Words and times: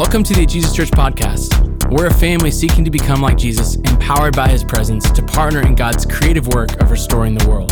Welcome 0.00 0.24
to 0.24 0.34
the 0.34 0.46
Jesus 0.46 0.74
Church 0.74 0.90
Podcast. 0.90 1.90
We're 1.90 2.06
a 2.06 2.14
family 2.14 2.50
seeking 2.50 2.86
to 2.86 2.90
become 2.90 3.20
like 3.20 3.36
Jesus, 3.36 3.74
empowered 3.76 4.34
by 4.34 4.48
his 4.48 4.64
presence 4.64 5.10
to 5.10 5.22
partner 5.22 5.60
in 5.60 5.74
God's 5.74 6.06
creative 6.06 6.46
work 6.54 6.80
of 6.80 6.90
restoring 6.90 7.34
the 7.34 7.46
world. 7.46 7.70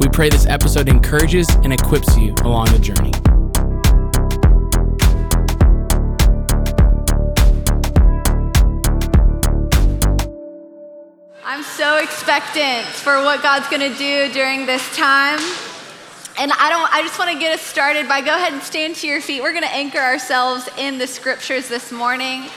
We 0.00 0.08
pray 0.08 0.28
this 0.28 0.46
episode 0.46 0.88
encourages 0.88 1.48
and 1.64 1.72
equips 1.72 2.16
you 2.16 2.32
along 2.42 2.66
the 2.66 2.78
journey. 2.78 3.10
I'm 11.44 11.64
so 11.64 11.96
expectant 11.96 12.86
for 12.86 13.16
what 13.24 13.42
God's 13.42 13.68
going 13.68 13.92
to 13.92 13.98
do 13.98 14.32
during 14.32 14.64
this 14.64 14.96
time. 14.96 15.40
And 16.36 16.50
I 16.52 16.68
don't 16.68 16.92
I 16.92 17.02
just 17.02 17.16
want 17.16 17.30
to 17.30 17.38
get 17.38 17.54
us 17.54 17.60
started 17.60 18.08
by 18.08 18.20
go 18.20 18.34
ahead 18.34 18.52
and 18.52 18.62
stand 18.62 18.96
to 18.96 19.06
your 19.06 19.20
feet. 19.20 19.40
We're 19.40 19.52
going 19.52 19.62
to 19.62 19.72
anchor 19.72 20.00
ourselves 20.00 20.68
in 20.76 20.98
the 20.98 21.06
scriptures 21.06 21.68
this 21.68 21.92
morning. 21.92 22.50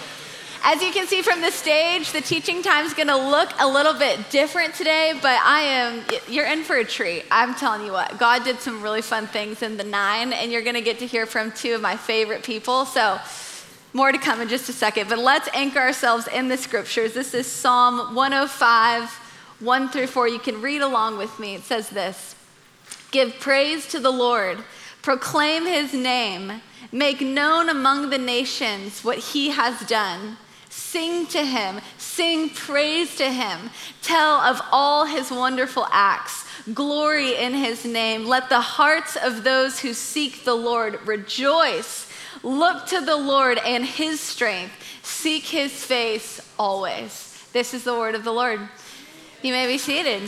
As 0.63 0.81
you 0.81 0.91
can 0.91 1.05
see 1.05 1.22
from 1.22 1.41
the 1.41 1.52
stage, 1.52 2.12
the 2.12 2.20
teaching 2.20 2.63
time 2.63 2.86
is 2.86 2.95
going 2.95 3.08
to 3.08 3.16
look 3.16 3.52
a 3.59 3.67
little 3.67 3.94
bit 3.94 4.31
different 4.31 4.73
today, 4.73 5.13
but 5.22 5.40
I 5.44 5.62
am 5.62 6.03
you're 6.27 6.48
in 6.48 6.63
for 6.63 6.77
a 6.77 6.84
treat. 6.84 7.26
I'm 7.30 7.53
telling 7.53 7.86
you 7.86 7.91
what. 7.91 8.17
God 8.17 8.44
did 8.44 8.59
some 8.59 8.81
really 8.81 9.03
fun 9.03 9.27
things 9.27 9.62
in 9.62 9.78
the 9.78 9.84
9 9.84 10.34
and 10.34 10.52
you're 10.52 10.64
going 10.64 10.75
to 10.75 10.81
get 10.81 10.98
to 11.00 11.05
hear 11.05 11.28
from 11.28 11.52
two 11.52 11.75
of 11.75 11.81
my 11.81 11.95
favorite 11.95 12.44
people. 12.44 12.86
So, 12.86 13.20
more 13.94 14.12
to 14.12 14.17
come 14.17 14.41
in 14.41 14.50
just 14.50 14.70
a 14.70 14.73
second, 14.73 15.08
but 15.08 15.20
let's 15.20 15.48
anchor 15.53 15.80
ourselves 15.80 16.28
in 16.28 16.48
the 16.48 16.58
scriptures. 16.58 17.14
This 17.14 17.34
is 17.34 17.45
Psalm 17.45 18.16
105, 18.16 19.09
1 19.59 19.89
through 19.89 20.08
4. 20.08 20.28
You 20.28 20.39
can 20.39 20.62
read 20.62 20.81
along 20.81 21.17
with 21.20 21.39
me. 21.39 21.55
It 21.55 21.64
says 21.64 21.89
this 21.89 22.37
Give 23.12 23.40
praise 23.40 23.88
to 23.88 24.00
the 24.00 24.12
Lord, 24.12 24.59
proclaim 25.02 25.66
his 25.66 25.94
name, 25.94 26.62
make 26.92 27.22
known 27.22 27.70
among 27.70 28.09
the 28.09 28.18
nations 28.18 29.04
what 29.04 29.18
he 29.18 29.50
has 29.50 29.80
done. 29.88 30.38
Sing 30.70 31.26
to 31.28 31.44
him, 31.44 31.81
sing 31.98 32.50
praise 32.50 33.16
to 33.16 33.31
him, 33.31 33.72
tell 34.02 34.36
of 34.42 34.62
all 34.72 35.06
his 35.06 35.31
wonderful 35.31 35.88
acts. 35.92 36.46
Glory 36.73 37.36
in 37.36 37.54
his 37.54 37.86
name. 37.86 38.26
Let 38.26 38.50
the 38.50 38.59
hearts 38.59 39.16
of 39.16 39.44
those 39.44 39.80
who 39.80 39.94
seek 39.94 40.44
the 40.44 40.56
Lord 40.56 41.00
rejoice. 41.08 42.12
Look 42.44 42.88
to 42.88 43.02
the 43.02 43.16
Lord 43.16 43.58
and 43.59 43.86
his 43.86 44.20
strength. 44.20 44.74
Seek 45.02 45.44
his 45.46 45.72
face 45.72 46.42
always. 46.59 47.48
This 47.53 47.74
is 47.74 47.84
the 47.84 47.96
word 47.96 48.16
of 48.16 48.24
the 48.24 48.34
Lord. 48.34 48.59
You 49.42 49.53
may 49.53 49.68
be 49.68 49.78
seated. 49.78 50.24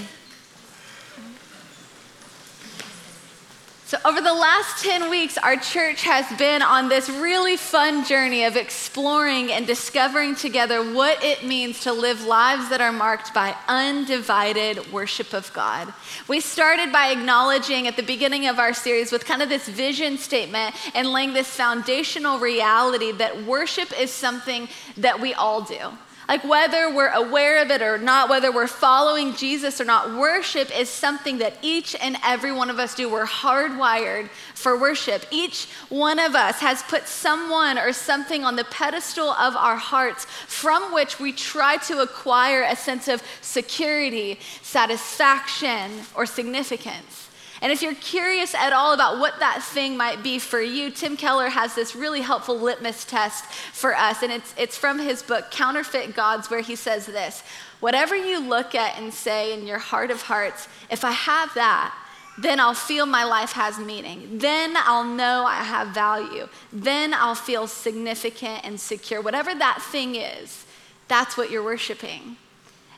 So, 3.90 3.98
over 4.06 4.22
the 4.22 4.36
last 4.36 4.84
10 4.84 5.10
weeks, 5.10 5.36
our 5.40 5.56
church 5.56 6.04
has 6.04 6.24
been 6.38 6.62
on 6.62 6.90
this 6.90 7.10
really 7.10 7.58
fun 7.58 8.06
journey 8.06 8.44
of 8.44 8.56
exploring 8.56 9.52
and 9.52 9.66
discovering 9.66 10.36
together 10.36 10.94
what 10.94 11.24
it 11.24 11.44
means 11.44 11.80
to 11.86 11.92
live 11.92 12.24
lives 12.24 12.70
that 12.70 12.82
are 12.82 12.92
marked 12.92 13.34
by 13.34 13.56
undivided 13.68 14.94
worship 14.94 15.34
of 15.34 15.52
God. 15.54 15.92
We 16.28 16.40
started 16.40 16.92
by 16.92 17.08
acknowledging 17.08 17.88
at 17.88 17.96
the 17.96 18.04
beginning 18.04 18.46
of 18.46 18.60
our 18.60 18.76
series 18.76 19.12
with 19.12 19.26
kind 19.26 19.42
of 19.42 19.50
this 19.50 19.68
vision 19.68 20.20
statement 20.20 20.76
and 20.94 21.12
laying 21.12 21.34
this 21.34 21.50
foundational 21.50 22.38
reality 22.38 23.12
that 23.14 23.44
worship 23.46 24.00
is 24.00 24.12
something 24.12 24.70
that 24.98 25.20
we 25.20 25.34
all 25.34 25.62
do. 25.62 25.90
Like 26.30 26.44
whether 26.44 26.94
we're 26.94 27.12
aware 27.12 27.60
of 27.60 27.72
it 27.72 27.82
or 27.82 27.98
not, 27.98 28.30
whether 28.30 28.52
we're 28.52 28.68
following 28.68 29.36
Jesus 29.36 29.82
or 29.82 29.86
not, 29.86 30.16
worship 30.16 30.70
is 30.78 30.88
something 30.88 31.40
that 31.40 31.56
each 31.64 31.96
and 32.00 32.18
every 32.24 32.52
one 32.52 32.70
of 32.70 32.78
us 32.78 32.94
do. 32.94 33.10
We're 33.10 33.26
hardwired 33.26 34.30
for 34.54 34.80
worship. 34.80 35.26
Each 35.32 35.68
one 35.90 36.20
of 36.20 36.36
us 36.36 36.60
has 36.60 36.84
put 36.84 37.08
someone 37.08 37.80
or 37.80 37.92
something 37.94 38.46
on 38.46 38.56
the 38.56 38.64
pedestal 38.66 39.32
of 39.32 39.56
our 39.56 39.76
hearts 39.76 40.26
from 40.26 40.94
which 40.94 41.20
we 41.20 41.32
try 41.32 41.78
to 41.78 42.04
acquire 42.04 42.62
a 42.62 42.76
sense 42.76 43.08
of 43.08 43.24
security, 43.42 44.40
satisfaction, 44.62 45.90
or 46.14 46.28
significance. 46.28 47.19
And 47.62 47.72
if 47.72 47.82
you're 47.82 47.96
curious 47.96 48.56
at 48.56 48.72
all 48.72 48.94
about 48.94 49.20
what 49.20 49.40
that 49.40 49.62
thing 49.62 49.98
might 49.98 50.24
be 50.24 50.40
for 50.40 50.62
you, 50.62 50.90
Tim 50.90 51.18
Keller 51.18 51.50
has 51.50 51.76
this 51.76 51.96
really 51.96 52.22
helpful 52.22 52.58
litmus 52.58 53.04
test 53.04 53.46
for 53.46 53.96
us. 53.96 54.24
And 54.24 54.32
it's, 54.32 54.54
it's 54.58 54.78
from 54.78 55.00
his 55.00 55.22
book, 55.22 55.52
Counterfeit 55.52 56.16
Gods, 56.16 56.50
where 56.50 56.62
he 56.62 56.76
says 56.76 57.06
this 57.06 57.44
Whatever 57.80 58.16
you 58.16 58.40
look 58.40 58.76
at 58.76 58.98
and 58.98 59.14
say 59.14 59.54
in 59.54 59.68
your 59.68 59.78
heart 59.78 60.12
of 60.12 60.22
hearts, 60.24 60.68
if 60.90 61.04
I 61.04 61.12
have 61.12 61.54
that, 61.56 61.94
then 62.38 62.60
I'll 62.60 62.74
feel 62.74 63.06
my 63.06 63.26
life 63.26 63.52
has 63.54 63.78
meaning. 63.78 64.38
Then 64.38 64.76
I'll 64.78 65.04
know 65.04 65.46
I 65.46 65.64
have 65.64 65.90
value. 65.90 66.48
Then 66.72 67.14
I'll 67.14 67.36
feel 67.36 67.68
significant 67.68 68.62
and 68.64 68.80
secure. 68.80 69.22
Whatever 69.22 69.54
that 69.56 69.82
thing 69.82 70.16
is, 70.16 70.66
that's 71.10 71.36
what 71.36 71.52
you're 71.52 71.64
worshiping. 71.64 72.38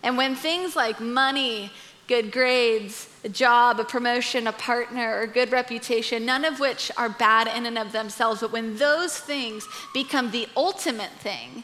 And 0.04 0.18
when 0.18 0.36
things 0.36 0.76
like 0.76 1.00
money, 1.00 1.72
good 2.12 2.30
grades, 2.30 3.08
a 3.24 3.30
job, 3.30 3.80
a 3.80 3.86
promotion, 3.86 4.46
a 4.46 4.52
partner, 4.52 5.18
or 5.22 5.26
good 5.26 5.50
reputation, 5.50 6.26
none 6.26 6.44
of 6.44 6.60
which 6.60 6.92
are 6.98 7.08
bad 7.08 7.48
in 7.48 7.66
and 7.66 7.78
of 7.78 7.94
themselves. 7.94 8.42
But 8.42 8.52
when 8.52 8.76
those 8.76 9.18
things 9.18 9.66
become 9.94 10.30
the 10.32 10.50
ultimate 10.58 11.12
thing, 11.12 11.64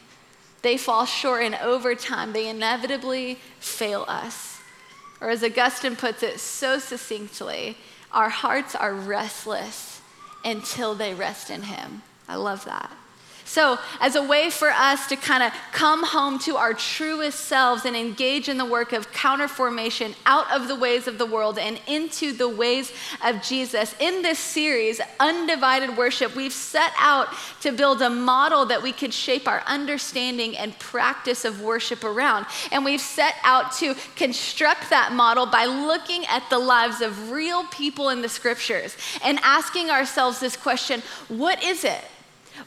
they 0.62 0.78
fall 0.78 1.04
short, 1.04 1.42
and 1.42 1.54
over 1.56 1.94
time, 1.94 2.32
they 2.32 2.48
inevitably 2.48 3.38
fail 3.60 4.06
us. 4.08 4.58
Or 5.20 5.28
as 5.28 5.44
Augustine 5.44 5.96
puts 5.96 6.22
it 6.22 6.40
so 6.40 6.78
succinctly, 6.78 7.76
our 8.10 8.30
hearts 8.30 8.74
are 8.74 8.94
restless 8.94 10.00
until 10.46 10.94
they 10.94 11.12
rest 11.12 11.50
in 11.50 11.64
Him. 11.64 12.00
I 12.26 12.36
love 12.36 12.64
that. 12.64 12.90
So, 13.48 13.78
as 13.98 14.14
a 14.14 14.22
way 14.22 14.50
for 14.50 14.68
us 14.68 15.06
to 15.06 15.16
kind 15.16 15.42
of 15.42 15.54
come 15.72 16.04
home 16.04 16.38
to 16.40 16.58
our 16.58 16.74
truest 16.74 17.40
selves 17.46 17.86
and 17.86 17.96
engage 17.96 18.46
in 18.46 18.58
the 18.58 18.64
work 18.66 18.92
of 18.92 19.10
counterformation 19.10 20.14
out 20.26 20.52
of 20.52 20.68
the 20.68 20.74
ways 20.74 21.08
of 21.08 21.16
the 21.16 21.24
world 21.24 21.58
and 21.58 21.80
into 21.86 22.34
the 22.34 22.46
ways 22.46 22.92
of 23.24 23.40
Jesus, 23.40 23.94
in 24.00 24.20
this 24.20 24.38
series, 24.38 25.00
Undivided 25.18 25.96
Worship, 25.96 26.36
we've 26.36 26.52
set 26.52 26.92
out 26.98 27.28
to 27.62 27.72
build 27.72 28.02
a 28.02 28.10
model 28.10 28.66
that 28.66 28.82
we 28.82 28.92
could 28.92 29.14
shape 29.14 29.48
our 29.48 29.62
understanding 29.66 30.54
and 30.54 30.78
practice 30.78 31.46
of 31.46 31.62
worship 31.62 32.04
around. 32.04 32.44
And 32.70 32.84
we've 32.84 33.00
set 33.00 33.36
out 33.44 33.72
to 33.76 33.94
construct 34.14 34.90
that 34.90 35.12
model 35.14 35.46
by 35.46 35.64
looking 35.64 36.26
at 36.26 36.42
the 36.50 36.58
lives 36.58 37.00
of 37.00 37.30
real 37.30 37.64
people 37.68 38.10
in 38.10 38.20
the 38.20 38.28
scriptures 38.28 38.94
and 39.24 39.38
asking 39.42 39.88
ourselves 39.88 40.38
this 40.38 40.54
question 40.54 41.02
what 41.28 41.64
is 41.64 41.84
it? 41.84 42.04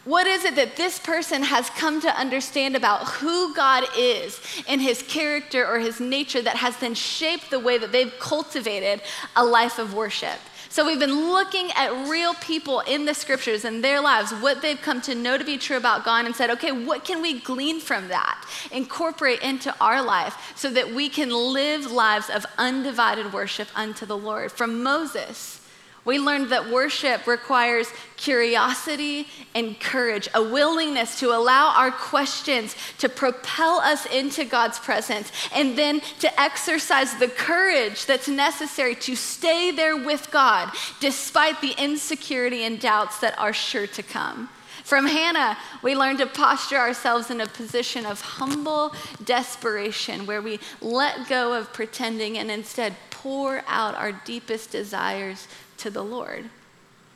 What 0.04 0.28
is 0.28 0.46
it 0.46 0.56
that 0.56 0.78
this 0.78 1.00
person 1.00 1.44
has 1.44 1.70
come 1.72 2.02
to 2.02 2.20
understand 2.20 2.76
about 2.76 3.08
who 3.08 3.54
God 3.54 3.84
is 3.98 4.40
in 4.68 4.80
his 4.80 5.02
character 5.04 5.66
or 5.66 5.80
his 5.80 6.00
nature 6.00 6.42
that 6.42 6.58
has 6.58 6.78
then 6.78 6.94
shaped 6.94 7.50
the 7.50 7.60
way 7.60 7.78
that 7.78 7.92
they've 7.92 8.14
cultivated 8.20 9.02
a 9.36 9.46
life 9.46 9.80
of 9.80 9.94
worship? 9.94 10.40
So 10.70 10.86
we've 10.86 11.00
been 11.00 11.32
looking 11.32 11.70
at 11.76 12.10
real 12.10 12.34
people 12.36 12.80
in 12.80 13.04
the 13.04 13.14
scriptures 13.14 13.66
and 13.66 13.84
their 13.84 14.00
lives, 14.00 14.32
what 14.32 14.62
they've 14.62 14.82
come 14.82 15.02
to 15.02 15.14
know 15.14 15.38
to 15.38 15.44
be 15.44 15.58
true 15.58 15.76
about 15.76 16.06
God, 16.06 16.26
and 16.26 16.34
said, 16.34 16.50
okay, 16.52 16.72
what 16.72 17.04
can 17.04 17.22
we 17.22 17.42
glean 17.42 17.82
from 17.82 18.08
that, 18.08 18.48
incorporate 18.72 19.42
into 19.42 19.76
our 19.82 20.02
life 20.02 20.54
so 20.56 20.70
that 20.70 20.94
we 20.94 21.10
can 21.10 21.30
live 21.30 21.92
lives 21.92 22.30
of 22.30 22.46
undivided 22.58 23.34
worship 23.34 23.68
unto 23.76 24.06
the 24.06 24.18
Lord? 24.18 24.50
From 24.50 24.82
Moses 24.82 25.61
we 26.04 26.18
learned 26.18 26.50
that 26.50 26.70
worship 26.70 27.28
requires 27.28 27.88
curiosity 28.18 29.28
and 29.54 29.80
courage, 29.80 30.28
a 30.34 30.42
willingness 30.42 31.20
to 31.20 31.36
allow 31.36 31.74
our 31.76 31.92
questions 31.92 32.76
to 32.98 33.08
propel 33.08 33.80
us 33.80 34.06
into 34.08 34.44
God's 34.44 34.80
presence, 34.80 35.32
and 35.54 35.78
then 35.78 36.02
to 36.20 36.42
exercise 36.42 37.16
the 37.16 37.28
courage 37.28 38.06
that's 38.08 38.28
necessary 38.28 38.96
to 38.96 39.16
stay 39.16 39.72
there 39.72 39.98
with 39.98 40.32
God 40.32 40.72
despite 41.00 41.62
the 41.62 41.76
insecurity 41.78 42.64
and 42.64 42.80
doubts 42.80 43.20
that 43.20 43.38
are 43.38 43.54
sure 43.54 43.88
to 43.88 44.02
come. 44.04 44.50
From 44.84 45.06
Hannah, 45.06 45.58
we 45.84 45.96
learned 45.96 46.20
to 46.20 46.26
posture 46.26 46.78
ourselves 46.78 47.30
in 47.30 47.40
a 47.40 47.46
position 47.46 48.06
of 48.06 48.20
humble 48.20 48.96
desperation 49.24 50.26
where 50.26 50.42
we 50.42 50.60
let 50.82 51.30
go 51.30 51.54
of 51.54 51.72
pretending 51.72 52.40
and 52.40 52.50
instead 52.50 52.96
pour 53.10 53.64
out 53.68 53.94
our 53.96 54.12
deepest 54.12 54.72
desires 54.72 55.48
to 55.82 55.90
the 55.90 56.04
Lord. 56.04 56.50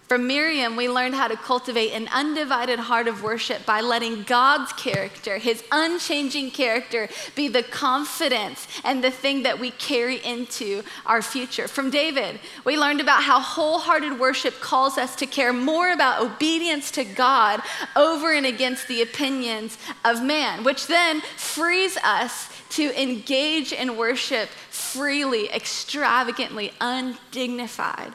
From 0.07 0.27
Miriam, 0.27 0.75
we 0.75 0.88
learned 0.88 1.15
how 1.15 1.27
to 1.27 1.35
cultivate 1.35 1.91
an 1.91 2.07
undivided 2.09 2.77
heart 2.77 3.07
of 3.07 3.23
worship 3.23 3.65
by 3.65 3.81
letting 3.81 4.21
God's 4.21 4.71
character, 4.73 5.39
his 5.39 5.63
unchanging 5.71 6.51
character, 6.51 7.09
be 7.35 7.47
the 7.47 7.63
confidence 7.63 8.67
and 8.83 9.03
the 9.03 9.09
thing 9.09 9.41
that 9.44 9.59
we 9.59 9.71
carry 9.71 10.17
into 10.17 10.83
our 11.07 11.23
future. 11.23 11.67
From 11.67 11.89
David, 11.89 12.39
we 12.65 12.77
learned 12.77 13.01
about 13.01 13.23
how 13.23 13.39
wholehearted 13.39 14.19
worship 14.19 14.59
calls 14.59 15.00
us 15.00 15.15
to 15.15 15.25
care 15.25 15.51
more 15.51 15.91
about 15.91 16.21
obedience 16.21 16.91
to 16.91 17.03
God 17.03 17.62
over 17.95 18.31
and 18.31 18.45
against 18.45 18.88
the 18.88 19.01
opinions 19.01 19.75
of 20.03 20.21
man, 20.21 20.63
which 20.63 20.85
then 20.85 21.21
frees 21.35 21.97
us 22.03 22.50
to 22.71 23.01
engage 23.01 23.73
in 23.73 23.97
worship 23.97 24.50
freely, 24.69 25.50
extravagantly, 25.50 26.73
undignified. 26.79 28.13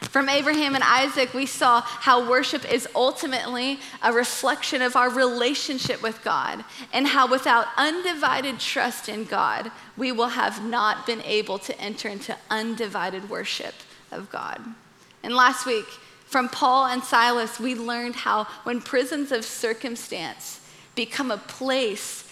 From 0.00 0.28
Abraham 0.28 0.74
and 0.74 0.84
Isaac, 0.84 1.34
we 1.34 1.44
saw 1.44 1.80
how 1.82 2.28
worship 2.28 2.70
is 2.72 2.88
ultimately 2.94 3.80
a 4.02 4.12
reflection 4.12 4.80
of 4.80 4.96
our 4.96 5.10
relationship 5.10 6.02
with 6.02 6.22
God, 6.24 6.64
and 6.92 7.06
how 7.06 7.28
without 7.28 7.66
undivided 7.76 8.58
trust 8.58 9.08
in 9.08 9.24
God, 9.24 9.70
we 9.96 10.12
will 10.12 10.28
have 10.28 10.64
not 10.64 11.04
been 11.04 11.22
able 11.22 11.58
to 11.58 11.78
enter 11.80 12.08
into 12.08 12.36
undivided 12.48 13.28
worship 13.28 13.74
of 14.10 14.30
God. 14.30 14.62
And 15.22 15.34
last 15.34 15.66
week, 15.66 15.86
from 16.26 16.48
Paul 16.48 16.86
and 16.86 17.02
Silas, 17.02 17.58
we 17.58 17.74
learned 17.74 18.14
how 18.14 18.44
when 18.62 18.80
prisons 18.80 19.32
of 19.32 19.44
circumstance 19.44 20.60
become 20.94 21.30
a 21.30 21.38
place 21.38 22.27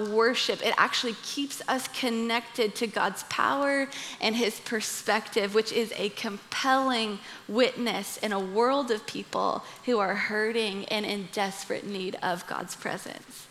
worship, 0.00 0.64
it 0.64 0.74
actually 0.76 1.14
keeps 1.22 1.62
us 1.68 1.88
connected 1.88 2.74
to 2.76 2.86
God's 2.86 3.22
power 3.24 3.88
and 4.20 4.34
His 4.34 4.60
perspective, 4.60 5.54
which 5.54 5.72
is 5.72 5.92
a 5.96 6.08
compelling 6.10 7.18
witness 7.48 8.16
in 8.18 8.32
a 8.32 8.40
world 8.40 8.90
of 8.90 9.06
people 9.06 9.64
who 9.84 9.98
are 9.98 10.14
hurting 10.14 10.84
and 10.86 11.04
in 11.04 11.28
desperate 11.32 11.86
need 11.86 12.16
of 12.22 12.46
God's 12.46 12.76
presence. 12.76 13.46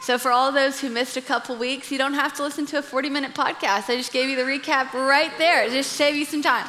So, 0.00 0.16
for 0.16 0.30
all 0.30 0.52
those 0.52 0.80
who 0.80 0.90
missed 0.90 1.16
a 1.16 1.20
couple 1.20 1.56
weeks, 1.56 1.90
you 1.90 1.98
don't 1.98 2.14
have 2.14 2.34
to 2.34 2.42
listen 2.42 2.66
to 2.66 2.78
a 2.78 2.82
40 2.82 3.10
minute 3.10 3.34
podcast. 3.34 3.90
I 3.90 3.96
just 3.96 4.12
gave 4.12 4.28
you 4.28 4.36
the 4.36 4.42
recap 4.42 4.92
right 4.92 5.32
there, 5.38 5.68
just 5.68 5.92
save 5.92 6.14
you 6.14 6.24
some 6.24 6.42
time. 6.42 6.66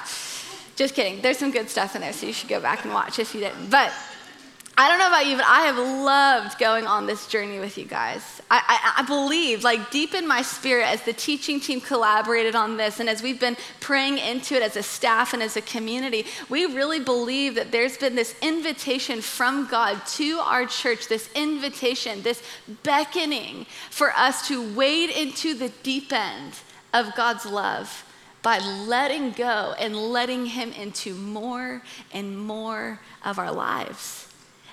Just 0.76 0.96
kidding. 0.96 1.22
There's 1.22 1.38
some 1.38 1.52
good 1.52 1.70
stuff 1.70 1.96
in 1.96 2.02
there, 2.02 2.14
so 2.14 2.26
you 2.26 2.34
should 2.34 2.50
go 2.50 2.62
back 2.62 2.86
and 2.86 2.94
watch 2.94 3.20
if 3.20 3.36
you 3.36 3.42
didn't. 3.42 3.70
But 3.70 3.92
I 4.80 4.88
don't 4.88 4.98
know 4.98 5.10
about 5.10 5.26
you, 5.26 5.36
but 5.36 5.46
I 5.46 5.64
have 5.64 5.78
loved 5.78 6.58
going 6.58 6.88
on 6.88 7.06
this 7.06 7.28
journey 7.28 7.60
with 7.60 7.78
you 7.78 7.84
guys. 7.84 8.42
I, 8.50 8.64
I, 8.66 9.02
I, 9.02 9.06
believe, 9.06 9.62
like 9.62 9.92
deep 9.92 10.14
in 10.14 10.26
my 10.26 10.42
spirit, 10.42 10.86
as 10.86 11.02
the 11.02 11.12
teaching 11.12 11.60
team 11.60 11.82
collaborated 11.82 12.56
on 12.56 12.78
this 12.78 13.02
and 13.02 13.10
as 13.10 13.22
we've 13.22 13.42
been 13.42 13.58
praying 13.82 14.20
into 14.20 14.56
it 14.56 14.64
as 14.64 14.78
a 14.78 14.82
staff 14.82 15.34
and 15.34 15.44
as 15.44 15.58
a 15.58 15.62
community, 15.62 16.26
we 16.48 16.66
really 16.66 17.02
believe 17.02 17.56
that 17.56 17.74
there's 17.74 17.98
been 17.98 18.16
this 18.16 18.34
invitation 18.42 19.20
from 19.20 19.68
God 19.68 20.00
to 20.14 20.40
our 20.40 20.66
church, 20.66 21.10
this 21.10 21.30
invitation, 21.36 22.22
this 22.22 22.42
beckoning 22.84 23.66
for 23.90 24.14
us 24.14 24.48
to 24.48 24.74
wade 24.76 25.10
into 25.10 25.56
the 25.56 25.74
deep 25.84 26.14
end 26.14 26.54
of 26.94 27.14
God's 27.18 27.46
love 27.46 28.06
by 28.42 28.60
letting 28.60 29.32
go 29.32 29.76
and 29.78 29.94
letting 29.94 30.46
Him 30.46 30.72
into 30.72 31.14
more 31.16 31.82
and 32.14 32.40
more 32.40 33.02
of 33.26 33.38
our 33.38 33.52
lives. 33.52 34.29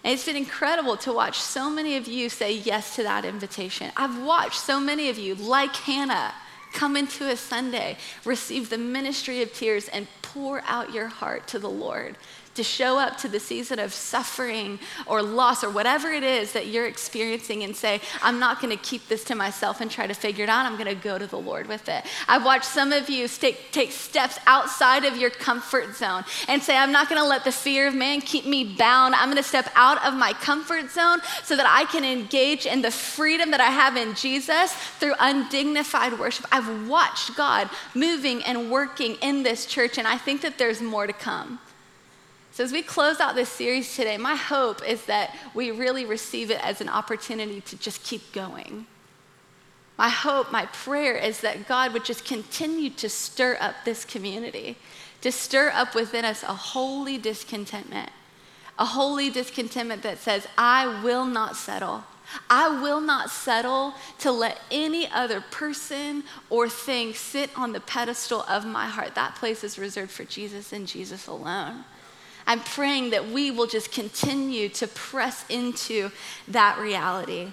And 0.06 0.14
it's 0.14 0.24
been 0.24 0.36
incredible 0.36 0.96
to 0.98 1.12
watch 1.12 1.40
so 1.40 1.68
many 1.68 1.96
of 1.96 2.06
you 2.06 2.28
say 2.28 2.52
yes 2.52 2.94
to 2.94 3.02
that 3.02 3.24
invitation. 3.24 3.90
I've 3.96 4.22
watched 4.22 4.60
so 4.60 4.78
many 4.78 5.08
of 5.08 5.18
you, 5.18 5.34
like 5.34 5.74
Hannah, 5.74 6.32
come 6.72 6.96
into 6.96 7.28
a 7.28 7.36
Sunday, 7.36 7.96
receive 8.24 8.70
the 8.70 8.78
ministry 8.78 9.42
of 9.42 9.52
tears, 9.52 9.88
and 9.88 10.06
pour 10.22 10.62
out 10.64 10.94
your 10.94 11.08
heart 11.08 11.48
to 11.48 11.58
the 11.58 11.68
Lord 11.68 12.16
to 12.56 12.64
show 12.64 12.98
up 12.98 13.16
to 13.18 13.28
the 13.28 13.40
season 13.40 13.78
of 13.78 13.92
suffering 13.92 14.78
or 15.06 15.22
loss 15.22 15.62
or 15.62 15.70
whatever 15.70 16.10
it 16.10 16.22
is 16.22 16.52
that 16.52 16.66
you're 16.66 16.86
experiencing 16.86 17.62
and 17.62 17.74
say, 17.76 18.00
I'm 18.22 18.38
not 18.38 18.60
going 18.60 18.76
to 18.76 18.82
keep 18.82 19.08
this 19.08 19.24
to 19.24 19.34
myself 19.34 19.80
and 19.80 19.90
try 19.90 20.06
to 20.06 20.14
figure 20.14 20.44
it 20.44 20.50
out. 20.50 20.66
I'm 20.66 20.76
going 20.76 20.94
to 20.94 21.02
go 21.02 21.18
to 21.18 21.26
the 21.26 21.38
Lord 21.38 21.66
with 21.66 21.88
it. 21.88 22.04
I've 22.28 22.44
watched 22.44 22.64
some 22.64 22.92
of 22.92 23.08
you 23.08 23.28
take, 23.28 23.70
take 23.72 23.92
steps 23.92 24.38
outside 24.46 25.04
of 25.04 25.16
your 25.16 25.30
comfort 25.30 25.94
zone 25.94 26.24
and 26.48 26.62
say, 26.62 26.76
I'm 26.76 26.92
not 26.92 27.08
going 27.08 27.20
to 27.20 27.28
let 27.28 27.44
the 27.44 27.52
fear 27.52 27.86
of 27.86 27.94
man 27.94 28.20
keep 28.20 28.46
me 28.46 28.64
bound. 28.64 29.14
I'm 29.14 29.28
going 29.28 29.36
to 29.36 29.42
step 29.42 29.70
out 29.74 30.04
of 30.04 30.14
my 30.14 30.32
comfort 30.32 30.90
zone 30.90 31.20
so 31.44 31.56
that 31.56 31.66
I 31.66 31.84
can 31.84 32.04
engage 32.04 32.66
in 32.66 32.82
the 32.82 32.90
freedom 32.90 33.50
that 33.50 33.60
I 33.60 33.70
have 33.70 33.96
in 33.96 34.14
Jesus 34.14 34.72
through 34.98 35.14
undignified 35.18 36.18
worship. 36.18 36.46
I've 36.50 36.88
watched 36.88 37.36
God 37.36 37.70
moving 37.94 38.42
and 38.44 38.70
working 38.70 39.16
in 39.22 39.42
this 39.42 39.66
church, 39.66 39.98
and 39.98 40.06
I 40.08 40.16
think 40.16 40.40
that 40.42 40.58
there's 40.58 40.80
more 40.80 41.06
to 41.06 41.12
come. 41.12 41.58
So, 42.56 42.64
as 42.64 42.72
we 42.72 42.80
close 42.80 43.20
out 43.20 43.34
this 43.34 43.50
series 43.50 43.94
today, 43.94 44.16
my 44.16 44.34
hope 44.34 44.82
is 44.88 45.04
that 45.04 45.36
we 45.52 45.70
really 45.70 46.06
receive 46.06 46.50
it 46.50 46.58
as 46.64 46.80
an 46.80 46.88
opportunity 46.88 47.60
to 47.60 47.76
just 47.76 48.02
keep 48.02 48.32
going. 48.32 48.86
My 49.98 50.08
hope, 50.08 50.50
my 50.50 50.64
prayer 50.64 51.16
is 51.16 51.42
that 51.42 51.68
God 51.68 51.92
would 51.92 52.06
just 52.06 52.24
continue 52.24 52.88
to 52.88 53.10
stir 53.10 53.58
up 53.60 53.74
this 53.84 54.06
community, 54.06 54.78
to 55.20 55.30
stir 55.30 55.70
up 55.74 55.94
within 55.94 56.24
us 56.24 56.42
a 56.44 56.54
holy 56.54 57.18
discontentment, 57.18 58.08
a 58.78 58.86
holy 58.86 59.28
discontentment 59.28 60.02
that 60.02 60.16
says, 60.16 60.48
I 60.56 61.02
will 61.02 61.26
not 61.26 61.56
settle. 61.56 62.04
I 62.48 62.80
will 62.80 63.02
not 63.02 63.28
settle 63.28 63.92
to 64.20 64.32
let 64.32 64.62
any 64.70 65.06
other 65.10 65.42
person 65.42 66.24
or 66.48 66.70
thing 66.70 67.12
sit 67.12 67.50
on 67.54 67.72
the 67.72 67.80
pedestal 67.80 68.46
of 68.48 68.64
my 68.64 68.86
heart. 68.86 69.14
That 69.14 69.34
place 69.34 69.62
is 69.62 69.78
reserved 69.78 70.10
for 70.10 70.24
Jesus 70.24 70.72
and 70.72 70.86
Jesus 70.86 71.26
alone. 71.26 71.84
I'm 72.46 72.60
praying 72.60 73.10
that 73.10 73.28
we 73.28 73.50
will 73.50 73.66
just 73.66 73.90
continue 73.90 74.68
to 74.70 74.86
press 74.86 75.44
into 75.48 76.10
that 76.48 76.78
reality 76.78 77.52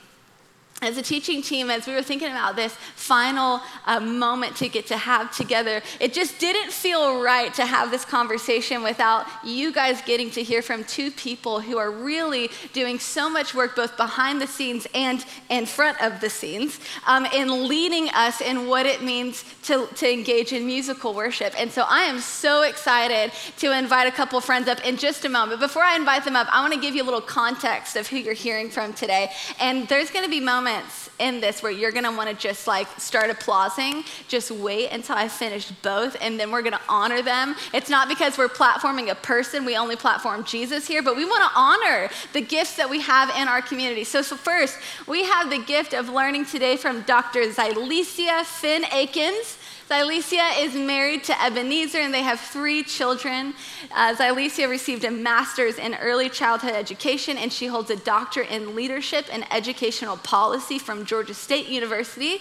as 0.83 0.97
a 0.97 1.01
teaching 1.01 1.41
team, 1.41 1.69
as 1.69 1.87
we 1.87 1.93
were 1.93 2.01
thinking 2.01 2.29
about 2.29 2.55
this 2.55 2.73
final 2.95 3.61
uh, 3.85 3.99
moment 3.99 4.55
to 4.57 4.67
get 4.69 4.87
to 4.87 4.97
have 4.97 5.35
together, 5.35 5.81
it 5.99 6.13
just 6.13 6.39
didn't 6.39 6.71
feel 6.71 7.21
right 7.21 7.53
to 7.53 7.65
have 7.65 7.91
this 7.91 8.05
conversation 8.05 8.83
without 8.83 9.25
you 9.43 9.71
guys 9.71 10.01
getting 10.01 10.29
to 10.31 10.43
hear 10.43 10.61
from 10.61 10.83
two 10.83 11.11
people 11.11 11.59
who 11.59 11.77
are 11.77 11.91
really 11.91 12.49
doing 12.73 12.99
so 12.99 13.29
much 13.29 13.53
work 13.53 13.75
both 13.75 13.95
behind 13.97 14.41
the 14.41 14.47
scenes 14.47 14.87
and 14.93 15.25
in 15.49 15.65
front 15.65 16.01
of 16.01 16.19
the 16.21 16.29
scenes 16.29 16.79
um, 17.07 17.25
in 17.27 17.67
leading 17.67 18.09
us 18.09 18.41
in 18.41 18.67
what 18.67 18.85
it 18.85 19.01
means 19.01 19.45
to, 19.63 19.87
to 19.95 20.11
engage 20.11 20.53
in 20.53 20.65
musical 20.65 21.13
worship. 21.13 21.53
And 21.59 21.71
so 21.71 21.85
I 21.87 22.01
am 22.03 22.19
so 22.19 22.63
excited 22.63 23.31
to 23.57 23.77
invite 23.77 24.07
a 24.07 24.11
couple 24.11 24.39
friends 24.41 24.67
up 24.67 24.85
in 24.85 24.97
just 24.97 25.25
a 25.25 25.29
moment. 25.29 25.59
Before 25.59 25.83
I 25.83 25.95
invite 25.95 26.25
them 26.25 26.35
up, 26.35 26.47
I 26.51 26.61
want 26.61 26.73
to 26.73 26.79
give 26.79 26.95
you 26.95 27.03
a 27.03 27.05
little 27.05 27.21
context 27.21 27.95
of 27.95 28.07
who 28.07 28.17
you're 28.17 28.33
hearing 28.33 28.69
from 28.69 28.93
today. 28.93 29.31
And 29.59 29.87
there's 29.87 30.09
going 30.09 30.25
to 30.25 30.29
be 30.29 30.39
moments 30.39 30.72
in 31.19 31.39
this 31.39 31.61
where 31.61 31.71
you're 31.71 31.91
gonna 31.91 32.11
wanna 32.11 32.33
just 32.33 32.67
like 32.67 32.87
start 32.99 33.29
applauding. 33.29 34.03
Just 34.27 34.51
wait 34.51 34.89
until 34.89 35.15
I 35.15 35.27
finish 35.27 35.71
both, 35.81 36.17
and 36.21 36.39
then 36.39 36.51
we're 36.51 36.61
gonna 36.61 36.81
honor 36.89 37.21
them. 37.21 37.55
It's 37.73 37.89
not 37.89 38.07
because 38.07 38.37
we're 38.37 38.47
platforming 38.47 39.09
a 39.09 39.15
person, 39.15 39.65
we 39.65 39.75
only 39.77 39.95
platform 39.95 40.43
Jesus 40.43 40.87
here, 40.87 41.01
but 41.01 41.15
we 41.15 41.25
wanna 41.25 41.49
honor 41.55 42.09
the 42.33 42.41
gifts 42.41 42.75
that 42.77 42.89
we 42.89 43.01
have 43.01 43.29
in 43.37 43.47
our 43.47 43.61
community. 43.61 44.03
So, 44.03 44.21
so 44.21 44.35
first, 44.35 44.77
we 45.07 45.23
have 45.23 45.49
the 45.49 45.59
gift 45.59 45.93
of 45.93 46.09
learning 46.09 46.45
today 46.45 46.77
from 46.77 47.01
Dr. 47.01 47.41
Zylesia 47.41 48.43
Finn 48.43 48.85
Akins. 48.91 49.57
Xylecia 49.93 50.59
is 50.59 50.73
married 50.73 51.23
to 51.25 51.39
Ebenezer 51.39 51.99
and 51.99 52.11
they 52.11 52.23
have 52.23 52.39
three 52.39 52.81
children. 52.81 53.53
Uh, 53.91 54.15
Xylecia 54.15 54.67
received 54.67 55.03
a 55.03 55.11
master's 55.11 55.77
in 55.77 55.93
early 55.93 56.29
childhood 56.29 56.71
education 56.71 57.37
and 57.37 57.53
she 57.53 57.67
holds 57.67 57.91
a 57.91 57.95
doctorate 57.97 58.49
in 58.49 58.73
leadership 58.73 59.27
and 59.31 59.45
educational 59.53 60.17
policy 60.17 60.79
from 60.79 61.05
Georgia 61.05 61.35
State 61.35 61.67
University. 61.67 62.39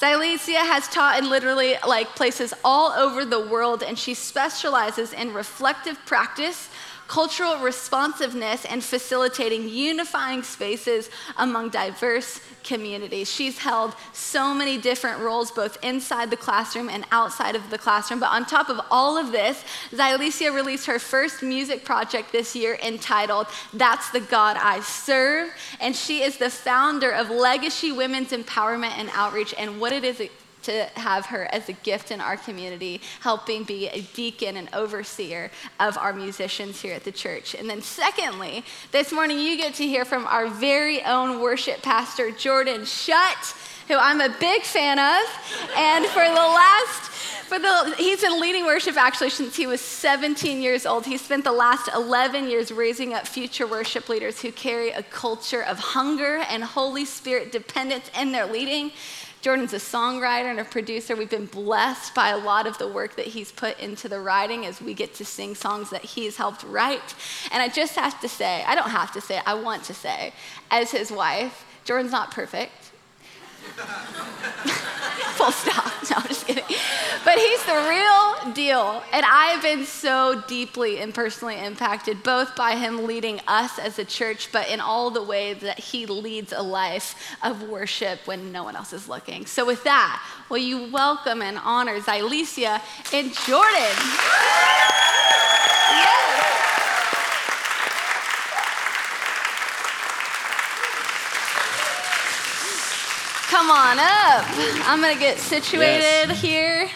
Xylecia 0.00 0.56
has 0.56 0.88
taught 0.88 1.18
in 1.18 1.28
literally 1.28 1.74
like 1.86 2.16
places 2.16 2.54
all 2.64 2.90
over 2.92 3.26
the 3.26 3.48
world 3.48 3.82
and 3.82 3.98
she 3.98 4.14
specializes 4.14 5.12
in 5.12 5.34
reflective 5.34 5.98
practice 6.06 6.70
cultural 7.06 7.58
responsiveness, 7.58 8.64
and 8.64 8.82
facilitating 8.82 9.68
unifying 9.68 10.42
spaces 10.42 11.10
among 11.36 11.70
diverse 11.70 12.40
communities. 12.62 13.30
She's 13.30 13.58
held 13.58 13.94
so 14.12 14.54
many 14.54 14.78
different 14.78 15.20
roles, 15.20 15.50
both 15.50 15.82
inside 15.84 16.30
the 16.30 16.36
classroom 16.36 16.88
and 16.88 17.04
outside 17.12 17.54
of 17.54 17.70
the 17.70 17.78
classroom. 17.78 18.20
But 18.20 18.30
on 18.30 18.46
top 18.46 18.68
of 18.68 18.80
all 18.90 19.16
of 19.16 19.32
this, 19.32 19.64
Xylecia 19.90 20.54
released 20.54 20.86
her 20.86 20.98
first 20.98 21.42
music 21.42 21.84
project 21.84 22.32
this 22.32 22.56
year 22.56 22.78
entitled 22.82 23.46
That's 23.72 24.10
the 24.10 24.20
God 24.20 24.56
I 24.58 24.80
Serve. 24.80 25.50
And 25.80 25.94
she 25.94 26.22
is 26.22 26.38
the 26.38 26.50
founder 26.50 27.10
of 27.10 27.30
Legacy 27.30 27.92
Women's 27.92 28.30
Empowerment 28.30 28.96
and 28.98 29.10
Outreach. 29.12 29.54
And 29.58 29.80
what 29.80 29.92
it 29.92 30.04
is 30.04 30.22
to 30.64 30.84
have 30.94 31.26
her 31.26 31.48
as 31.52 31.68
a 31.68 31.72
gift 31.72 32.10
in 32.10 32.20
our 32.20 32.36
community, 32.36 33.00
helping 33.20 33.64
be 33.64 33.88
a 33.88 34.00
deacon 34.14 34.56
and 34.56 34.68
overseer 34.74 35.50
of 35.80 35.96
our 35.98 36.12
musicians 36.12 36.80
here 36.80 36.94
at 36.94 37.04
the 37.04 37.12
church. 37.12 37.54
And 37.54 37.68
then, 37.68 37.82
secondly, 37.82 38.64
this 38.92 39.12
morning 39.12 39.38
you 39.38 39.56
get 39.56 39.74
to 39.74 39.86
hear 39.86 40.04
from 40.04 40.26
our 40.26 40.48
very 40.48 41.02
own 41.04 41.40
worship 41.40 41.82
pastor, 41.82 42.30
Jordan 42.30 42.84
Shutt, 42.84 43.54
who 43.88 43.96
I'm 43.96 44.20
a 44.20 44.34
big 44.40 44.62
fan 44.62 44.98
of. 44.98 45.74
And 45.76 46.06
for 46.06 46.24
the 46.24 46.34
last 46.34 47.10
for 47.44 47.58
the, 47.58 47.94
he's 47.98 48.22
been 48.22 48.40
leading 48.40 48.64
worship 48.64 48.96
actually 48.96 49.28
since 49.28 49.54
he 49.54 49.66
was 49.66 49.80
17 49.80 50.62
years 50.62 50.86
old. 50.86 51.04
He 51.04 51.18
spent 51.18 51.44
the 51.44 51.52
last 51.52 51.90
11 51.94 52.48
years 52.48 52.72
raising 52.72 53.12
up 53.12 53.26
future 53.26 53.66
worship 53.66 54.08
leaders 54.08 54.40
who 54.40 54.50
carry 54.50 54.90
a 54.90 55.02
culture 55.02 55.62
of 55.62 55.78
hunger 55.78 56.38
and 56.48 56.64
Holy 56.64 57.04
Spirit 57.04 57.52
dependence 57.52 58.10
in 58.18 58.32
their 58.32 58.46
leading. 58.46 58.92
Jordan's 59.44 59.74
a 59.74 59.76
songwriter 59.76 60.46
and 60.50 60.58
a 60.58 60.64
producer. 60.64 61.14
We've 61.14 61.28
been 61.28 61.44
blessed 61.44 62.14
by 62.14 62.30
a 62.30 62.38
lot 62.38 62.66
of 62.66 62.78
the 62.78 62.88
work 62.88 63.14
that 63.16 63.26
he's 63.26 63.52
put 63.52 63.78
into 63.78 64.08
the 64.08 64.18
writing 64.18 64.64
as 64.64 64.80
we 64.80 64.94
get 64.94 65.12
to 65.16 65.24
sing 65.26 65.54
songs 65.54 65.90
that 65.90 66.02
he's 66.02 66.38
helped 66.38 66.62
write. 66.62 67.14
And 67.52 67.62
I 67.62 67.68
just 67.68 67.94
have 67.96 68.18
to 68.22 68.28
say, 68.28 68.64
I 68.64 68.74
don't 68.74 68.88
have 68.88 69.12
to 69.12 69.20
say, 69.20 69.42
I 69.44 69.52
want 69.52 69.84
to 69.84 69.92
say, 69.92 70.32
as 70.70 70.92
his 70.92 71.12
wife, 71.12 71.66
Jordan's 71.84 72.10
not 72.10 72.30
perfect. 72.30 72.92
Full 75.36 75.52
stop. 75.52 75.92
No, 76.10 76.16
I'm 76.20 76.28
just 76.28 76.46
kidding. 76.46 76.64
But 77.24 77.38
he's 77.38 77.64
the 77.64 77.86
real 77.88 78.52
deal. 78.52 79.02
And 79.12 79.24
I 79.24 79.46
have 79.54 79.62
been 79.62 79.86
so 79.86 80.42
deeply 80.46 80.98
and 80.98 81.14
personally 81.14 81.58
impacted, 81.58 82.22
both 82.22 82.54
by 82.54 82.76
him 82.76 83.06
leading 83.06 83.40
us 83.48 83.78
as 83.78 83.98
a 83.98 84.04
church, 84.04 84.50
but 84.52 84.68
in 84.68 84.80
all 84.80 85.10
the 85.10 85.22
ways 85.22 85.62
that 85.62 85.78
he 85.78 86.04
leads 86.04 86.52
a 86.52 86.62
life 86.62 87.16
of 87.42 87.62
worship 87.68 88.20
when 88.26 88.52
no 88.52 88.64
one 88.64 88.76
else 88.76 88.92
is 88.92 89.08
looking. 89.08 89.46
So, 89.46 89.64
with 89.64 89.82
that, 89.84 90.22
will 90.50 90.58
you 90.58 90.90
welcome 90.92 91.40
and 91.40 91.58
honor 91.64 91.98
Xylecia 92.00 92.80
and 93.12 93.32
Jordan? 93.32 93.96
Yes. 95.90 96.73
Come 103.54 103.70
on 103.70 104.00
up. 104.00 104.44
I'm 104.88 105.00
gonna 105.00 105.14
get 105.14 105.38
situated 105.38 106.28
Yes. 106.28 106.40
here. 106.40 106.90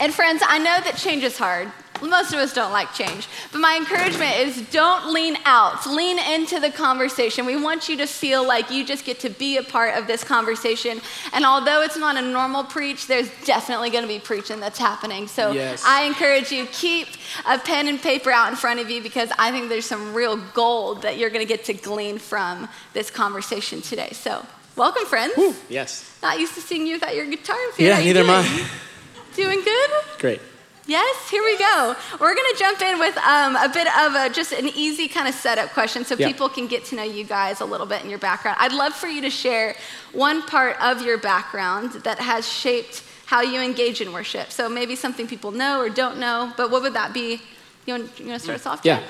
And 0.00 0.12
friends, 0.12 0.42
I 0.44 0.58
know 0.58 0.80
that 0.80 0.96
change 0.96 1.22
is 1.22 1.38
hard. 1.38 1.70
Most 2.02 2.32
of 2.32 2.40
us 2.40 2.52
don't 2.52 2.72
like 2.72 2.92
change. 2.92 3.28
But 3.52 3.60
my 3.60 3.76
encouragement 3.76 4.36
is 4.38 4.62
don't 4.72 5.12
lean 5.12 5.36
out, 5.44 5.86
lean 5.86 6.18
into 6.18 6.58
the 6.58 6.70
conversation. 6.70 7.46
We 7.46 7.54
want 7.54 7.88
you 7.88 7.96
to 7.98 8.06
feel 8.06 8.44
like 8.44 8.68
you 8.72 8.84
just 8.84 9.04
get 9.04 9.20
to 9.20 9.30
be 9.30 9.58
a 9.58 9.62
part 9.62 9.96
of 9.96 10.08
this 10.08 10.24
conversation. 10.24 11.00
And 11.32 11.46
although 11.46 11.82
it's 11.82 11.96
not 11.96 12.16
a 12.16 12.22
normal 12.22 12.64
preach, 12.64 13.06
there's 13.06 13.30
definitely 13.44 13.90
gonna 13.90 14.08
be 14.08 14.18
preaching 14.18 14.58
that's 14.58 14.78
happening. 14.78 15.28
So 15.28 15.52
Yes. 15.52 15.84
I 15.86 16.02
encourage 16.02 16.50
you, 16.50 16.66
keep 16.72 17.06
a 17.46 17.58
pen 17.58 17.86
and 17.86 18.02
paper 18.02 18.32
out 18.32 18.48
in 18.48 18.56
front 18.56 18.80
of 18.80 18.90
you 18.90 19.00
because 19.02 19.30
I 19.38 19.52
think 19.52 19.68
there's 19.68 19.86
some 19.86 20.14
real 20.14 20.36
gold 20.52 21.02
that 21.02 21.16
you're 21.16 21.30
gonna 21.30 21.44
get 21.44 21.64
to 21.66 21.74
glean 21.74 22.18
from 22.18 22.68
this 22.92 23.08
conversation 23.08 23.82
today. 23.82 24.10
So 24.20 24.44
welcome, 24.76 25.04
friends. 25.06 25.34
Yes. 25.68 26.18
Not 26.22 26.38
used 26.38 26.54
to 26.54 26.60
seeing 26.60 26.86
you 26.86 26.94
without 26.94 27.14
your 27.14 27.26
guitar. 27.26 27.56
Yeah, 27.78 27.96
How 27.96 28.00
neither 28.02 28.20
am 28.20 28.26
doing? 28.26 28.66
I. 28.66 28.70
Doing 29.36 29.62
good? 29.62 29.90
Great. 30.18 30.40
Yes, 30.86 31.30
here 31.30 31.42
we 31.44 31.56
go. 31.56 31.94
We're 32.20 32.34
going 32.34 32.52
to 32.52 32.56
jump 32.58 32.82
in 32.82 32.98
with 32.98 33.16
um, 33.18 33.54
a 33.54 33.68
bit 33.72 33.86
of 33.96 34.14
a, 34.16 34.28
just 34.28 34.50
an 34.52 34.66
easy 34.74 35.06
kind 35.06 35.28
of 35.28 35.34
setup 35.34 35.70
question 35.70 36.04
so 36.04 36.16
Yeah. 36.18 36.26
people 36.26 36.48
can 36.48 36.66
get 36.66 36.84
to 36.86 36.96
know 36.96 37.04
you 37.04 37.22
guys 37.24 37.60
a 37.60 37.64
little 37.64 37.86
bit 37.86 38.02
in 38.02 38.10
your 38.10 38.18
background. 38.18 38.56
I'd 38.60 38.72
love 38.72 38.92
for 38.92 39.06
you 39.06 39.20
to 39.22 39.30
share 39.30 39.76
one 40.12 40.42
part 40.42 40.76
of 40.80 41.02
your 41.06 41.16
background 41.16 41.92
that 42.02 42.18
has 42.18 42.46
shaped 42.50 43.04
how 43.26 43.40
you 43.40 43.60
engage 43.60 44.00
in 44.00 44.12
worship. 44.12 44.50
So 44.50 44.68
maybe 44.68 44.96
something 44.96 45.28
people 45.28 45.52
know 45.52 45.80
or 45.80 45.88
don't 45.88 46.18
know, 46.18 46.52
but 46.56 46.72
what 46.72 46.82
would 46.82 46.94
that 46.94 47.14
be? 47.14 47.40
You 47.86 47.94
want, 47.94 48.18
you 48.18 48.26
want 48.26 48.40
to 48.40 48.44
start 48.44 48.58
us 48.58 48.66
off? 48.66 48.80
Yeah. 48.82 49.00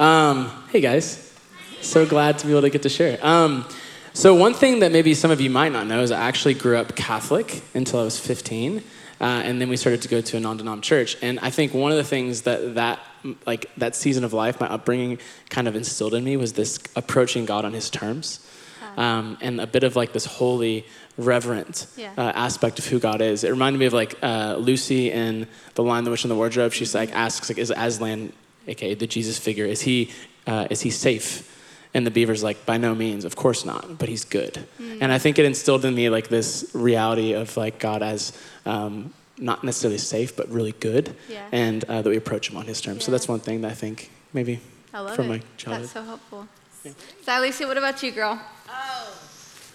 Um, 0.00 0.50
hey 0.70 0.80
guys. 0.80 1.34
So 1.82 2.06
glad 2.06 2.38
to 2.38 2.46
be 2.46 2.52
able 2.52 2.62
to 2.62 2.70
get 2.70 2.82
to 2.84 2.88
share. 2.88 3.18
Um, 3.24 3.68
so 4.16 4.34
one 4.34 4.54
thing 4.54 4.78
that 4.80 4.92
maybe 4.92 5.12
some 5.12 5.30
of 5.30 5.42
you 5.42 5.50
might 5.50 5.72
not 5.72 5.86
know 5.86 6.00
is 6.00 6.10
I 6.10 6.20
actually 6.20 6.54
grew 6.54 6.78
up 6.78 6.96
Catholic 6.96 7.62
until 7.74 8.00
I 8.00 8.04
was 8.04 8.18
15, 8.18 8.78
uh, 8.78 9.24
and 9.24 9.60
then 9.60 9.68
we 9.68 9.76
started 9.76 10.00
to 10.02 10.08
go 10.08 10.22
to 10.22 10.36
a 10.38 10.40
non-denom 10.40 10.80
church. 10.80 11.18
And 11.20 11.38
I 11.40 11.50
think 11.50 11.74
one 11.74 11.90
of 11.92 11.98
the 11.98 12.04
things 12.04 12.42
that 12.42 12.76
that 12.76 12.98
like 13.44 13.66
that 13.76 13.94
season 13.94 14.24
of 14.24 14.32
life, 14.32 14.58
my 14.58 14.68
upbringing, 14.68 15.18
kind 15.50 15.68
of 15.68 15.76
instilled 15.76 16.14
in 16.14 16.24
me 16.24 16.38
was 16.38 16.54
this 16.54 16.78
approaching 16.96 17.44
God 17.44 17.66
on 17.66 17.74
His 17.74 17.90
terms, 17.90 18.40
um, 18.96 19.36
and 19.42 19.60
a 19.60 19.66
bit 19.66 19.84
of 19.84 19.96
like 19.96 20.14
this 20.14 20.24
holy, 20.24 20.86
reverent 21.18 21.86
Yeah. 21.96 22.12
uh, 22.16 22.32
aspect 22.34 22.78
of 22.78 22.86
who 22.86 22.98
God 22.98 23.20
is. 23.20 23.44
It 23.44 23.50
reminded 23.50 23.78
me 23.78 23.84
of 23.86 23.92
like 23.92 24.14
uh, 24.22 24.56
Lucy 24.58 25.10
in 25.12 25.46
The 25.74 25.82
Lion, 25.82 26.04
the 26.04 26.10
Witch, 26.10 26.24
and 26.24 26.30
the 26.30 26.36
Wardrobe. 26.36 26.72
She's 26.72 26.94
like 26.94 27.12
asks 27.14 27.50
like, 27.50 27.58
is 27.58 27.70
Aslan, 27.70 28.32
aka 28.66 28.94
the 28.94 29.06
Jesus 29.06 29.38
figure, 29.38 29.66
is 29.66 29.82
he 29.82 30.10
uh, 30.46 30.68
is 30.70 30.80
he 30.80 30.88
safe? 30.90 31.52
And 31.96 32.06
the 32.06 32.10
beaver's 32.10 32.42
like, 32.44 32.58
by 32.66 32.76
no 32.76 32.94
means, 32.94 33.24
of 33.24 33.36
course 33.36 33.64
not, 33.64 33.96
but 33.98 34.08
he's 34.10 34.24
good. 34.26 34.54
And 35.00 35.10
I 35.10 35.18
think 35.18 35.38
it 35.38 35.46
instilled 35.46 35.82
in 35.86 35.94
me 35.94 36.10
like 36.10 36.28
this 36.28 36.70
reality 36.74 37.32
of 37.32 37.56
like 37.56 37.78
God 37.78 38.02
as 38.02 38.32
um, 38.66 39.14
not 39.38 39.64
necessarily 39.64 39.96
safe, 39.98 40.36
but 40.36 40.46
really 40.50 40.72
good, 40.88 41.16
Yeah. 41.28 41.46
and 41.52 41.84
uh, 41.84 42.02
that 42.02 42.10
we 42.10 42.18
approach 42.18 42.50
him 42.50 42.56
on 42.58 42.66
his 42.66 42.80
terms. 42.82 43.02
So 43.04 43.10
that's 43.12 43.26
one 43.28 43.40
thing 43.40 43.62
that 43.62 43.70
I 43.70 43.74
think 43.74 44.10
maybe 44.34 44.60
I 44.92 45.00
love 45.00 45.16
from 45.16 45.26
it. 45.26 45.28
my 45.30 45.40
childhood. 45.56 45.84
That's 45.84 45.92
so 45.94 46.02
helpful. 46.02 46.46
So, 46.82 46.90
Xylecia, 47.26 47.66
what 47.66 47.78
about 47.78 48.02
you, 48.02 48.12
girl? 48.12 48.38
Oh, 48.68 49.18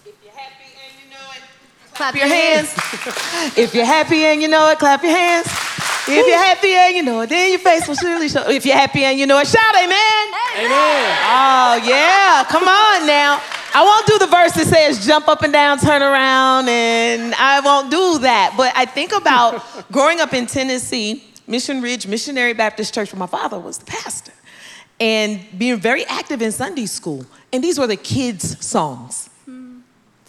if 0.06 0.14
you're 0.24 0.38
happy 0.46 0.70
and 0.86 0.94
you 1.02 1.08
know 1.10 1.26
it, 1.36 1.42
Clap 1.96 2.16
your 2.16 2.28
hands. 2.28 2.70
if 3.58 3.74
you're 3.74 3.86
happy 3.98 4.22
and 4.30 4.42
you 4.44 4.48
know 4.48 4.70
it, 4.70 4.78
clap 4.80 5.02
your 5.04 5.12
hands. 5.18 5.48
If 6.08 6.26
you're 6.28 6.38
happy 6.50 6.74
and 6.74 6.96
you 6.98 7.04
know 7.04 7.22
it, 7.22 7.30
then 7.30 7.50
your 7.52 7.60
face 7.60 7.88
will 7.88 7.96
surely 7.96 8.30
show. 8.30 8.48
If 8.50 8.66
you're 8.66 8.76
happy 8.86 9.04
and 9.06 9.18
you 9.20 9.26
know 9.28 9.40
it, 9.40 9.48
shout 9.48 9.76
amen. 9.76 10.21
Amen. 10.58 11.18
Oh, 11.24 11.82
yeah. 11.86 12.44
Come 12.50 12.68
on 12.68 13.08
now. 13.08 13.42
I 13.74 13.84
won't 13.84 14.06
do 14.06 14.20
the 14.20 14.28
verse 14.28 14.52
that 14.54 14.68
says 14.68 15.06
jump 15.06 15.30
up 15.30 15.44
and 15.44 15.54
down, 15.54 15.80
turn 15.80 16.02
around, 16.02 16.68
and 16.68 17.34
I 17.36 17.62
won't 17.62 17.90
do 17.90 18.20
that. 18.20 18.54
But 18.58 18.74
I 18.76 18.84
think 18.84 19.14
about 19.14 19.64
growing 19.92 20.20
up 20.20 20.34
in 20.34 20.46
Tennessee, 20.46 21.24
Mission 21.48 21.82
Ridge 21.82 22.06
Missionary 22.06 22.52
Baptist 22.52 22.94
Church, 22.94 23.14
where 23.14 23.20
my 23.20 23.28
father 23.28 23.58
was 23.58 23.78
the 23.78 23.86
pastor, 23.86 24.34
and 25.00 25.40
being 25.58 25.80
very 25.80 26.06
active 26.06 26.42
in 26.42 26.52
Sunday 26.52 26.86
school. 26.86 27.26
And 27.54 27.64
these 27.64 27.80
were 27.80 27.88
the 27.88 27.96
kids' 27.96 28.64
songs. 28.66 29.30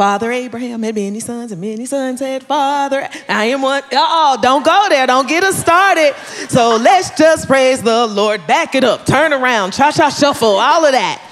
Father 0.02 0.32
Abraham 0.32 0.82
had 0.82 0.97
many 0.97 1.21
sons, 1.21 1.52
and 1.52 1.61
many 1.61 1.87
sons 1.87 2.18
had 2.18 2.42
father. 2.42 3.09
I 3.28 3.44
am 3.44 3.62
one. 3.62 3.85
Oh, 3.92 4.37
don't 4.42 4.64
go 4.64 4.87
there. 4.88 5.06
Don't 5.06 5.28
get 5.28 5.44
us 5.44 5.56
started. 5.56 6.12
So 6.49 6.75
let's 6.75 7.16
just 7.16 7.47
praise 7.47 7.80
the 7.85 8.09
Lord. 8.09 8.44
Back 8.49 8.75
it 8.75 8.82
up. 8.82 9.06
Turn 9.06 9.32
around. 9.32 9.75
Cha 9.75 9.92
cha 9.92 10.09
shuffle. 10.11 10.56
All 10.56 10.85
of 10.85 10.90
that. 10.90 11.23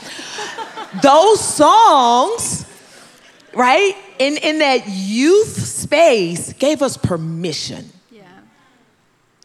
Those 1.03 1.41
songs, 1.41 2.65
right, 3.55 3.97
in, 4.21 4.37
in 4.37 4.61
that 4.61 4.85
youth 4.87 5.49
space 5.67 6.53
gave 6.53 6.81
us 6.81 6.97
permission 6.97 7.91
Yeah. 8.13 8.23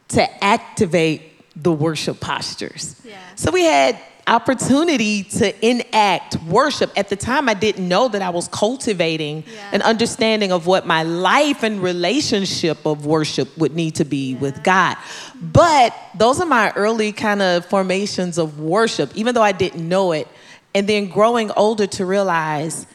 to 0.09 0.43
activate 0.43 1.23
the 1.55 1.71
worship 1.71 2.19
postures. 2.19 3.01
Yeah. 3.03 3.17
So 3.33 3.49
we 3.49 3.63
had 3.63 3.97
opportunity 4.27 5.23
to 5.23 5.65
enact 5.67 6.41
worship. 6.43 6.91
At 6.97 7.09
the 7.09 7.15
time 7.15 7.47
I 7.47 7.53
didn't 7.53 7.87
know 7.87 8.07
that 8.07 8.21
I 8.21 8.29
was 8.29 8.47
cultivating 8.47 9.43
Yeah. 9.47 9.69
an 9.73 9.81
understanding 9.81 10.51
of 10.51 10.65
what 10.67 10.85
my 10.87 11.03
life 11.03 11.63
and 11.63 11.81
relationship 11.81 12.85
of 12.85 13.05
worship 13.05 13.55
would 13.57 13.75
need 13.75 13.95
to 13.95 14.05
be 14.05 14.35
with 14.35 14.63
God. 14.63 14.97
But 15.41 15.93
those 16.17 16.39
are 16.41 16.45
my 16.47 16.71
early 16.71 17.11
kind 17.11 17.41
of 17.41 17.65
formations 17.65 18.37
of 18.37 18.59
worship 18.59 19.11
even 19.15 19.35
though 19.35 19.43
I 19.43 19.51
didn't 19.51 19.87
know 19.87 20.11
it 20.11 20.27
and 20.73 20.87
then 20.87 21.07
growing 21.07 21.51
older 21.51 21.87
to 21.87 22.05
realize 22.05 22.85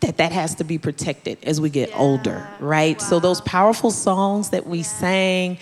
that 0.00 0.16
that 0.16 0.32
has 0.32 0.54
to 0.54 0.64
be 0.64 0.78
protected 0.78 1.36
as 1.42 1.60
we 1.60 1.68
get 1.68 1.90
Yeah. 1.90 1.98
older, 1.98 2.48
right? 2.58 2.98
So 3.02 3.18
those 3.20 3.40
powerful 3.42 3.90
songs 3.90 4.50
that 4.50 4.66
we 4.66 4.82
sang 4.82 5.58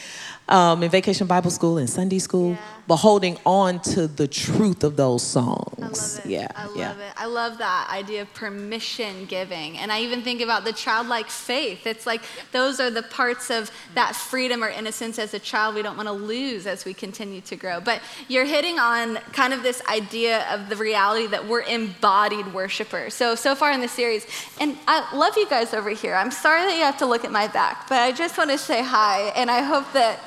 um, 0.49 0.83
in 0.83 0.91
Vacation 0.91 1.27
Bible 1.27 1.50
School 1.50 1.77
and 1.77 1.91
Sunday 1.91 2.19
School, 2.21 2.50
Yeah. 2.50 2.57
But 2.88 2.97
holding 2.97 3.37
on 3.45 3.78
to 3.80 4.09
the 4.09 4.26
truth 4.26 4.83
of 4.83 4.97
those 4.97 5.23
songs. 5.23 5.75
I 5.78 5.83
love 5.83 6.21
it. 6.25 6.30
Yeah, 6.30 6.49
I 6.57 6.64
love 6.64 6.76
yeah. 6.76 6.92
it. 6.92 7.12
I 7.18 7.26
love 7.26 7.59
that 7.59 7.90
idea 7.92 8.23
of 8.23 8.33
permission 8.33 9.26
giving. 9.26 9.76
And 9.76 9.92
I 9.92 10.00
even 10.00 10.23
think 10.23 10.40
about 10.40 10.64
the 10.64 10.73
childlike 10.73 11.28
faith. 11.28 11.87
It's 11.87 12.07
like 12.07 12.23
those 12.50 12.80
are 12.80 12.90
the 12.90 13.02
parts 13.02 13.50
of 13.50 13.71
that 13.95 14.16
freedom 14.16 14.64
or 14.64 14.71
innocence 14.71 15.18
as 15.18 15.35
a 15.35 15.38
child 15.38 15.75
we 15.75 15.83
don't 15.83 15.99
want 15.99 16.09
to 16.09 16.14
lose 16.14 16.66
as 16.66 16.87
we 16.87 16.95
continue 16.95 17.42
to 17.42 17.57
grow. 17.57 17.78
But 17.78 18.00
you're 18.26 18.47
hitting 18.47 18.78
on 18.78 19.16
kind 19.35 19.52
of 19.52 19.62
this 19.62 19.83
idea 19.87 20.47
of 20.50 20.71
the 20.71 20.76
reality 20.76 21.26
that 21.26 21.47
we're 21.47 21.64
embodied 21.64 22.54
worshipers. 22.54 23.12
So, 23.12 23.35
so 23.35 23.54
far 23.54 23.71
in 23.71 23.83
the 23.83 23.88
series, 23.88 24.26
and 24.61 24.78
I 24.87 25.14
love 25.14 25.37
you 25.37 25.47
guys 25.50 25.75
over 25.75 25.90
here. 25.90 26.14
I'm 26.14 26.30
sorry 26.30 26.62
that 26.62 26.75
you 26.75 26.85
have 26.85 26.97
to 26.99 27.07
look 27.07 27.26
at 27.26 27.33
my 27.33 27.49
back, 27.49 27.87
but 27.87 27.99
I 27.99 28.12
just 28.12 28.38
want 28.38 28.49
to 28.49 28.57
say 28.57 28.83
hi. 28.83 29.30
And 29.37 29.50
I 29.50 29.61
hope 29.61 29.92
that 29.92 30.21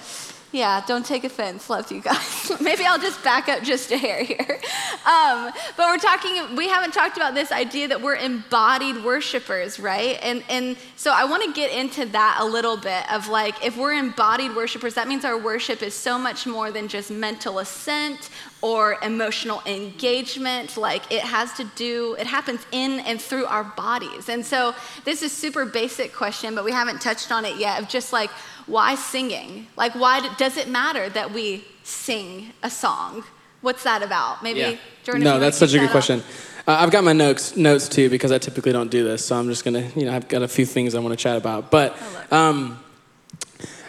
yeah, 0.51 0.83
don't 0.85 1.05
take 1.05 1.23
offense. 1.23 1.69
Love 1.69 1.91
you 1.91 2.01
guys. 2.01 2.51
Maybe 2.61 2.83
I'll 2.83 2.99
just 2.99 3.23
back 3.23 3.47
up 3.47 3.63
just 3.63 3.89
a 3.91 3.97
hair 3.97 4.23
here. 4.23 4.59
Um, 5.05 5.51
but 5.77 5.87
we're 5.87 5.97
talking, 5.97 6.55
we 6.57 6.67
haven't 6.67 6.93
talked 6.93 7.15
about 7.15 7.33
this 7.33 7.51
idea 7.53 7.87
that 7.87 8.01
we're 8.01 8.15
embodied 8.15 9.03
worshipers, 9.03 9.79
right? 9.79 10.19
And, 10.21 10.43
and 10.49 10.75
so 10.97 11.13
I 11.13 11.23
want 11.23 11.43
to 11.43 11.53
get 11.53 11.71
into 11.71 12.05
that 12.07 12.39
a 12.41 12.45
little 12.45 12.75
bit 12.75 13.09
of 13.11 13.29
like, 13.29 13.65
if 13.65 13.77
we're 13.77 13.93
embodied 13.93 14.53
worshipers, 14.53 14.93
that 14.95 15.07
means 15.07 15.23
our 15.23 15.37
worship 15.37 15.81
is 15.81 15.93
so 15.93 16.19
much 16.19 16.45
more 16.45 16.69
than 16.69 16.89
just 16.89 17.11
mental 17.11 17.59
assent 17.59 18.29
or 18.61 18.97
emotional 19.03 19.61
engagement. 19.65 20.75
Like 20.75 21.09
it 21.11 21.21
has 21.21 21.53
to 21.53 21.63
do, 21.75 22.15
it 22.19 22.27
happens 22.27 22.65
in 22.71 22.99
and 23.01 23.21
through 23.21 23.45
our 23.45 23.63
bodies. 23.63 24.27
And 24.27 24.45
so 24.45 24.75
this 25.05 25.23
is 25.23 25.31
super 25.31 25.65
basic 25.65 26.13
question, 26.13 26.55
but 26.55 26.65
we 26.65 26.71
haven't 26.73 27.01
touched 27.01 27.31
on 27.31 27.45
it 27.45 27.55
yet 27.57 27.81
of 27.81 27.87
just 27.87 28.11
like, 28.11 28.29
why 28.67 28.95
singing? 28.95 29.67
Like, 29.75 29.93
why 29.93 30.27
does 30.37 30.57
it 30.57 30.67
matter 30.67 31.09
that 31.09 31.31
we 31.33 31.65
sing 31.83 32.53
a 32.63 32.69
song? 32.69 33.23
What's 33.61 33.83
that 33.83 34.01
about? 34.03 34.43
Maybe 34.43 34.59
Yeah. 34.59 34.75
Jordan. 35.03 35.23
no, 35.23 35.39
that's 35.39 35.57
such 35.57 35.73
a 35.73 35.77
good 35.79 35.85
off. 35.85 35.91
question. 35.91 36.23
Uh, 36.67 36.77
I've 36.79 36.91
got 36.91 37.03
my 37.03 37.13
notes 37.13 37.55
notes 37.57 37.89
too 37.89 38.09
because 38.09 38.31
I 38.31 38.37
typically 38.37 38.71
don't 38.71 38.91
do 38.91 39.03
this, 39.03 39.25
so 39.25 39.35
I'm 39.35 39.47
just 39.47 39.65
gonna, 39.65 39.89
you 39.95 40.05
know, 40.05 40.13
I've 40.15 40.27
got 40.27 40.41
a 40.43 40.47
few 40.47 40.65
things 40.65 40.93
I 40.95 40.99
want 40.99 41.11
to 41.11 41.21
chat 41.21 41.37
about. 41.37 41.71
But 41.71 41.97
um, 42.31 42.79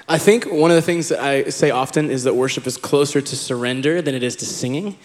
I 0.08 0.18
think 0.18 0.44
one 0.46 0.70
of 0.70 0.74
the 0.74 0.82
things 0.82 1.08
that 1.08 1.20
I 1.20 1.50
say 1.50 1.70
often 1.70 2.10
is 2.10 2.24
that 2.24 2.34
worship 2.34 2.66
is 2.66 2.76
closer 2.76 3.20
to 3.20 3.36
surrender 3.36 4.02
than 4.02 4.14
it 4.14 4.22
is 4.22 4.36
to 4.36 4.46
singing. 4.46 4.96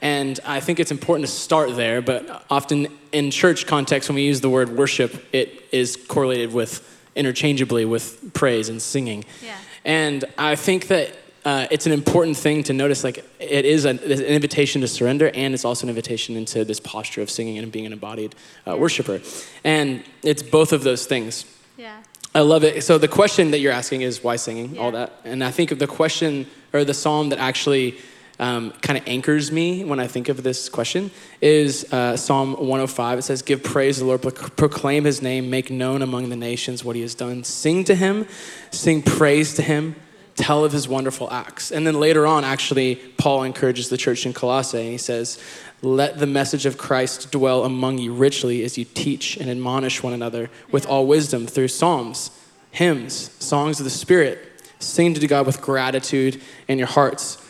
And 0.00 0.38
I 0.46 0.60
think 0.60 0.78
it's 0.78 0.92
important 0.92 1.26
to 1.26 1.32
start 1.32 1.74
there, 1.74 2.00
but 2.00 2.44
often 2.50 2.86
in 3.10 3.32
church 3.32 3.66
context, 3.66 4.08
when 4.08 4.14
we 4.16 4.22
use 4.22 4.40
the 4.40 4.48
word 4.50 4.70
worship, 4.76 5.24
it 5.32 5.64
is 5.72 5.96
correlated 5.96 6.52
with 6.52 6.97
interchangeably 7.14 7.84
with 7.84 8.32
praise 8.34 8.68
and 8.68 8.80
singing. 8.80 9.24
Yeah. 9.44 9.56
And 9.84 10.24
I 10.36 10.56
think 10.56 10.88
that 10.88 11.16
uh, 11.44 11.66
it's 11.70 11.86
an 11.86 11.92
important 11.92 12.36
thing 12.36 12.62
to 12.64 12.72
notice 12.72 13.04
like 13.04 13.24
it 13.38 13.64
is 13.64 13.84
an, 13.84 13.98
an, 14.00 14.10
invitation 14.10 14.80
to 14.82 14.88
surrender 14.88 15.30
and 15.32 15.54
it's 15.54 15.64
also 15.64 15.86
an 15.86 15.88
invitation 15.88 16.36
into 16.36 16.64
this 16.64 16.80
posture 16.80 17.22
of 17.22 17.30
singing 17.30 17.58
and 17.58 17.72
being 17.72 17.86
an 17.86 17.92
embodied 17.92 18.34
uh, 18.66 18.76
worshiper. 18.76 19.20
And 19.64 20.04
it's 20.22 20.42
both 20.42 20.72
of 20.72 20.82
those 20.82 21.06
things. 21.06 21.46
Yeah. 21.76 22.02
I 22.34 22.40
love 22.40 22.64
it. 22.64 22.82
So 22.84 22.98
the 22.98 23.08
question 23.08 23.50
that 23.52 23.60
you're 23.60 23.72
asking 23.72 24.02
is 24.02 24.22
why 24.22 24.36
singing? 24.36 24.74
Yeah. 24.74 24.80
all 24.82 24.90
that. 24.92 25.12
And 25.24 25.42
i 25.42 25.50
think 25.50 25.70
of 25.70 25.78
the 25.78 25.86
question 25.86 26.46
or 26.72 26.84
the 26.84 26.94
psalm 26.94 27.30
that 27.30 27.38
actually 27.38 27.98
um, 28.38 28.70
kind 28.82 28.98
of 28.98 29.06
anchors 29.06 29.50
me 29.50 29.84
when 29.84 30.00
i 30.00 30.06
think 30.06 30.28
of 30.28 30.42
this 30.42 30.68
question 30.68 31.10
is 31.40 31.92
uh, 31.92 32.16
psalm 32.16 32.52
105 32.52 33.18
it 33.18 33.22
says 33.22 33.42
give 33.42 33.62
praise 33.62 33.96
to 33.96 34.00
the 34.00 34.06
lord 34.06 34.22
proc- 34.22 34.56
proclaim 34.56 35.04
his 35.04 35.22
name 35.22 35.50
make 35.50 35.70
known 35.70 36.02
among 36.02 36.28
the 36.28 36.36
nations 36.36 36.84
what 36.84 36.96
he 36.96 37.02
has 37.02 37.14
done 37.14 37.44
sing 37.44 37.84
to 37.84 37.94
him 37.94 38.26
sing 38.70 39.02
praise 39.02 39.54
to 39.54 39.62
him 39.62 39.96
tell 40.38 40.64
of 40.64 40.72
his 40.72 40.88
wonderful 40.88 41.30
acts. 41.30 41.70
And 41.70 41.86
then 41.86 41.98
later 42.00 42.26
on, 42.26 42.44
actually, 42.44 42.94
Paul 42.94 43.42
encourages 43.42 43.88
the 43.88 43.96
church 43.96 44.24
in 44.24 44.32
Colossae, 44.32 44.80
and 44.80 44.92
he 44.92 44.98
says, 44.98 45.38
Let 45.82 46.18
the 46.18 46.26
message 46.26 46.64
of 46.64 46.78
Christ 46.78 47.30
dwell 47.30 47.64
among 47.64 47.98
you 47.98 48.14
richly 48.14 48.62
as 48.64 48.78
you 48.78 48.84
teach 48.84 49.36
and 49.36 49.50
admonish 49.50 50.02
one 50.02 50.12
another 50.12 50.48
with 50.70 50.86
all 50.86 51.06
wisdom 51.06 51.46
through 51.46 51.68
psalms, 51.68 52.30
hymns, 52.70 53.32
songs 53.44 53.80
of 53.80 53.84
the 53.84 53.90
Spirit, 53.90 54.38
sing 54.78 55.12
to 55.12 55.26
God 55.26 55.44
with 55.44 55.60
gratitude 55.60 56.40
in 56.68 56.78
your 56.78 56.86
hearts. 56.86 57.44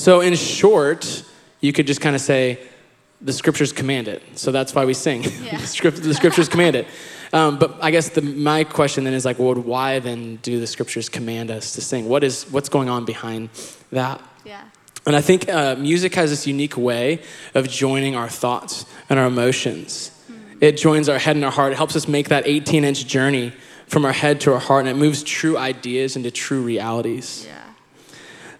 So, 0.00 0.22
in 0.22 0.34
short, 0.34 1.24
you 1.60 1.74
could 1.74 1.86
just 1.86 2.00
kind 2.00 2.16
of 2.16 2.22
say, 2.22 2.58
the 3.20 3.34
scriptures 3.34 3.70
command 3.70 4.08
it. 4.08 4.22
So 4.34 4.50
that's 4.50 4.74
why 4.74 4.86
we 4.86 4.94
sing. 4.94 5.24
Yeah. 5.24 5.56
the, 5.58 5.66
script, 5.66 6.02
the 6.02 6.14
scriptures 6.14 6.48
command 6.48 6.74
it. 6.74 6.86
Um, 7.34 7.58
but 7.58 7.76
I 7.82 7.90
guess 7.90 8.08
the, 8.08 8.22
my 8.22 8.64
question 8.64 9.04
then 9.04 9.12
is 9.12 9.26
like, 9.26 9.38
well, 9.38 9.54
why 9.56 9.98
then 9.98 10.36
do 10.36 10.58
the 10.58 10.66
scriptures 10.66 11.10
command 11.10 11.50
us 11.50 11.74
to 11.74 11.82
sing? 11.82 12.08
What 12.08 12.24
is 12.24 12.50
what's 12.50 12.70
going 12.70 12.88
on 12.88 13.04
behind 13.04 13.50
that? 13.92 14.22
yeah 14.46 14.64
And 15.04 15.14
I 15.14 15.20
think 15.20 15.50
uh, 15.50 15.76
music 15.76 16.14
has 16.14 16.30
this 16.30 16.46
unique 16.46 16.78
way 16.78 17.20
of 17.54 17.68
joining 17.68 18.16
our 18.16 18.30
thoughts 18.30 18.86
and 19.10 19.18
our 19.18 19.26
emotions. 19.26 20.12
It 20.62 20.78
joins 20.78 21.10
our 21.10 21.18
head 21.18 21.36
and 21.36 21.44
our 21.44 21.52
heart. 21.52 21.72
It 21.72 21.76
helps 21.76 21.94
us 21.94 22.08
make 22.08 22.30
that 22.30 22.46
18 22.46 22.84
inch 22.84 23.06
journey 23.06 23.52
from 23.86 24.06
our 24.06 24.12
head 24.12 24.40
to 24.42 24.54
our 24.54 24.60
heart, 24.60 24.86
and 24.86 24.88
it 24.88 24.98
moves 24.98 25.22
true 25.22 25.58
ideas 25.58 26.16
into 26.16 26.30
true 26.30 26.62
realities. 26.62 27.44
yeah 27.46 27.69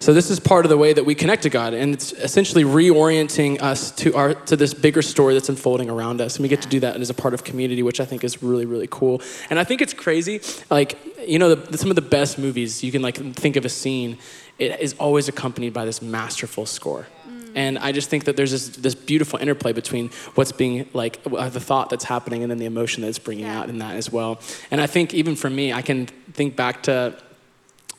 So 0.01 0.15
this 0.15 0.31
is 0.31 0.39
part 0.39 0.65
of 0.65 0.69
the 0.69 0.77
way 0.79 0.93
that 0.93 1.05
we 1.05 1.13
connect 1.13 1.43
to 1.43 1.51
God, 1.51 1.75
and 1.75 1.93
it's 1.93 2.11
essentially 2.13 2.63
reorienting 2.63 3.61
us 3.61 3.91
to 3.91 4.15
our 4.15 4.33
to 4.33 4.55
this 4.55 4.73
bigger 4.73 5.03
story 5.03 5.35
that's 5.35 5.47
unfolding 5.47 5.91
around 5.91 6.21
us, 6.21 6.37
and 6.37 6.43
we 6.43 6.49
get 6.49 6.63
to 6.63 6.67
do 6.67 6.79
that 6.79 6.99
as 6.99 7.11
a 7.11 7.13
part 7.13 7.35
of 7.35 7.43
community, 7.43 7.83
which 7.83 7.99
I 7.99 8.05
think 8.05 8.23
is 8.23 8.41
really 8.41 8.65
really 8.65 8.87
cool. 8.89 9.21
And 9.51 9.59
I 9.59 9.63
think 9.63 9.79
it's 9.79 9.93
crazy, 9.93 10.41
like 10.71 10.97
you 11.19 11.37
know, 11.37 11.53
the, 11.53 11.77
some 11.77 11.91
of 11.91 11.95
the 11.95 12.01
best 12.01 12.39
movies 12.39 12.83
you 12.83 12.91
can 12.91 13.03
like 13.03 13.15
think 13.35 13.55
of 13.57 13.63
a 13.63 13.69
scene, 13.69 14.17
it 14.57 14.79
is 14.79 14.95
always 14.97 15.27
accompanied 15.27 15.71
by 15.71 15.85
this 15.85 16.01
masterful 16.01 16.65
score. 16.65 17.05
And 17.53 17.77
I 17.77 17.91
just 17.91 18.09
think 18.09 18.23
that 18.23 18.35
there's 18.37 18.51
this, 18.51 18.69
this 18.69 18.95
beautiful 18.95 19.37
interplay 19.37 19.73
between 19.73 20.09
what's 20.35 20.53
being 20.53 20.89
like 20.93 21.19
uh, 21.25 21.49
the 21.49 21.59
thought 21.59 21.89
that's 21.91 22.05
happening 22.05 22.41
and 22.43 22.49
then 22.49 22.57
the 22.57 22.65
emotion 22.65 23.01
that 23.01 23.09
it's 23.09 23.19
bringing 23.19 23.45
Yeah. 23.45 23.59
out 23.59 23.69
in 23.69 23.77
that 23.79 23.95
as 23.97 24.11
well. 24.11 24.39
And 24.71 24.81
I 24.81 24.87
think 24.87 25.13
even 25.13 25.35
for 25.35 25.49
me, 25.49 25.73
I 25.73 25.81
can 25.83 26.07
think 26.33 26.55
back 26.55 26.81
to 26.83 27.13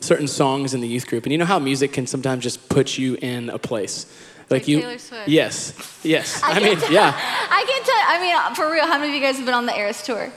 certain 0.03 0.29
songs 0.29 0.75
in 0.75 0.81
the 0.81 0.89
youth 0.89 1.07
group. 1.07 1.25
And 1.25 1.33
you 1.33 1.39
know 1.39 1.45
how 1.45 1.59
music 1.59 1.93
can 1.93 2.07
sometimes 2.07 2.43
just 2.43 2.69
put 2.69 2.99
you 2.99 3.17
in 3.23 3.51
a 3.51 3.59
place. 3.59 4.07
Like 4.51 4.69
you 4.69 4.81
Taylor 4.81 4.99
Swift. 4.99 5.29
Yes. 5.29 6.01
Yes. 6.03 6.43
I, 6.43 6.55
can 6.55 6.63
mean, 6.63 6.79
yeah. 6.91 7.13
I 7.17 7.65
can 7.67 7.83
tell. 7.85 8.03
I 8.07 8.21
mean, 8.21 8.55
for 8.55 8.71
real, 8.71 8.87
how 8.87 8.99
many 8.99 9.11
of 9.11 9.15
you 9.15 9.21
guys 9.21 9.37
have 9.37 9.47
been 9.47 9.55
on 9.55 9.67
the 9.67 9.77
Eras 9.77 10.03
tour? 10.03 10.31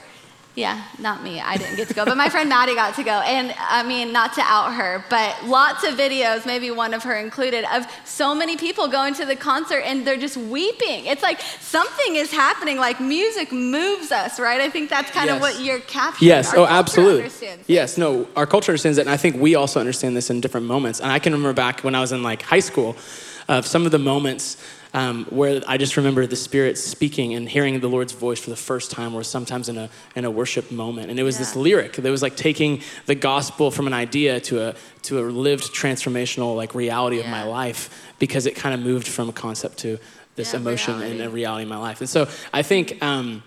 Yeah, 0.56 0.82
not 0.98 1.22
me. 1.22 1.38
I 1.38 1.58
didn't 1.58 1.76
get 1.76 1.86
to 1.88 1.94
go, 1.94 2.06
but 2.06 2.16
my 2.16 2.30
friend 2.30 2.48
Maddie 2.48 2.74
got 2.74 2.94
to 2.94 3.02
go. 3.02 3.20
And 3.20 3.54
I 3.58 3.82
mean, 3.82 4.10
not 4.10 4.32
to 4.34 4.40
out 4.40 4.72
her, 4.72 5.04
but 5.10 5.44
lots 5.44 5.84
of 5.84 5.96
videos, 5.96 6.46
maybe 6.46 6.70
one 6.70 6.94
of 6.94 7.02
her 7.02 7.14
included, 7.14 7.66
of 7.70 7.86
so 8.06 8.34
many 8.34 8.56
people 8.56 8.88
going 8.88 9.12
to 9.14 9.26
the 9.26 9.36
concert 9.36 9.80
and 9.80 10.06
they're 10.06 10.16
just 10.16 10.38
weeping. 10.38 11.04
It's 11.04 11.22
like 11.22 11.42
something 11.60 12.16
is 12.16 12.32
happening. 12.32 12.78
Like 12.78 13.00
music 13.00 13.52
moves 13.52 14.10
us, 14.10 14.40
right? 14.40 14.62
I 14.62 14.70
think 14.70 14.88
that's 14.88 15.10
kind 15.10 15.28
of 15.28 15.42
what 15.42 15.60
you're 15.60 15.80
capturing. 15.80 16.28
Yes, 16.28 16.54
Our 16.54 16.60
oh, 16.60 16.66
absolutely. 16.66 17.30
Yes, 17.66 17.98
no, 17.98 18.26
our 18.34 18.46
culture 18.46 18.72
understands 18.72 18.96
that, 18.96 19.02
and 19.02 19.10
I 19.10 19.18
think 19.18 19.36
we 19.36 19.56
also 19.56 19.78
understand 19.78 20.16
this 20.16 20.30
in 20.30 20.40
different 20.40 20.66
moments. 20.66 21.00
And 21.00 21.12
I 21.12 21.18
can 21.18 21.34
remember 21.34 21.52
back 21.52 21.84
when 21.84 21.94
I 21.94 22.00
was 22.00 22.12
in 22.12 22.22
like 22.22 22.40
high 22.40 22.60
school, 22.60 22.96
of 23.48 23.66
some 23.66 23.86
of 23.86 23.92
the 23.92 23.98
moments 23.98 24.56
um, 24.96 25.26
where 25.26 25.62
I 25.68 25.76
just 25.76 25.96
remember 25.96 26.26
the 26.26 26.36
Spirit 26.36 26.78
speaking 26.78 27.34
and 27.34 27.48
hearing 27.48 27.80
the 27.80 27.88
Lord's 27.88 28.12
voice 28.12 28.40
for 28.40 28.50
the 28.50 28.56
first 28.56 28.90
time, 28.90 29.14
or 29.14 29.22
sometimes 29.22 29.68
in 29.68 29.76
a 29.76 29.90
in 30.16 30.24
a 30.24 30.30
worship 30.30 30.70
moment. 30.70 31.10
And 31.10 31.20
it 31.20 31.22
was 31.22 31.36
this 31.38 31.54
lyric 31.54 31.92
that 31.96 32.10
was 32.10 32.22
like 32.22 32.36
taking 32.36 32.80
the 33.04 33.14
gospel 33.14 33.70
from 33.70 33.86
an 33.86 33.92
idea 33.92 34.40
to 34.40 34.68
a 34.68 34.74
to 35.02 35.20
a 35.20 35.22
lived 35.30 35.64
transformational 35.74 36.56
like 36.56 36.74
reality 36.74 37.20
of 37.20 37.26
my 37.26 37.44
life 37.44 37.90
because 38.18 38.46
it 38.46 38.56
kind 38.56 38.74
of 38.74 38.80
moved 38.80 39.06
from 39.06 39.28
a 39.28 39.32
concept 39.32 39.78
to 39.78 39.98
this 40.34 40.52
Yeah, 40.52 40.60
emotion 40.60 40.94
reality. 40.98 41.20
and 41.20 41.28
a 41.28 41.30
reality 41.30 41.62
in 41.64 41.68
my 41.68 41.78
life. 41.78 42.00
And 42.00 42.08
so 42.10 42.26
I 42.52 42.62
think. 42.62 43.02
Um, 43.02 43.42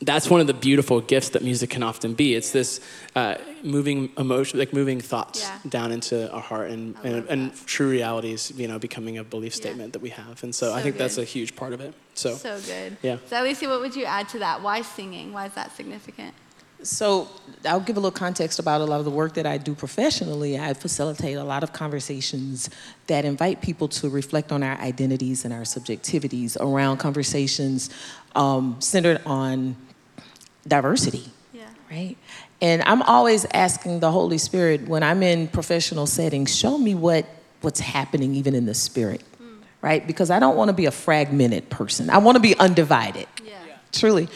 that's 0.00 0.28
one 0.28 0.40
of 0.42 0.46
the 0.46 0.54
beautiful 0.54 1.00
gifts 1.00 1.30
that 1.30 1.42
music 1.42 1.70
can 1.70 1.82
often 1.82 2.12
be. 2.14 2.34
It's 2.34 2.50
this 2.52 2.80
uh, 3.14 3.36
moving 3.62 4.10
emotion, 4.18 4.58
like 4.58 4.72
moving 4.74 5.00
thoughts 5.00 5.40
Yeah. 5.42 5.58
down 5.70 5.90
into 5.90 6.30
our 6.30 6.40
heart 6.40 6.70
and, 6.70 6.94
and, 7.02 7.26
and 7.28 7.66
true 7.66 7.88
realities, 7.88 8.52
you 8.56 8.68
know, 8.68 8.78
becoming 8.78 9.16
a 9.18 9.24
belief 9.24 9.54
Yeah. 9.54 9.62
statement 9.62 9.92
that 9.94 10.02
we 10.02 10.10
have. 10.10 10.42
And 10.42 10.54
so, 10.54 10.72
I 10.74 10.78
So 10.78 10.82
think 10.82 10.98
that's 10.98 11.16
a 11.18 11.24
huge 11.24 11.56
part 11.56 11.72
of 11.72 11.80
it. 11.80 11.94
So, 12.14 12.34
So 12.34 12.60
good. 12.60 12.96
Yeah. 13.02 13.16
So, 13.30 13.36
Xylecia, 13.36 13.68
what 13.68 13.80
would 13.80 13.96
you 13.96 14.04
add 14.04 14.28
to 14.30 14.38
that? 14.40 14.62
Why 14.62 14.82
singing? 14.82 15.32
Why 15.32 15.46
is 15.46 15.54
that 15.54 15.74
significant? 15.74 16.34
So 16.82 17.26
I'll 17.64 17.80
give 17.80 17.96
a 17.96 18.00
little 18.00 18.10
context 18.10 18.58
about 18.58 18.82
a 18.82 18.84
lot 18.84 18.98
of 18.98 19.06
the 19.06 19.10
work 19.10 19.32
that 19.34 19.46
I 19.46 19.56
do 19.56 19.74
professionally. 19.74 20.58
I 20.58 20.74
facilitate 20.74 21.38
a 21.38 21.42
lot 21.42 21.62
of 21.62 21.72
conversations 21.72 22.68
that 23.06 23.24
invite 23.24 23.62
people 23.62 23.88
to 23.88 24.10
reflect 24.10 24.52
on 24.52 24.62
our 24.62 24.76
identities 24.78 25.46
and 25.46 25.54
our 25.54 25.62
subjectivities 25.62 26.54
around 26.60 26.98
conversations 26.98 27.88
um, 28.34 28.76
centered 28.78 29.22
on 29.24 29.74
diversity 30.66 31.24
Yeah. 31.52 31.64
right? 31.90 32.16
And 32.60 32.82
I'm 32.82 33.02
always 33.02 33.46
asking 33.52 34.00
the 34.00 34.10
Holy 34.10 34.38
Spirit 34.38 34.88
when 34.88 35.02
I'm 35.02 35.22
in 35.22 35.48
professional 35.48 36.06
settings, 36.06 36.54
show 36.56 36.78
me 36.78 36.94
what 36.94 37.26
what's 37.60 37.80
happening 37.80 38.34
even 38.34 38.54
in 38.54 38.64
the 38.66 38.74
spirit, 38.74 39.22
mm. 39.42 39.58
right? 39.82 40.06
Because 40.06 40.30
I 40.30 40.38
don't 40.38 40.56
want 40.56 40.68
to 40.68 40.72
be 40.72 40.86
a 40.86 40.90
fragmented 40.90 41.68
person. 41.70 42.10
I 42.10 42.18
want 42.18 42.36
to 42.36 42.40
be 42.40 42.56
undivided, 42.58 43.26
Yeah. 43.44 43.54
truly. 43.92 44.28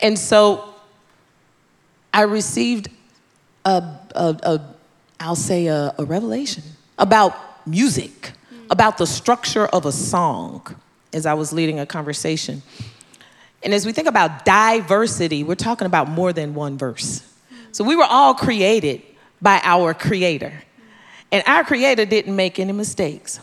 And 0.00 0.18
so 0.18 0.74
I 2.12 2.22
received 2.22 2.88
a, 3.64 3.82
a, 4.14 4.36
a 4.42 4.74
I'll 5.20 5.36
say 5.36 5.66
a, 5.66 5.94
a 5.98 6.04
revelation 6.04 6.62
about 6.98 7.34
music, 7.66 8.32
mm. 8.52 8.66
about 8.70 8.98
the 8.98 9.06
structure 9.06 9.66
of 9.66 9.86
a 9.86 9.92
song 9.92 10.62
as 11.12 11.24
I 11.26 11.34
was 11.34 11.52
leading 11.52 11.78
a 11.80 11.86
conversation. 11.86 12.62
And 13.66 13.74
as 13.74 13.84
we 13.84 13.90
think 13.90 14.06
about 14.06 14.44
diversity, 14.44 15.42
we're 15.42 15.56
talking 15.56 15.86
about 15.86 16.08
more 16.08 16.32
than 16.32 16.54
one 16.54 16.78
verse. 16.78 17.20
So 17.72 17.82
we 17.82 17.96
were 17.96 18.06
all 18.08 18.32
created 18.32 19.02
by 19.42 19.60
our 19.64 19.92
creator. 19.92 20.52
And 21.32 21.42
our 21.48 21.64
creator 21.64 22.04
didn't 22.04 22.36
make 22.36 22.60
any 22.60 22.72
mistakes. 22.72 23.40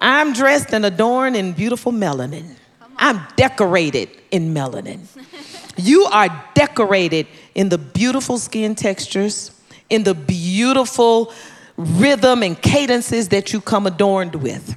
I'm 0.00 0.32
dressed 0.32 0.74
and 0.74 0.84
adorned 0.84 1.36
in 1.36 1.52
beautiful 1.52 1.92
melanin. 1.92 2.56
I'm 2.96 3.20
decorated 3.36 4.10
in 4.32 4.52
melanin. 4.52 5.06
You 5.76 6.04
are 6.04 6.44
decorated 6.54 7.28
in 7.54 7.70
the 7.70 7.78
beautiful 7.78 8.38
skin 8.38 8.74
textures, 8.74 9.52
in 9.88 10.02
the 10.02 10.12
beautiful 10.12 11.32
rhythm 11.78 12.42
and 12.42 12.60
cadences 12.60 13.28
that 13.28 13.54
you 13.54 13.60
come 13.62 13.86
adorned 13.86 14.34
with. 14.34 14.76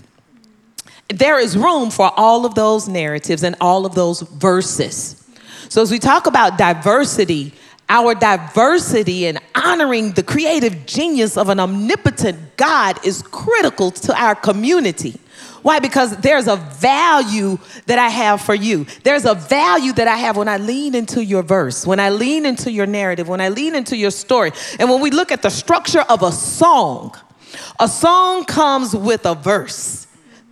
There 1.10 1.40
is 1.40 1.58
room 1.58 1.92
for 1.92 2.12
all 2.18 2.46
of 2.46 2.56
those 2.56 2.88
narratives 2.88 3.44
and 3.44 3.56
all 3.62 3.86
of 3.86 3.96
those 3.96 4.22
verses. 4.22 5.24
So, 5.70 5.82
as 5.82 5.92
we 5.92 6.00
talk 6.00 6.26
about 6.26 6.58
diversity, 6.58 7.54
our 7.90 8.16
diversity 8.16 9.28
and 9.28 9.40
honoring 9.54 10.14
the 10.14 10.24
creative 10.24 10.86
genius 10.86 11.38
of 11.38 11.50
an 11.50 11.60
omnipotent 11.60 12.58
God 12.58 13.06
is 13.06 13.22
critical 13.22 13.92
to 13.92 14.20
our 14.20 14.34
community. 14.34 15.20
Why? 15.62 15.80
Because 15.80 16.16
there's 16.18 16.48
a 16.48 16.58
value 16.58 17.58
that 17.88 17.98
I 17.98 18.10
have 18.10 18.42
for 18.42 18.54
you. 18.54 18.86
There's 19.04 19.26
a 19.26 19.34
value 19.34 19.94
that 19.94 20.08
I 20.08 20.16
have 20.16 20.38
when 20.38 20.48
I 20.48 20.58
lean 20.58 20.94
into 20.94 21.24
your 21.24 21.42
verse, 21.42 21.88
when 21.88 22.00
I 22.00 22.12
lean 22.12 22.46
into 22.46 22.72
your 22.72 22.86
narrative, 22.86 23.28
when 23.28 23.42
I 23.42 23.50
lean 23.50 23.74
into 23.74 23.98
your 23.98 24.12
story. 24.12 24.52
And 24.80 24.90
when 24.90 25.02
we 25.02 25.10
look 25.10 25.32
at 25.32 25.42
the 25.42 25.50
structure 25.50 26.02
of 26.02 26.22
a 26.22 26.32
song, 26.32 27.16
a 27.80 27.88
song 27.88 28.46
comes 28.46 28.96
with 28.96 29.26
a 29.26 29.34
verse. 29.34 30.05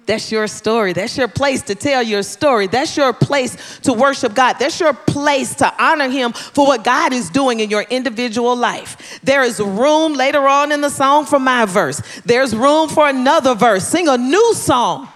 That's 0.06 0.32
your 0.32 0.48
story. 0.48 0.94
That's 0.94 1.18
your 1.18 1.28
place 1.28 1.62
to 1.63 1.76
tell 1.76 2.04
your 2.04 2.24
story. 2.24 2.68
That's 2.68 2.98
your 2.98 3.13
place 3.13 3.80
to 3.80 3.94
worship 3.94 4.34
God. 4.34 4.58
That's 4.60 4.80
your 4.80 4.94
place 4.94 5.56
to 5.56 5.74
honor 5.82 6.10
Him 6.10 6.34
for 6.34 6.68
what 6.68 6.84
God 6.84 7.13
is 7.13 7.30
doing 7.30 7.62
in 7.62 7.70
your 7.70 7.84
individual 7.84 8.56
life. 8.56 9.20
There 9.24 9.44
is 9.44 9.60
room 9.60 10.13
later 10.13 10.46
on 10.48 10.72
in 10.72 10.82
the 10.82 10.89
song 10.89 11.26
for 11.26 11.39
my 11.39 11.66
verse. 11.66 12.02
There's 12.26 12.56
room 12.56 12.89
for 12.89 13.08
another 13.08 13.56
verse. 13.56 13.88
Sing 13.88 14.08
a 14.08 14.18
new 14.18 14.54
song 14.54 15.08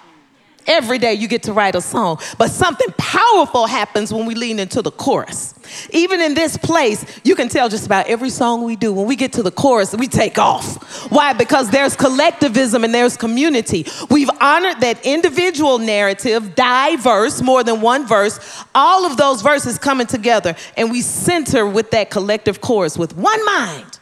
Every 0.67 0.97
day 0.97 1.13
you 1.13 1.27
get 1.27 1.43
to 1.43 1.53
write 1.53 1.75
a 1.75 1.81
song. 1.81 2.19
But 2.37 2.51
something 2.51 2.87
powerful 2.97 3.67
happens 3.67 4.13
when 4.13 4.25
we 4.25 4.35
lean 4.35 4.59
into 4.59 4.81
the 4.81 4.91
chorus. 4.91 5.53
Even 5.91 6.21
in 6.21 6.33
this 6.33 6.57
place, 6.57 7.05
you 7.23 7.35
can 7.35 7.49
tell 7.49 7.69
just 7.69 7.85
about 7.85 8.07
every 8.07 8.29
song 8.29 8.63
we 8.63 8.75
do. 8.75 8.93
When 8.93 9.07
we 9.07 9.15
get 9.15 9.33
to 9.33 9.43
the 9.43 9.51
chorus, 9.51 9.95
we 9.95 10.07
take 10.07 10.37
off. 10.37 11.09
Why? 11.11 11.33
Because 11.33 11.69
there's 11.69 11.95
collectivism 11.95 12.83
and 12.83 12.93
there's 12.93 13.17
community. 13.17 13.85
We've 14.09 14.29
honored 14.41 14.81
that 14.81 15.05
individual 15.05 15.79
narrative, 15.79 16.55
diverse, 16.55 17.41
more 17.41 17.63
than 17.63 17.81
one 17.81 18.05
verse, 18.05 18.39
all 18.75 19.05
of 19.05 19.17
those 19.17 19.41
verses 19.41 19.77
coming 19.77 20.07
together, 20.07 20.55
and 20.75 20.91
we 20.91 21.01
center 21.01 21.65
with 21.65 21.91
that 21.91 22.09
collective 22.09 22.61
chorus 22.61 22.97
with 22.97 23.15
one 23.15 23.45
mind, 23.45 23.99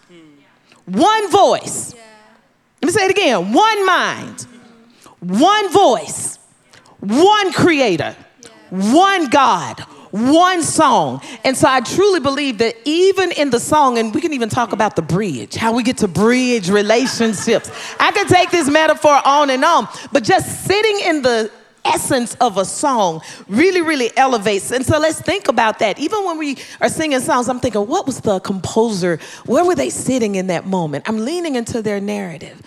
one 0.85 1.31
voice. 1.31 1.93
Let 2.81 2.87
me 2.87 2.91
say 2.91 3.05
it 3.05 3.11
again 3.11 3.53
one 3.53 3.85
mind, 3.85 4.45
one 5.19 5.71
voice, 5.71 6.37
one 6.99 7.53
creator, 7.53 8.15
one 8.69 9.29
God, 9.29 9.79
one 10.11 10.63
song. 10.63 11.21
And 11.43 11.57
so 11.57 11.67
I 11.67 11.81
truly 11.81 12.21
believe 12.21 12.59
that 12.59 12.75
even 12.85 13.31
in 13.33 13.49
the 13.49 13.59
song, 13.59 13.97
and 13.97 14.13
we 14.13 14.21
can 14.21 14.33
even 14.33 14.49
talk 14.49 14.71
about 14.71 14.95
the 14.95 15.01
bridge, 15.01 15.55
how 15.55 15.73
we 15.73 15.83
get 15.83 15.97
to 15.97 16.07
bridge 16.07 16.69
relationships. 16.69 17.69
I 17.99 18.11
could 18.11 18.29
take 18.29 18.49
this 18.49 18.69
metaphor 18.69 19.19
on 19.25 19.49
and 19.49 19.63
on, 19.65 19.89
but 20.11 20.23
just 20.23 20.65
sitting 20.65 20.99
in 21.01 21.21
the 21.21 21.51
essence 21.85 22.35
of 22.35 22.57
a 22.57 22.65
song 22.65 23.21
really, 23.47 23.81
really 23.81 24.15
elevates. 24.17 24.71
And 24.71 24.85
so 24.85 24.97
let's 24.99 25.21
think 25.21 25.47
about 25.47 25.79
that. 25.79 25.99
Even 25.99 26.25
when 26.25 26.37
we 26.37 26.57
are 26.81 26.89
singing 26.89 27.19
songs, 27.19 27.47
I'm 27.47 27.59
thinking, 27.59 27.85
what 27.85 28.05
was 28.05 28.21
the 28.21 28.39
composer? 28.39 29.19
Where 29.45 29.63
were 29.63 29.75
they 29.75 29.89
sitting 29.89 30.35
in 30.35 30.47
that 30.47 30.65
moment? 30.65 31.07
I'm 31.07 31.19
leaning 31.23 31.55
into 31.55 31.81
their 31.81 32.01
narrative. 32.01 32.61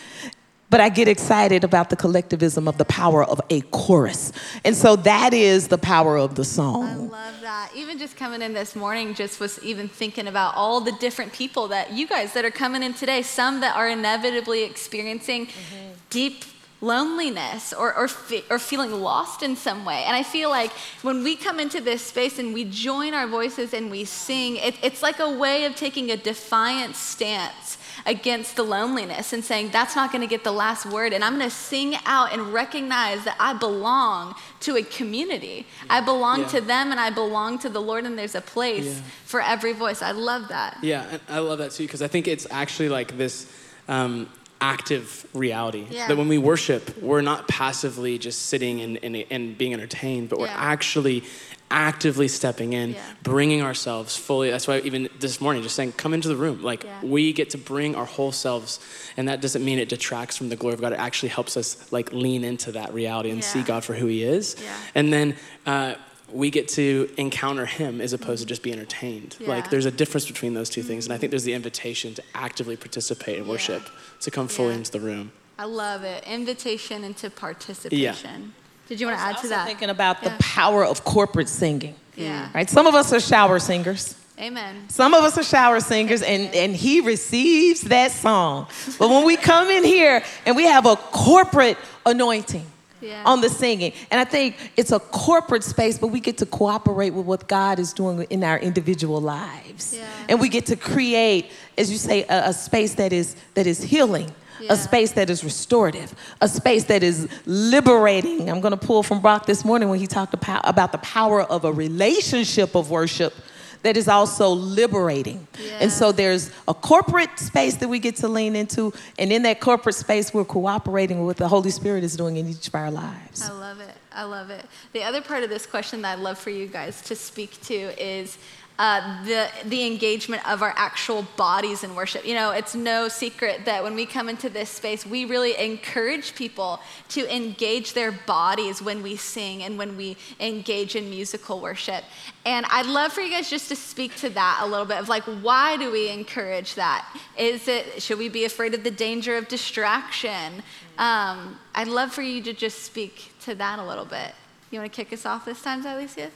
But 0.71 0.81
I 0.81 0.91
get 0.91 1.09
excited 1.09 1.65
about 1.65 1.89
the 1.89 1.97
collectivism 1.97 2.69
of 2.69 2.77
the 2.77 2.85
power 2.85 3.25
of 3.25 3.41
a 3.49 3.63
chorus. 3.63 4.33
And 4.65 4.77
so 4.77 4.97
that 4.97 5.33
is 5.33 5.69
the 5.69 5.79
power 5.79 6.19
of 6.19 6.35
the 6.35 6.45
song. 6.45 6.85
I 6.85 6.95
love 6.97 7.41
that. 7.41 7.71
Even 7.75 7.99
just 7.99 8.17
coming 8.17 8.43
in 8.43 8.53
this 8.53 8.77
morning, 8.77 9.15
just 9.15 9.41
was 9.41 9.63
even 9.63 9.89
thinking 9.89 10.27
about 10.27 10.55
all 10.57 10.81
the 10.81 10.93
different 10.93 11.33
people 11.33 11.69
that 11.69 11.93
you 11.93 12.07
guys 12.07 12.35
that 12.35 12.45
are 12.45 12.51
coming 12.51 12.83
in 12.83 12.93
today, 12.93 13.23
some 13.23 13.61
that 13.61 13.77
are 13.77 13.89
inevitably 13.89 14.65
experiencing 14.65 15.47
mm-hmm. 15.47 15.93
deep 16.11 16.45
loneliness 16.81 17.73
or, 17.73 17.95
or, 17.97 18.07
fe- 18.07 18.45
or 18.51 18.59
feeling 18.59 18.93
lost 18.93 19.43
in 19.43 19.57
some 19.57 19.85
way. 19.85 20.05
And 20.07 20.15
I 20.15 20.23
feel 20.23 20.49
like 20.49 20.71
when 21.03 21.25
we 21.25 21.35
come 21.35 21.59
into 21.59 21.81
this 21.81 22.03
space 22.03 22.39
and 22.39 22.55
we 22.55 22.65
join 22.65 23.15
our 23.15 23.27
voices 23.27 23.75
and 23.75 23.91
we 23.91 24.05
sing, 24.05 24.57
it, 24.57 24.77
it's 24.83 25.03
like 25.03 25.19
a 25.19 25.31
way 25.31 25.65
of 25.65 25.75
taking 25.75 26.11
a 26.11 26.17
defiant 26.17 26.95
stance 26.95 27.78
against 28.07 28.57
the 28.57 28.63
loneliness 28.63 29.33
and 29.33 29.45
saying, 29.45 29.71
that's 29.71 29.95
not 29.97 30.11
going 30.13 30.21
to 30.23 30.27
get 30.27 30.45
the 30.45 30.53
last 30.53 30.87
word. 30.87 31.13
And 31.13 31.23
I'm 31.25 31.37
going 31.39 31.49
to 31.49 31.55
sing 31.55 31.97
out 32.07 32.33
and 32.33 32.53
recognize 32.53 33.25
that 33.25 33.37
I 33.39 33.55
belong 33.55 34.35
to 34.61 34.77
a 34.77 34.83
community. 34.83 35.67
I 35.91 36.01
belong 36.01 36.41
Yeah. 36.41 36.49
to 36.49 36.61
them 36.61 36.91
and 36.91 37.01
I 37.01 37.11
belong 37.11 37.59
to 37.61 37.69
the 37.69 37.81
Lord, 37.81 38.05
and 38.05 38.19
there's 38.19 38.35
a 38.35 38.41
place 38.41 38.87
Yeah. 38.87 39.03
for 39.25 39.41
every 39.41 39.73
voice. 39.73 40.03
I 40.03 40.13
love 40.13 40.49
that. 40.49 40.79
Yeah, 40.83 41.19
I 41.29 41.39
love 41.39 41.59
that 41.59 41.73
too 41.73 41.85
because 41.85 42.03
I 42.03 42.09
think 42.09 42.29
it's 42.29 42.47
actually 42.51 42.89
like 42.89 43.17
this 43.17 43.47
um, 43.89 44.29
active 44.61 45.27
reality 45.35 45.87
Yeah. 45.91 46.09
that 46.09 46.17
when 46.17 46.29
we 46.29 46.37
worship, 46.37 47.01
we're 47.01 47.21
not 47.23 47.49
passively 47.49 48.19
just 48.19 48.47
sitting 48.47 48.81
and, 48.81 48.99
and, 49.03 49.25
and 49.31 49.57
being 49.57 49.73
entertained, 49.73 50.29
but 50.29 50.39
we're 50.39 50.47
Yeah. 50.47 50.57
actually 50.59 51.25
actively 51.71 52.29
stepping 52.29 52.73
in, 52.73 52.93
Yeah. 52.95 53.03
bringing 53.23 53.63
ourselves 53.63 54.17
fully. 54.17 54.51
That's 54.51 54.67
why 54.67 54.79
even 54.81 55.09
this 55.21 55.41
morning, 55.41 55.63
just 55.63 55.75
saying, 55.77 55.93
come 55.93 56.15
into 56.15 56.29
the 56.29 56.37
room. 56.37 56.63
Like 56.63 56.85
Yeah. 56.85 57.03
we 57.03 57.33
get 57.33 57.51
to 57.51 57.59
bring 57.59 57.95
our 57.95 58.07
whole 58.07 58.33
selves, 58.33 58.81
and 59.17 59.29
that 59.29 59.41
doesn't 59.41 59.65
mean 59.65 59.79
it 59.79 59.89
detracts 59.89 60.37
from 60.37 60.49
the 60.49 60.57
glory 60.57 60.75
of 60.75 60.81
God. 60.81 60.93
It 60.93 60.99
actually 60.99 61.29
helps 61.31 61.57
us 61.57 61.77
like 61.91 62.13
lean 62.13 62.43
into 62.45 62.73
that 62.73 62.95
reality 62.95 63.31
and 63.31 63.45
see 63.45 63.63
God 63.63 63.85
for 63.85 63.95
who 63.95 64.07
He 64.07 64.23
is, 64.23 64.57
Yeah. 64.63 64.77
and 64.95 65.13
then. 65.13 65.37
Uh, 65.67 65.95
we 66.31 66.51
get 66.51 66.69
to 66.69 67.09
encounter 67.17 67.65
him 67.65 68.03
as 68.03 68.13
opposed 68.13 68.43
to 68.43 68.47
just 68.47 68.63
be 68.63 68.71
entertained. 68.71 69.35
Yeah. 69.41 69.49
Like 69.49 69.71
there's 69.71 69.87
a 69.87 69.91
difference 69.91 70.27
between 70.27 70.53
those 70.53 70.69
two 70.69 70.83
things. 70.83 71.07
And 71.07 71.15
I 71.15 71.17
think 71.17 71.31
there's 71.31 71.45
the 71.45 71.55
invitation 71.55 72.13
to 72.17 72.23
actively 72.35 72.77
participate 72.77 73.39
in 73.39 73.45
Yeah. 73.47 73.51
worship, 73.51 73.89
to 74.21 74.31
come 74.31 74.47
fully 74.47 74.73
Yeah. 74.73 74.75
into 74.77 74.91
the 74.93 75.01
room. 75.01 75.33
I 75.59 75.65
love 75.65 76.05
it. 76.05 76.23
Invitation 76.27 77.03
into 77.03 77.31
participation. 77.31 78.53
Did 78.89 79.01
you 79.01 79.07
want 79.07 79.19
to 79.19 79.25
add 79.25 79.39
to 79.39 79.49
that? 79.49 79.67
thinking 79.67 79.91
about 79.91 80.23
the 80.23 80.31
power 80.39 80.85
of 80.85 81.05
corporate 81.05 81.49
singing. 81.49 81.95
Yeah. 82.17 82.49
Mm. 82.49 82.55
Right? 82.55 82.71
Some 82.71 82.87
of 82.87 82.95
us 82.95 83.13
are 83.13 83.21
shower 83.21 83.59
singers. 83.59 84.15
Amen. 84.41 84.89
Some 84.89 85.15
of 85.15 85.25
us 85.25 85.37
are 85.37 85.43
shower 85.43 85.81
singers, 85.81 86.23
and, 86.23 86.55
and 86.55 86.75
he 86.75 87.01
receives 87.01 87.81
that 87.83 88.13
song. 88.13 88.69
But 88.99 89.09
when 89.11 89.25
we 89.27 89.37
come 89.37 89.69
in 89.69 89.83
here 89.85 90.23
and 90.47 90.55
we 90.57 90.65
have 90.65 90.87
a 90.87 90.95
corporate 90.97 91.77
anointing 92.07 92.65
Yeah. 93.01 93.23
on 93.27 93.41
the 93.41 93.49
singing, 93.49 93.93
and 94.13 94.21
I 94.21 94.25
think 94.25 94.55
it's 94.77 94.93
a 94.93 95.01
corporate 95.01 95.65
space, 95.65 95.99
but 95.99 96.09
we 96.09 96.21
get 96.21 96.39
to 96.39 96.47
cooperate 96.47 97.11
with 97.11 97.27
what 97.27 97.49
God 97.49 97.79
is 97.81 97.93
doing 97.93 98.23
in 98.31 98.45
our 98.45 98.59
individual 98.59 99.21
lives. 99.21 99.97
Yeah. 99.97 100.07
And 100.29 100.41
we 100.41 100.49
get 100.49 100.67
to 100.67 100.77
create, 100.77 101.51
as 101.77 101.91
you 101.91 101.99
say, 101.99 102.23
a, 102.29 102.51
a 102.51 102.53
space 102.53 102.95
that 102.95 103.13
is, 103.13 103.35
that 103.55 103.67
is 103.67 103.83
healing. 103.83 104.31
Yeah. 104.61 104.73
A 104.73 104.77
space 104.77 105.13
that 105.13 105.31
is 105.31 105.45
restorative, 105.45 106.15
a 106.41 106.49
space 106.49 106.85
that 106.85 107.03
is 107.03 107.29
liberating. 107.47 108.51
I'm 108.51 108.61
going 108.61 108.77
to 108.77 108.87
pull 108.87 109.03
from 109.03 109.21
Brock 109.21 109.47
this 109.47 109.65
morning 109.65 109.89
when 109.89 110.01
he 110.01 110.07
talked 110.07 110.35
about, 110.35 110.69
about 110.69 110.93
the 110.93 110.99
power 110.99 111.43
of 111.43 111.65
a 111.65 111.73
relationship 111.73 112.75
of 112.75 112.91
worship 112.91 113.35
that 113.83 113.97
is 113.97 114.09
also 114.09 114.51
liberating. 114.51 115.47
And 115.79 115.93
so 115.93 116.11
there's 116.11 116.51
a 116.67 116.75
corporate 116.75 117.39
space 117.39 117.77
that 117.77 117.87
we 117.87 118.01
get 118.01 118.17
to 118.17 118.29
lean 118.29 118.57
into, 118.57 118.93
and 119.19 119.33
in 119.33 119.43
that 119.45 119.61
corporate 119.61 119.95
space, 119.95 120.35
we're 120.35 120.45
cooperating 120.45 121.19
with 121.19 121.27
what 121.27 121.37
the 121.37 121.49
Holy 121.49 121.71
Spirit 121.71 122.03
is 122.03 122.17
doing 122.17 122.37
in 122.37 122.49
each 122.49 122.67
of 122.67 122.75
our 122.75 122.91
lives. 122.91 123.49
I 123.49 123.53
love 123.53 123.79
it. 123.79 123.95
I 124.11 124.25
love 124.25 124.51
it. 124.51 124.67
The 124.95 125.05
other 125.05 125.23
part 125.23 125.45
of 125.45 125.51
this 125.51 125.65
question 125.65 126.03
that 126.03 126.19
I'd 126.19 126.23
love 126.25 126.39
for 126.39 126.51
you 126.51 126.67
guys 126.67 127.01
to 127.03 127.15
speak 127.15 127.61
to 127.63 127.75
is 128.05 128.37
uh, 128.79 129.25
the 129.25 129.49
the 129.65 129.85
engagement 129.85 130.49
of 130.49 130.63
our 130.63 130.73
actual 130.77 131.27
bodies 131.37 131.83
in 131.83 131.97
worship. 131.97 132.25
You 132.25 132.35
know, 132.35 132.53
it's 132.53 132.77
no 132.77 133.09
secret 133.09 133.65
that 133.65 133.83
when 133.83 133.97
we 133.97 134.07
come 134.07 134.29
into 134.29 134.49
this 134.49 134.71
space, 134.71 135.05
we 135.05 135.25
really 135.25 135.57
encourage 135.59 136.37
people 136.37 136.81
to 137.09 137.35
engage 137.35 137.95
their 137.95 138.13
bodies 138.13 138.81
when 138.81 139.03
we 139.03 139.17
sing 139.17 139.65
and 139.65 139.79
when 139.79 139.97
we 139.97 140.17
engage 140.39 140.95
in 140.95 141.11
musical 141.11 141.61
worship. 141.61 142.05
And 142.47 142.67
I'd 142.71 142.87
love 142.87 143.13
for 143.13 143.21
you 143.21 143.31
guys 143.31 143.51
just 143.51 143.69
to 143.69 143.77
speak 143.77 144.15
to 144.17 144.31
that 144.31 144.61
a 144.63 144.67
little 144.67 144.87
bit 144.87 144.99
of 144.99 145.09
like, 145.09 145.25
why 145.25 145.77
do 145.77 145.91
we 145.91 146.09
encourage 146.09 146.77
that? 146.77 147.05
Is 147.37 147.67
it 147.67 148.01
should 148.01 148.19
we 148.19 148.29
be 148.29 148.45
afraid 148.45 148.75
of 148.75 148.85
the 148.85 148.93
danger 148.93 149.37
of 149.37 149.49
distraction? 149.49 150.63
Um, 150.99 151.59
I'd 151.75 151.89
love 151.89 152.13
for 152.13 152.23
you 152.23 152.41
to 152.43 152.53
just 152.53 152.85
speak 152.85 153.33
to 153.43 153.57
that 153.57 153.81
a 153.81 153.85
little 153.85 154.05
bit. 154.05 154.35
You 154.71 154.79
want 154.79 154.93
to 154.93 154.97
kick 154.97 155.13
us 155.13 155.27
off 155.27 155.45
this 155.45 155.63
time, 155.63 155.83
Xylecia? 155.83 156.31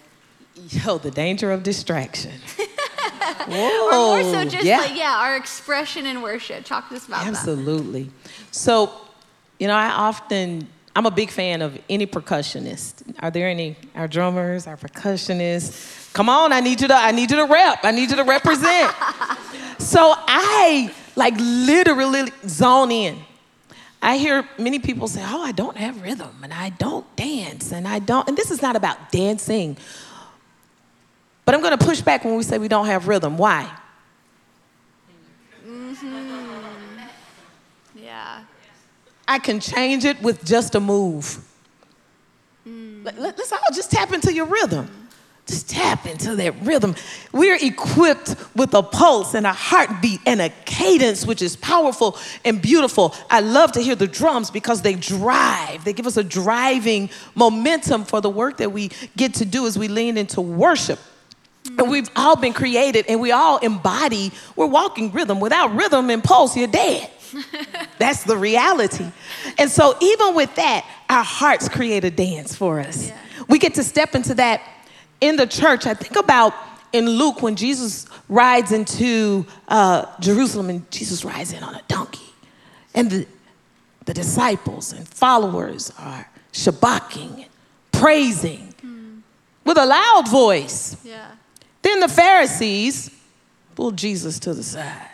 Yo, 0.55 0.99
the 0.99 1.11
danger 1.11 1.51
of 1.51 1.62
distraction. 1.62 2.33
Or 3.49 3.91
more 3.91 4.23
so 4.23 4.45
just 4.45 4.65
yeah. 4.65 4.79
like, 4.79 4.97
yeah, 4.97 5.17
our 5.17 5.37
expression 5.37 6.07
in 6.07 6.23
worship. 6.23 6.65
Talk 6.65 6.88
to 6.88 6.97
us 6.97 7.07
about 7.07 7.25
that. 7.25 7.29
Absolutely. 7.29 8.11
So, 8.51 8.93
you 9.59 9.67
know, 9.67 9.75
I 9.75 9.88
often, 9.91 10.69
I'm 10.95 11.07
a 11.07 11.11
big 11.11 11.31
fan 11.31 11.62
of 11.62 11.79
any 11.88 12.07
percussionist. 12.07 13.15
Are 13.21 13.31
there 13.31 13.49
any, 13.49 13.77
our 13.95 14.09
drummers, 14.09 14.67
our 14.67 14.77
percussionists? 14.77 16.12
Come 16.12 16.29
on, 16.29 16.53
I 16.53 16.61
need 16.61 16.81
you 16.81 16.88
to, 16.88 16.95
I 16.95 17.11
need 17.11 17.31
you 17.31 17.37
to 17.38 17.47
rep. 17.47 17.81
I 17.83 17.91
need 17.91 18.11
you 18.11 18.17
to 18.17 18.25
represent. 18.25 18.95
so 19.79 20.15
I 20.17 20.93
like 21.17 21.35
literally 21.38 22.31
zone 22.47 22.91
in. 22.91 23.19
I 24.01 24.17
hear 24.17 24.49
many 24.59 24.81
people 24.81 25.07
say, 25.07 25.23
oh, 25.25 25.43
I 25.43 25.53
don't 25.53 25.77
have 25.77 26.03
rhythm 26.03 26.37
and 26.43 26.53
I 26.53 26.71
don't 26.71 27.07
dance 27.15 27.73
and 27.73 27.87
I 27.87 28.01
don't, 28.01 28.29
and 28.29 28.37
this 28.37 28.51
is 28.51 28.61
not 28.61 28.75
about 28.75 29.12
dancing. 29.12 29.77
But 31.44 31.55
I'm 31.55 31.62
gonna 31.62 31.78
push 31.78 32.00
back 32.00 32.24
when 32.24 32.37
we 32.37 32.42
say 32.42 32.59
we 32.59 32.68
don't 32.68 32.87
have 32.87 33.09
rhythm. 33.09 33.37
Why? 33.37 33.70
Mm-hmm. 35.66 36.98
Yeah. 37.96 38.44
I 39.26 39.38
can 39.38 39.61
change 39.61 40.05
it 40.05 40.20
with 40.22 40.44
just 40.44 40.74
a 40.74 40.81
move. 40.81 41.38
Mm. 42.66 43.05
Let, 43.18 43.38
us 43.38 43.52
all 43.52 43.59
just 43.74 43.90
tap 43.90 44.12
into 44.12 44.33
your 44.33 44.46
rhythm. 44.46 45.02
Just 45.46 45.68
tap 45.68 46.07
into 46.07 46.37
that 46.37 46.62
rhythm. 46.62 46.94
We're 47.33 47.59
equipped 47.61 48.37
with 48.55 48.74
a 48.74 48.83
pulse 48.83 49.35
and 49.35 49.44
a 49.44 49.52
heartbeat 49.52 50.20
and 50.24 50.40
a 50.40 50.50
cadence, 50.64 51.26
which 51.26 51.42
is 51.42 51.57
powerful 51.57 52.16
and 52.44 52.62
beautiful. 52.62 53.14
I 53.28 53.40
love 53.40 53.72
to 53.72 53.81
hear 53.81 53.96
the 53.96 54.07
drums 54.07 54.52
because 54.52 54.83
they 54.83 54.94
drive. 54.94 55.85
They 55.85 55.92
give 55.92 56.07
us 56.07 56.16
a 56.16 56.22
driving 56.22 57.11
momentum 57.35 58.05
for 58.05 58.20
the 58.20 58.31
work 58.31 58.59
that 58.59 58.70
we 58.70 58.92
get 59.16 59.35
to 59.35 59.44
do 59.44 59.66
as 59.66 59.76
we 59.76 59.88
lean 59.88 60.16
into 60.16 60.40
worship. 60.40 61.00
And 61.64 61.90
we've 61.90 62.11
all 62.16 62.37
been 62.37 62.53
created 62.53 63.07
and 63.09 63.20
we 63.20 63.31
all 63.31 63.59
embody, 63.59 64.33
we're 64.57 64.66
walking 64.66 65.12
rhythm. 65.12 65.40
Without 65.40 65.75
rhythm 65.75 66.11
and 66.11 66.22
pulse, 66.22 66.57
you're 66.57 66.66
dead. 66.66 67.09
That's 67.98 68.25
the 68.25 68.37
reality. 68.37 69.07
And 69.59 69.70
so, 69.70 69.96
even 70.01 70.35
with 70.35 70.55
that, 70.57 70.85
our 71.09 71.25
hearts 71.25 71.68
create 71.68 72.05
a 72.05 72.11
dance 72.11 72.55
for 72.55 72.81
us. 72.81 73.09
Yeah. 73.09 73.18
We 73.48 73.59
get 73.59 73.75
to 73.75 73.85
step 73.85 74.14
into 74.14 74.35
that 74.35 74.61
in 75.20 75.37
the 75.37 75.46
church. 75.46 75.87
I 75.87 75.94
think 75.94 76.16
about 76.16 76.53
in 76.92 77.09
Luke 77.09 77.42
when 77.42 77.57
Jesus 77.57 78.07
rides 78.29 78.72
into 78.72 79.46
uh, 79.68 80.07
Jerusalem 80.20 80.68
and 80.68 80.90
Jesus 80.90 81.25
rides 81.25 81.53
in 81.53 81.62
on 81.62 81.75
a 81.75 81.83
donkey. 81.88 82.20
And 82.94 83.11
the, 83.11 83.27
the 84.05 84.14
disciples 84.14 84.92
and 84.92 85.09
followers 85.09 85.92
are 85.98 86.29
shabaking, 86.53 87.46
praising 87.92 88.72
with 89.64 89.79
a 89.79 89.87
loud 89.87 90.29
voice. 90.29 90.96
Yeah. 91.05 91.31
Then 91.83 92.01
the 92.01 92.09
Pharisees 92.09 93.11
pulled 93.75 93.97
Jesus 93.97 94.38
to 94.40 94.55
the 94.55 94.62
side. 94.62 95.09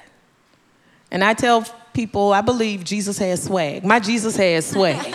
And 1.10 1.24
I 1.24 1.34
tell 1.34 1.66
people, 1.94 2.32
I 2.32 2.42
believe 2.42 2.84
Jesus 2.84 3.18
has 3.18 3.42
swag. 3.42 3.84
My 3.84 3.98
Jesus 3.98 4.36
has 4.36 4.66
swag. 4.66 5.14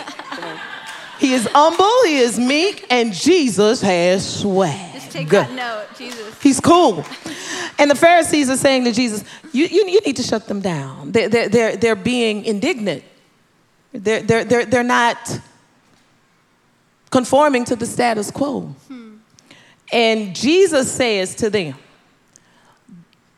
he 1.18 1.32
is 1.32 1.48
humble, 1.52 2.04
he 2.04 2.18
is 2.18 2.38
meek, 2.38 2.84
and 2.90 3.12
Jesus 3.12 3.80
has 3.80 4.40
swag. 4.40 4.92
Just 4.94 5.12
take 5.12 5.28
that 5.28 5.52
note, 5.52 5.86
Jesus. 5.96 6.42
He's 6.42 6.60
cool. 6.60 7.04
And 7.78 7.90
the 7.90 7.94
Pharisees 7.94 8.50
are 8.50 8.56
saying 8.56 8.84
to 8.84 8.92
Jesus, 8.92 9.24
you, 9.52 9.66
you, 9.66 9.86
you 9.86 10.00
need 10.00 10.16
to 10.16 10.22
shut 10.22 10.46
them 10.46 10.60
down. 10.60 11.12
They're, 11.12 11.28
they're, 11.28 11.48
they're, 11.48 11.76
they're 11.76 11.96
being 11.96 12.44
indignant. 12.44 13.04
They're, 13.92 14.22
they're, 14.22 14.44
they're, 14.44 14.64
they're 14.66 14.82
not 14.82 15.40
conforming 17.10 17.64
to 17.66 17.76
the 17.76 17.86
status 17.86 18.30
quo. 18.30 18.74
And 19.92 20.34
Jesus 20.34 20.90
says 20.90 21.34
to 21.36 21.50
them, 21.50 21.74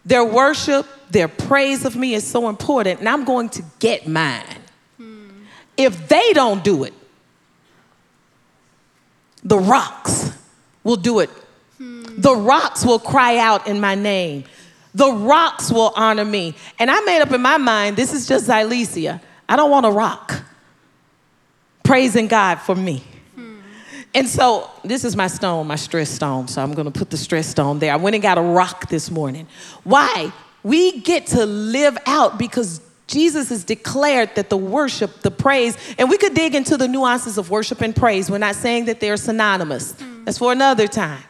their 0.04 0.24
worship, 0.24 0.86
their 1.10 1.26
praise 1.26 1.84
of 1.84 1.96
me 1.96 2.14
is 2.14 2.24
so 2.24 2.48
important, 2.48 3.00
and 3.00 3.08
I'm 3.08 3.24
going 3.24 3.48
to 3.50 3.64
get 3.80 4.06
mine. 4.06 4.62
Hmm. 4.96 5.28
If 5.76 6.08
they 6.08 6.32
don't 6.32 6.62
do 6.62 6.84
it, 6.84 6.94
the 9.42 9.58
rocks 9.58 10.32
will 10.84 10.96
do 10.96 11.18
it. 11.18 11.30
Hmm. 11.78 12.04
The 12.18 12.36
rocks 12.36 12.84
will 12.84 13.00
cry 13.00 13.38
out 13.38 13.66
in 13.66 13.80
my 13.80 13.96
name. 13.96 14.44
The 14.94 15.10
rocks 15.12 15.72
will 15.72 15.92
honor 15.96 16.24
me. 16.24 16.54
And 16.78 16.90
I 16.90 17.00
made 17.00 17.20
up 17.20 17.32
in 17.32 17.42
my 17.42 17.58
mind, 17.58 17.96
this 17.96 18.12
is 18.12 18.26
just 18.26 18.48
Xylecia. 18.48 19.20
I 19.48 19.56
don't 19.56 19.70
want 19.70 19.86
a 19.86 19.90
rock 19.90 20.42
praising 21.82 22.28
God 22.28 22.56
for 22.56 22.74
me. 22.74 23.02
And 24.16 24.26
so 24.26 24.70
this 24.82 25.04
is 25.04 25.14
my 25.14 25.26
stone, 25.26 25.66
my 25.66 25.76
stress 25.76 26.08
stone. 26.08 26.48
So 26.48 26.62
I'm 26.62 26.72
going 26.72 26.90
to 26.90 26.98
put 26.98 27.10
the 27.10 27.18
stress 27.18 27.46
stone 27.46 27.80
there. 27.80 27.92
I 27.92 27.96
went 27.96 28.14
and 28.14 28.22
got 28.22 28.38
a 28.38 28.40
rock 28.40 28.88
this 28.88 29.10
morning. 29.10 29.46
Why? 29.84 30.32
We 30.62 31.00
get 31.02 31.26
to 31.28 31.44
live 31.44 31.98
out 32.06 32.38
because 32.38 32.80
Jesus 33.08 33.50
has 33.50 33.62
declared 33.62 34.34
that 34.36 34.48
the 34.48 34.56
worship, 34.56 35.20
the 35.20 35.30
praise, 35.30 35.76
and 35.98 36.08
we 36.08 36.16
could 36.16 36.32
dig 36.32 36.54
into 36.54 36.78
the 36.78 36.88
nuances 36.88 37.36
of 37.36 37.50
worship 37.50 37.82
and 37.82 37.94
praise. 37.94 38.30
We're 38.30 38.38
not 38.38 38.54
saying 38.54 38.86
that 38.86 39.00
they're 39.00 39.18
synonymous. 39.18 39.92
Mm. 39.92 40.24
That's 40.24 40.38
for 40.38 40.50
another 40.50 40.88
time. 40.88 41.22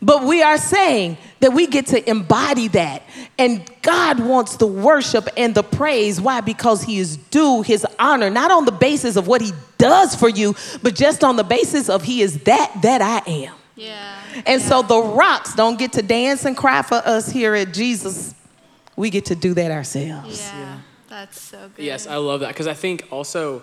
But 0.00 0.24
we 0.24 0.42
are 0.42 0.58
saying 0.58 1.18
that 1.40 1.52
we 1.52 1.66
get 1.66 1.86
to 1.88 2.08
embody 2.08 2.68
that. 2.68 3.02
And 3.38 3.68
God 3.82 4.20
wants 4.20 4.56
the 4.56 4.66
worship 4.66 5.28
and 5.36 5.54
the 5.54 5.62
praise. 5.62 6.20
Why? 6.20 6.40
Because 6.40 6.82
He 6.82 6.98
is 6.98 7.16
due 7.16 7.62
His 7.62 7.86
honor, 7.98 8.30
not 8.30 8.50
on 8.50 8.64
the 8.64 8.72
basis 8.72 9.16
of 9.16 9.26
what 9.26 9.40
He 9.40 9.52
does 9.78 10.14
for 10.14 10.28
you, 10.28 10.54
but 10.82 10.94
just 10.94 11.24
on 11.24 11.36
the 11.36 11.44
basis 11.44 11.88
of 11.88 12.02
He 12.02 12.22
is 12.22 12.44
that 12.44 12.72
that 12.82 13.02
I 13.02 13.30
am. 13.30 13.54
Yeah. 13.76 14.20
And 14.46 14.62
so 14.62 14.82
the 14.82 15.00
rocks 15.00 15.54
don't 15.54 15.78
get 15.78 15.92
to 15.94 16.02
dance 16.02 16.44
and 16.44 16.56
cry 16.56 16.82
for 16.82 16.96
us 16.96 17.30
here 17.30 17.54
at 17.54 17.72
Jesus. 17.72 18.34
We 18.96 19.10
get 19.10 19.26
to 19.26 19.34
do 19.34 19.54
that 19.54 19.70
ourselves. 19.70 20.40
Yeah. 20.40 20.78
That's 21.08 21.40
so 21.40 21.70
good. 21.74 21.84
Yes, 21.84 22.06
I 22.06 22.16
love 22.16 22.40
that 22.40 22.48
because 22.48 22.66
I 22.66 22.74
think 22.74 23.06
also, 23.10 23.62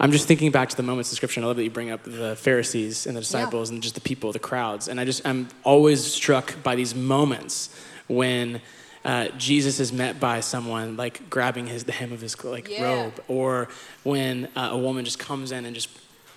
I'm 0.00 0.10
just 0.10 0.26
thinking 0.26 0.50
back 0.50 0.68
to 0.70 0.76
the 0.76 0.82
moments 0.82 1.10
of 1.12 1.16
scripture. 1.16 1.40
And 1.40 1.44
I 1.44 1.48
love 1.48 1.56
that 1.56 1.64
you 1.64 1.70
bring 1.70 1.90
up 1.90 2.02
the 2.04 2.36
Pharisees 2.36 3.06
and 3.06 3.16
the 3.16 3.20
disciples 3.20 3.70
and 3.70 3.82
just 3.82 3.94
the 3.94 4.00
people, 4.00 4.32
the 4.32 4.38
crowds. 4.38 4.88
And 4.88 4.98
I 5.00 5.04
just 5.04 5.26
I'm 5.26 5.48
always 5.62 6.04
struck 6.04 6.62
by 6.62 6.74
these 6.74 6.94
moments 6.94 7.70
when 8.08 8.60
uh, 9.04 9.28
Jesus 9.38 9.80
is 9.80 9.92
met 9.92 10.18
by 10.18 10.40
someone 10.40 10.96
like 10.96 11.28
grabbing 11.30 11.66
his 11.68 11.84
the 11.84 11.92
hem 11.92 12.12
of 12.12 12.20
his 12.20 12.42
like 12.44 12.70
Yeah. 12.70 12.82
robe, 12.82 13.22
or 13.28 13.68
when 14.02 14.48
uh, 14.56 14.70
a 14.72 14.78
woman 14.78 15.04
just 15.04 15.18
comes 15.18 15.52
in 15.52 15.64
and 15.64 15.74
just 15.74 15.88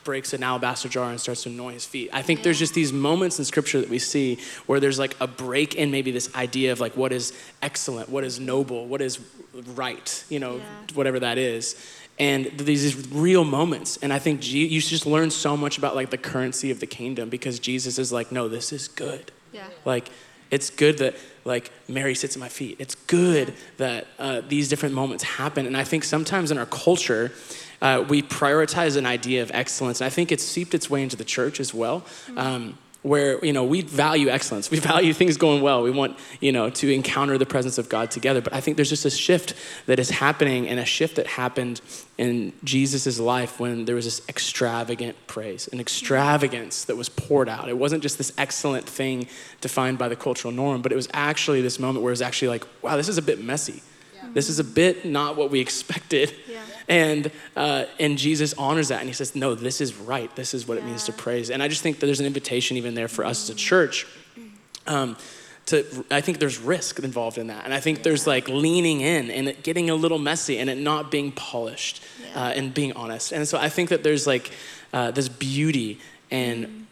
breaks 0.04 0.32
an 0.34 0.41
alabaster 0.43 0.88
jar 0.88 1.10
and 1.10 1.20
starts 1.20 1.43
to 1.43 1.50
anoint 1.50 1.74
his 1.74 1.86
feet. 1.86 2.10
I 2.13 2.22
think 2.22 2.43
there's 2.43 2.60
just 2.60 2.74
these 2.74 2.93
moments 2.93 3.39
in 3.39 3.46
scripture 3.46 3.82
that 3.82 3.89
we 3.89 4.00
see 4.00 4.38
where 4.65 4.80
there's 4.80 5.00
like 5.00 5.15
a 5.20 5.28
break 5.28 5.76
in 5.76 5.91
maybe 5.91 6.12
this 6.12 6.34
idea 6.36 6.72
of 6.72 6.80
like 6.80 6.96
what 6.96 7.12
is 7.12 7.34
excellent, 7.62 8.08
what 8.08 8.24
is 8.24 8.39
noble, 8.39 8.88
what 8.88 9.02
is 9.02 9.20
right, 9.76 10.24
you 10.30 10.39
know, 10.39 10.58
Yeah. 10.58 10.63
whatever 10.93 11.20
that 11.20 11.38
is. 11.38 11.76
And 12.20 12.46
these 12.58 12.82
these 12.82 13.08
real 13.10 13.44
moments. 13.44 13.98
And 13.98 14.12
I 14.12 14.20
think 14.20 14.42
Je- 14.42 14.68
you 14.68 14.82
just 14.82 15.06
learn 15.06 15.30
so 15.30 15.56
much 15.56 15.78
about 15.78 15.96
like 15.96 16.10
the 16.10 16.18
currency 16.18 16.72
of 16.72 16.80
the 16.80 16.88
kingdom 16.88 17.30
because 17.30 17.60
Jesus 17.60 18.00
is 18.00 18.12
like, 18.12 18.32
no, 18.32 18.48
this 18.48 18.74
is 18.74 18.88
good. 18.88 19.32
Yeah. 19.54 19.68
Like, 19.86 20.10
it's 20.50 20.70
good 20.70 20.98
that 21.00 21.16
like 21.46 21.72
Mary 21.88 22.16
sits 22.16 22.36
at 22.36 22.40
my 22.40 22.50
feet. 22.50 22.78
It's 22.80 22.96
good 22.96 23.54
that 23.78 24.08
uh, 24.18 24.42
these 24.48 24.68
different 24.70 24.96
moments 24.96 25.24
happen. 25.24 25.66
And 25.66 25.78
I 25.78 25.84
think 25.84 26.04
sometimes 26.04 26.52
in 26.52 26.58
our 26.58 26.66
culture, 26.66 27.32
uh, 27.82 28.04
we 28.08 28.22
prioritize 28.22 28.98
an 28.98 29.06
idea 29.06 29.42
of 29.44 29.52
excellence. 29.54 30.02
And 30.02 30.06
I 30.06 30.10
think 30.10 30.32
it's 30.32 30.44
seeped 30.44 30.74
its 30.74 30.90
way 30.90 31.04
into 31.04 31.16
the 31.16 31.26
church 31.26 31.60
as 31.60 31.74
well. 31.74 32.06
Um, 32.36 32.78
where 33.04 33.44
you 33.44 33.54
know 33.54 33.64
we 33.64 33.82
value 33.82 34.30
excellence. 34.30 34.70
We 34.72 34.80
value 34.80 35.14
things 35.14 35.38
going 35.38 35.62
well. 35.62 35.84
We 35.84 35.92
want 35.92 36.18
you 36.40 36.52
know 36.52 36.70
to 36.70 36.94
encounter 36.94 37.38
the 37.38 37.46
presence 37.46 37.78
of 37.78 37.90
god 37.90 38.12
together. 38.12 38.42
But 38.42 38.54
i 38.54 38.62
think 38.62 38.78
there's 38.78 38.90
just 38.90 39.06
a 39.06 39.10
shift 39.10 39.54
that 39.86 40.00
is 40.00 40.10
happening 40.10 40.68
and 40.68 40.80
a 40.80 40.86
shift 40.86 41.16
that 41.16 41.28
happened 41.28 41.82
in 42.18 42.54
jesus' 42.64 43.20
life 43.20 43.60
when 43.60 43.86
there 43.86 43.96
was 43.96 44.06
this 44.06 44.22
extravagant 44.28 45.16
praise 45.28 45.68
an 45.72 45.80
extravagance 45.80 46.86
that 46.86 46.96
was 46.96 47.10
poured 47.10 47.50
out. 47.50 47.70
It 47.70 47.78
wasn't 47.78 48.02
just 48.04 48.18
this 48.18 48.34
excellent 48.38 48.88
thing 48.88 49.28
defined 49.62 49.98
by 49.98 50.08
the 50.10 50.16
cultural 50.16 50.54
norm 50.54 50.82
but 50.82 50.92
it 50.92 50.96
was 50.96 51.08
actually 51.14 51.62
this 51.62 51.80
moment 51.80 52.04
where 52.04 52.12
it 52.12 52.18
was 52.20 52.22
actually 52.22 52.50
like 52.50 52.66
wow 52.82 52.98
this 52.98 53.10
is 53.10 53.18
a 53.18 53.22
bit 53.22 53.44
messy 53.44 53.82
this 54.34 54.50
is 54.50 54.60
a 54.60 54.64
bit 54.64 55.06
not 55.06 55.36
what 55.36 55.50
we 55.52 55.60
expected 55.60 56.34
Yeah. 56.50 56.62
and 56.88 57.32
uh, 57.56 57.86
and 58.00 58.18
Jesus 58.18 58.54
honors 58.54 58.88
that, 58.90 59.00
and 59.00 59.08
he 59.10 59.14
says, 59.14 59.36
"No, 59.36 59.56
this 59.56 59.82
is 59.82 59.96
right. 59.96 60.34
This 60.36 60.54
is 60.54 60.68
what 60.68 60.78
it 60.78 60.84
means 60.86 61.04
to 61.06 61.12
praise." 61.14 61.50
And 61.50 61.62
I 61.64 61.68
just 61.68 61.82
think 61.82 62.00
that 62.00 62.06
there's 62.06 62.20
an 62.20 62.26
invitation 62.26 62.78
even 62.78 62.94
there 62.96 63.08
for 63.08 63.26
us 63.26 63.44
as 63.44 63.50
a 63.56 63.56
church. 63.56 64.06
Um, 64.86 65.18
to, 65.68 65.84
I 66.10 66.22
think 66.22 66.40
there's 66.40 66.60
risk 66.60 66.98
involved 67.00 67.38
in 67.38 67.48
that, 67.48 67.66
and 67.66 67.74
I 67.74 67.82
think 67.82 68.02
there's 68.04 68.26
like 68.26 68.48
leaning 68.48 69.02
in 69.02 69.30
and 69.30 69.50
it 69.50 69.64
getting 69.64 69.90
a 69.90 69.96
little 69.96 70.18
messy 70.18 70.60
and 70.60 70.70
it 70.70 70.78
not 70.78 71.12
being 71.12 71.34
polished 71.34 72.02
Yeah. 72.22 72.42
uh, 72.46 72.50
and 72.52 72.74
being 72.74 72.94
honest. 72.94 73.34
And 73.34 73.46
so 73.46 73.58
I 73.58 73.68
think 73.70 73.90
that 73.90 74.02
there's 74.02 74.26
like 74.26 74.52
uh, 74.94 75.12
this 75.12 75.28
beauty 75.28 76.00
and 76.32 76.86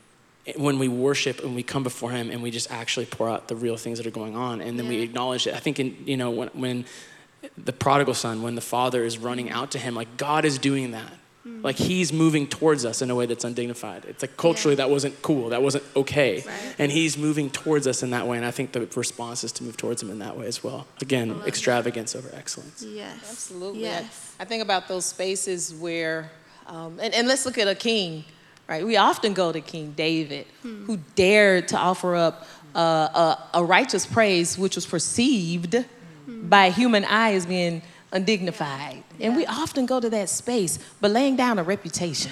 when 0.57 0.77
we 0.77 0.87
worship 0.89 1.41
and 1.43 1.55
we 1.55 1.63
come 1.63 1.83
before 1.83 2.11
him 2.11 2.29
and 2.29 2.43
we 2.43 2.51
just 2.51 2.69
actually 2.69 3.05
pour 3.05 3.29
out 3.29 3.47
the 3.47 3.55
real 3.55 3.77
things 3.77 3.97
that 3.97 4.05
are 4.05 4.11
going 4.11 4.35
on 4.35 4.61
and 4.61 4.77
then 4.77 4.87
we 4.87 5.01
acknowledge 5.01 5.47
it 5.47 5.55
i 5.55 5.59
think 5.59 5.79
in 5.79 5.95
you 6.05 6.15
know 6.15 6.29
when, 6.29 6.49
when 6.49 6.85
the 7.57 7.73
prodigal 7.73 8.13
son 8.13 8.41
when 8.41 8.55
the 8.55 8.61
father 8.61 9.03
is 9.03 9.17
running 9.17 9.49
out 9.49 9.71
to 9.71 9.79
him 9.79 9.95
like 9.95 10.17
god 10.17 10.45
is 10.45 10.57
doing 10.57 10.91
that 10.91 11.11
Mm. 11.47 11.63
like 11.63 11.75
he's 11.75 12.11
moving 12.11 12.47
towards 12.47 12.85
us 12.85 13.03
in 13.03 13.11
a 13.11 13.15
way 13.15 13.27
that's 13.27 13.43
undignified 13.43 14.03
it's 14.05 14.23
like 14.23 14.35
culturally 14.35 14.73
that 14.77 14.89
wasn't 14.89 15.21
cool 15.21 15.49
that 15.49 15.61
wasn't 15.61 15.83
okay 15.95 16.37
Right. 16.43 16.75
and 16.79 16.91
he's 16.91 17.19
moving 17.19 17.51
towards 17.51 17.85
us 17.85 18.01
in 18.01 18.09
that 18.09 18.25
way 18.27 18.37
and 18.37 18.45
i 18.47 18.49
think 18.49 18.71
the 18.71 18.87
response 18.95 19.43
is 19.43 19.51
to 19.51 19.63
move 19.63 19.77
towards 19.77 20.01
him 20.01 20.09
in 20.09 20.17
that 20.25 20.35
way 20.39 20.47
as 20.47 20.63
well 20.63 20.87
again 21.03 21.39
extravagance 21.45 22.15
over 22.15 22.29
excellence 22.33 22.81
Yes. 22.81 23.15
Absolutely. 23.29 23.85
I- 23.87 23.91
Yes. 23.91 24.33
I, 24.39 24.45
think 24.45 24.63
about 24.63 24.87
those 24.87 25.05
spaces 25.05 25.71
where, 25.75 26.31
um, 26.65 26.99
and, 26.99 27.13
and 27.13 27.27
let's 27.27 27.45
look 27.45 27.59
at 27.59 27.67
a 27.67 27.75
king, 27.75 28.25
right? 28.67 28.83
We 28.83 28.97
often 28.97 29.33
go 29.35 29.51
to 29.51 29.61
King 29.61 29.93
David, 29.95 30.47
who 30.63 30.97
dared 31.13 31.67
to 31.69 31.77
offer 31.77 32.15
up 32.15 32.47
uh, 32.75 32.79
a, 32.83 33.59
a 33.59 33.63
righteous 33.63 34.05
praise, 34.07 34.57
which 34.57 34.75
was 34.75 34.85
perceived 34.87 35.75
by 36.27 36.69
human 36.69 37.05
eye 37.05 37.33
as 37.33 37.45
being 37.45 37.81
undignified. 38.11 39.03
And 39.19 39.35
we 39.35 39.45
often 39.45 39.85
go 39.85 39.99
to 39.99 40.09
that 40.09 40.29
space, 40.29 40.79
but 41.01 41.11
laying 41.11 41.35
down 41.35 41.59
a 41.59 41.63
reputation, 41.63 42.31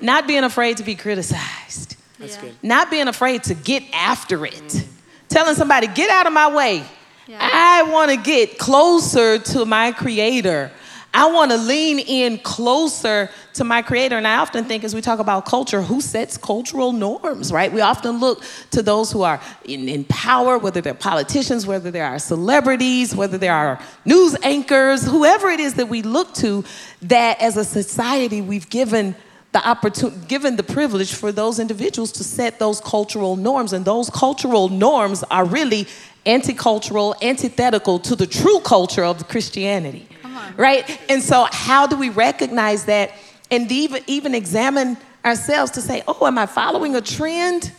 not 0.00 0.26
being 0.26 0.44
afraid 0.44 0.76
to 0.78 0.82
be 0.84 0.94
criticized 0.94 1.96
that's 2.18 2.34
Yeah. 2.36 2.40
good 2.42 2.54
not 2.62 2.90
being 2.90 3.08
afraid 3.08 3.44
to 3.44 3.54
get 3.54 3.82
after 3.92 4.44
it. 4.46 4.84
Telling 5.28 5.54
somebody, 5.54 5.86
get 5.88 6.10
out 6.10 6.26
of 6.26 6.32
my 6.32 6.48
way. 6.48 6.82
Yeah. 7.26 7.38
I 7.40 7.82
want 7.82 8.10
to 8.10 8.16
get 8.16 8.58
closer 8.58 9.38
to 9.38 9.64
my 9.66 9.92
creator. 9.92 10.70
I 11.18 11.26
want 11.26 11.50
to 11.50 11.56
lean 11.56 11.98
in 11.98 12.38
closer 12.38 13.28
to 13.54 13.64
my 13.64 13.82
creator. 13.82 14.16
And 14.16 14.24
I 14.24 14.36
often 14.36 14.64
think 14.66 14.84
as 14.84 14.94
we 14.94 15.00
talk 15.00 15.18
about 15.18 15.46
culture, 15.46 15.82
who 15.82 16.00
sets 16.00 16.36
cultural 16.36 16.92
norms, 16.92 17.50
right? 17.50 17.72
We 17.72 17.80
often 17.80 18.20
look 18.20 18.44
to 18.70 18.82
those 18.82 19.10
who 19.10 19.22
are 19.22 19.40
in, 19.64 19.88
in 19.88 20.04
power, 20.04 20.58
whether 20.58 20.80
they're 20.80 20.94
politicians, 20.94 21.66
whether 21.66 21.90
they 21.90 22.02
are 22.02 22.20
celebrities, 22.20 23.16
whether 23.16 23.36
they 23.36 23.48
are 23.48 23.80
news 24.04 24.36
anchors, 24.44 25.04
whoever 25.04 25.48
it 25.48 25.58
is 25.58 25.74
that 25.74 25.88
we 25.88 26.02
look 26.02 26.34
to, 26.34 26.64
that 27.02 27.42
as 27.42 27.56
a 27.56 27.64
society 27.64 28.40
we've 28.40 28.70
given 28.70 29.16
the 29.50 29.68
opportunity, 29.68 30.24
given 30.28 30.54
the 30.54 30.62
privilege 30.62 31.14
for 31.14 31.32
those 31.32 31.58
individuals 31.58 32.12
to 32.12 32.22
set 32.22 32.60
those 32.60 32.80
cultural 32.80 33.34
norms. 33.34 33.72
And 33.72 33.84
those 33.84 34.08
cultural 34.08 34.68
norms 34.68 35.24
are 35.24 35.44
really 35.44 35.88
anti 36.26 36.54
cultural, 36.54 37.16
antithetical 37.20 37.98
to 37.98 38.14
the 38.14 38.26
true 38.28 38.60
culture 38.60 39.02
of 39.02 39.26
Christianity. 39.26 40.06
Right? 40.56 41.00
And 41.10 41.22
so, 41.22 41.46
how 41.50 41.86
do 41.86 41.96
we 41.96 42.08
recognize 42.10 42.84
that 42.86 43.12
and 43.50 43.70
even, 43.72 44.02
even 44.06 44.34
examine 44.34 44.96
ourselves 45.24 45.70
to 45.72 45.80
say, 45.80 46.02
oh, 46.06 46.26
am 46.26 46.38
I 46.38 46.46
following 46.46 46.94
a 46.96 47.00
trend? 47.00 47.72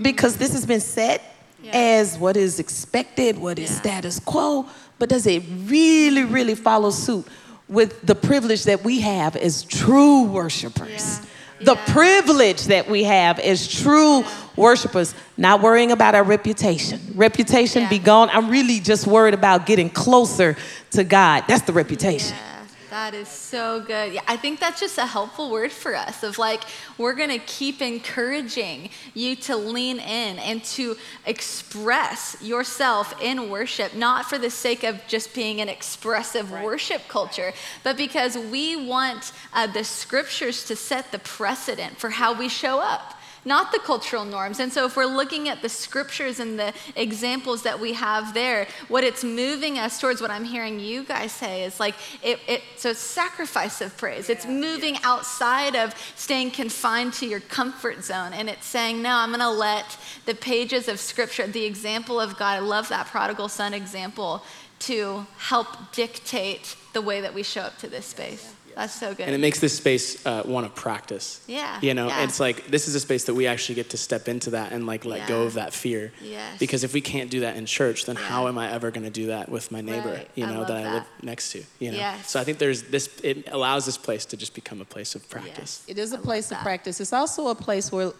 Because 0.00 0.36
this 0.36 0.52
has 0.52 0.64
been 0.66 0.80
set 0.80 1.22
Yeah. 1.62 1.72
as 1.74 2.16
what 2.16 2.36
is 2.36 2.58
expected, 2.58 3.38
what 3.38 3.58
is 3.58 3.70
Yeah. 3.70 3.76
status 3.80 4.18
quo, 4.20 4.66
but 4.98 5.08
does 5.08 5.26
it 5.26 5.42
really, 5.66 6.24
really 6.24 6.54
follow 6.54 6.90
suit 6.90 7.26
with 7.68 8.00
the 8.06 8.14
privilege 8.14 8.64
that 8.64 8.82
we 8.84 9.00
have 9.00 9.36
as 9.36 9.62
true 9.64 10.22
worshipers? 10.22 10.90
Yeah. 11.20 11.26
The 11.62 11.76
privilege 11.88 12.64
that 12.64 12.88
we 12.88 13.04
have 13.04 13.38
as 13.38 13.68
true 13.68 14.24
worshipers, 14.56 15.14
not 15.36 15.60
worrying 15.60 15.92
about 15.92 16.14
our 16.14 16.24
reputation. 16.24 17.00
Reputation 17.14 17.88
be 17.88 17.98
gone. 17.98 18.30
I'm 18.32 18.48
really 18.48 18.80
just 18.80 19.06
worried 19.06 19.34
about 19.34 19.66
getting 19.66 19.90
closer 19.90 20.56
to 20.92 21.04
God. 21.04 21.44
That's 21.48 21.62
the 21.62 21.72
reputation. 21.72 22.36
Yeah, 22.36 22.49
that 22.90 23.14
is 23.14 23.28
so 23.28 23.80
good. 23.80 24.12
Yeah, 24.12 24.22
I 24.26 24.36
think 24.36 24.58
that's 24.58 24.80
just 24.80 24.98
a 24.98 25.06
helpful 25.06 25.50
word 25.50 25.70
for 25.70 25.94
us 25.94 26.22
of 26.22 26.38
like 26.38 26.62
we're 26.98 27.14
going 27.14 27.30
to 27.30 27.38
keep 27.38 27.80
encouraging 27.80 28.90
you 29.14 29.36
to 29.36 29.56
lean 29.56 29.98
in 30.00 30.38
and 30.40 30.62
to 30.64 30.96
express 31.24 32.36
yourself 32.42 33.14
in 33.22 33.48
worship, 33.48 33.94
not 33.94 34.26
for 34.26 34.38
the 34.38 34.50
sake 34.50 34.82
of 34.82 35.00
just 35.06 35.34
being 35.34 35.60
an 35.60 35.68
expressive 35.68 36.50
worship 36.50 37.02
culture, 37.08 37.52
but 37.84 37.96
because 37.96 38.36
we 38.36 38.88
want 38.88 39.32
uh, 39.52 39.66
the 39.68 39.84
scriptures 39.84 40.64
to 40.64 40.74
set 40.74 41.12
the 41.12 41.18
precedent 41.20 41.96
for 41.96 42.10
how 42.10 42.36
we 42.36 42.48
show 42.48 42.80
up 42.80 43.14
not 43.44 43.72
the 43.72 43.78
cultural 43.78 44.24
norms. 44.24 44.60
And 44.60 44.72
so, 44.72 44.86
if 44.86 44.96
we're 44.96 45.06
looking 45.06 45.48
at 45.48 45.62
the 45.62 45.68
scriptures 45.68 46.40
and 46.40 46.58
the 46.58 46.72
examples 46.96 47.62
that 47.62 47.78
we 47.78 47.94
have 47.94 48.34
there, 48.34 48.66
what 48.88 49.04
it's 49.04 49.24
moving 49.24 49.78
us 49.78 50.00
towards, 50.00 50.20
what 50.20 50.30
I'm 50.30 50.44
hearing 50.44 50.80
you 50.80 51.04
guys 51.04 51.32
say 51.32 51.64
is 51.64 51.80
like, 51.80 51.94
it, 52.22 52.38
it 52.46 52.62
so 52.76 52.90
it's 52.90 53.00
sacrifice 53.00 53.80
of 53.80 53.96
praise. 53.96 54.30
It's 54.30 54.46
moving 54.46 54.96
outside 55.02 55.76
of 55.76 55.94
staying 56.16 56.52
confined 56.52 57.12
to 57.14 57.26
your 57.26 57.40
comfort 57.40 58.04
zone. 58.04 58.32
And 58.32 58.48
it's 58.48 58.66
saying, 58.66 59.02
no, 59.02 59.16
I'm 59.16 59.30
going 59.30 59.40
to 59.40 59.50
let 59.50 59.96
the 60.26 60.34
pages 60.34 60.88
of 60.88 61.00
scripture, 61.00 61.46
the 61.46 61.64
example 61.64 62.20
of 62.20 62.38
God, 62.38 62.56
I 62.56 62.60
love 62.60 62.88
that 62.88 63.06
prodigal 63.06 63.48
son 63.48 63.74
example, 63.74 64.42
to 64.80 65.26
help 65.36 65.92
dictate 65.92 66.76
the 66.92 67.02
way 67.02 67.20
that 67.20 67.34
we 67.34 67.42
show 67.42 67.60
up 67.62 67.78
to 67.78 67.88
this 67.88 68.06
space. 68.06 68.54
That's 68.76 68.94
so 68.94 69.14
good. 69.14 69.24
And 69.26 69.34
it 69.34 69.38
makes 69.38 69.58
this 69.60 69.76
space 69.76 70.24
uh, 70.26 70.42
want 70.46 70.66
to 70.66 70.80
practice. 70.80 71.40
Yeah, 71.46 71.78
You 71.82 71.94
know, 71.94 72.08
yeah. 72.08 72.24
it's 72.24 72.40
like 72.40 72.66
this 72.68 72.88
is 72.88 72.94
a 72.94 73.00
space 73.00 73.24
that 73.24 73.34
we 73.34 73.46
actually 73.46 73.74
get 73.76 73.90
to 73.90 73.96
step 73.96 74.28
into 74.28 74.50
that 74.50 74.72
and 74.72 74.86
like 74.86 75.04
let 75.04 75.28
go 75.28 75.42
of 75.42 75.54
that 75.54 75.72
fear. 75.74 76.12
Yes. 76.22 76.58
Because 76.58 76.84
if 76.84 76.92
we 76.94 77.00
can't 77.00 77.30
do 77.30 77.40
that 77.40 77.56
in 77.56 77.66
church, 77.66 78.06
then 78.06 78.16
Yeah. 78.16 78.22
how 78.22 78.48
am 78.48 78.56
I 78.58 78.70
ever 78.72 78.90
going 78.90 79.04
to 79.04 79.10
do 79.10 79.26
that 79.26 79.48
with 79.48 79.70
my 79.70 79.80
neighbor? 79.80 80.08
Right. 80.14 80.30
You 80.34 80.46
know, 80.46 80.58
love 80.60 80.68
that, 80.68 80.86
I 80.86 80.92
live 80.94 81.04
next 81.22 81.52
to. 81.52 81.62
You 81.78 81.92
know. 81.92 81.98
Yes. 81.98 82.30
So 82.30 82.40
I 82.40 82.44
think 82.44 82.58
there's 82.58 82.82
this. 82.84 83.08
It 83.22 83.48
allows 83.50 83.86
this 83.86 83.98
place 83.98 84.24
to 84.26 84.36
just 84.36 84.54
become 84.54 84.80
a 84.80 84.84
place 84.84 85.14
of 85.14 85.28
practice. 85.28 85.84
It 85.88 85.98
is 85.98 86.12
a 86.12 86.18
I 86.18 86.20
place 86.20 86.46
of 86.46 86.56
that. 86.58 86.62
practice. 86.62 87.00
It's 87.00 87.12
also 87.12 87.48
a 87.48 87.54
place 87.54 87.90
where 87.92 88.12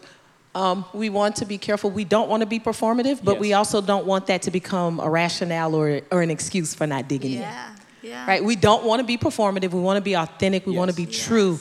um, 0.53 0.83
we 0.93 1.09
want 1.09 1.37
to 1.37 1.45
be 1.45 1.57
careful. 1.57 1.89
We 1.89 2.03
don't 2.03 2.29
want 2.29 2.41
to 2.41 2.47
be 2.47 2.59
performative, 2.59 3.23
but 3.23 3.39
we 3.39 3.53
also 3.53 3.79
don't 3.81 4.05
want 4.05 4.27
that 4.27 4.41
to 4.43 4.51
become 4.51 4.99
a 4.99 5.09
rationale 5.09 5.73
or, 5.75 6.01
or 6.11 6.21
an 6.21 6.29
excuse 6.29 6.75
for 6.75 6.85
not 6.85 7.07
digging 7.07 7.33
in. 7.33 7.39
yeah, 7.41 7.73
yeah. 8.01 8.25
Right? 8.27 8.43
We 8.43 8.55
don't 8.55 8.83
want 8.85 8.99
to 8.99 9.05
be 9.05 9.17
performative. 9.17 9.71
We 9.71 9.79
want 9.81 9.97
to 9.97 10.01
be 10.01 10.15
authentic. 10.15 10.65
We 10.65 10.75
want 10.75 10.91
to 10.93 11.01
Yes. 11.01 11.07
be 11.09 11.13
true. 11.15 11.59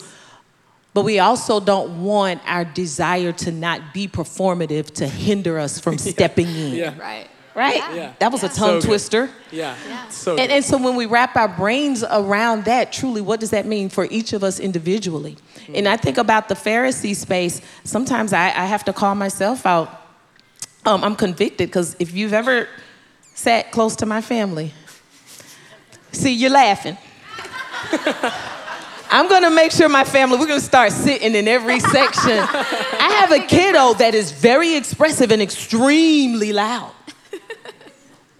But 0.92 1.04
we 1.04 1.20
also 1.20 1.60
don't 1.60 2.02
want 2.02 2.40
our 2.46 2.64
desire 2.64 3.30
to 3.32 3.52
not 3.52 3.94
be 3.94 4.08
performative 4.08 4.86
to 4.94 5.06
hinder 5.06 5.58
us 5.58 5.78
from 5.78 5.98
stepping 6.12 6.48
in. 6.48 6.74
Yeah. 6.74 6.98
Right. 6.98 7.28
Right? 7.54 7.76
Yeah. 7.76 7.94
Yeah. 7.94 8.12
That 8.20 8.32
was 8.32 8.42
a 8.42 8.48
tongue 8.48 8.56
So 8.56 8.80
good. 8.80 8.86
twister. 8.86 9.30
Yeah. 9.52 9.76
Yeah. 9.88 10.08
So. 10.08 10.36
And, 10.36 10.50
and 10.50 10.64
so 10.64 10.78
when 10.78 10.96
we 10.96 11.06
wrap 11.06 11.36
our 11.36 11.48
brains 11.48 12.02
around 12.04 12.64
that, 12.64 12.92
truly, 12.92 13.20
what 13.20 13.38
does 13.40 13.50
that 13.50 13.66
mean 13.66 13.88
for 13.88 14.06
each 14.10 14.32
of 14.32 14.42
us 14.42 14.58
individually? 14.60 15.36
And 15.74 15.86
I 15.86 15.96
think 15.96 16.18
about 16.18 16.48
the 16.48 16.54
Pharisee 16.56 17.14
space, 17.14 17.60
sometimes 17.84 18.32
I, 18.32 18.46
I 18.46 18.64
have 18.66 18.84
to 18.86 18.92
call 18.92 19.14
myself 19.14 19.66
out. 19.66 19.88
Um, 20.86 21.04
I'm 21.04 21.14
convicted 21.14 21.68
because 21.68 21.94
if 22.00 22.12
you've 22.14 22.32
ever 22.32 22.66
sat 23.34 23.70
close 23.70 23.94
to 23.96 24.06
my 24.06 24.20
family, 24.20 24.72
see, 26.12 26.32
you're 26.32 26.50
laughing. 26.50 26.96
I'm 29.12 29.28
gonna 29.28 29.50
make 29.50 29.72
sure 29.72 29.88
my 29.88 30.04
family, 30.04 30.38
we're 30.38 30.46
gonna 30.46 30.60
start 30.60 30.92
sitting 30.92 31.34
in 31.34 31.48
every 31.48 31.80
section. 31.80 32.38
I 32.38 33.18
have 33.20 33.32
a 33.32 33.44
kiddo 33.44 33.94
that 33.94 34.14
is 34.14 34.30
very 34.30 34.76
expressive 34.76 35.32
and 35.32 35.42
extremely 35.42 36.52
loud. 36.52 36.92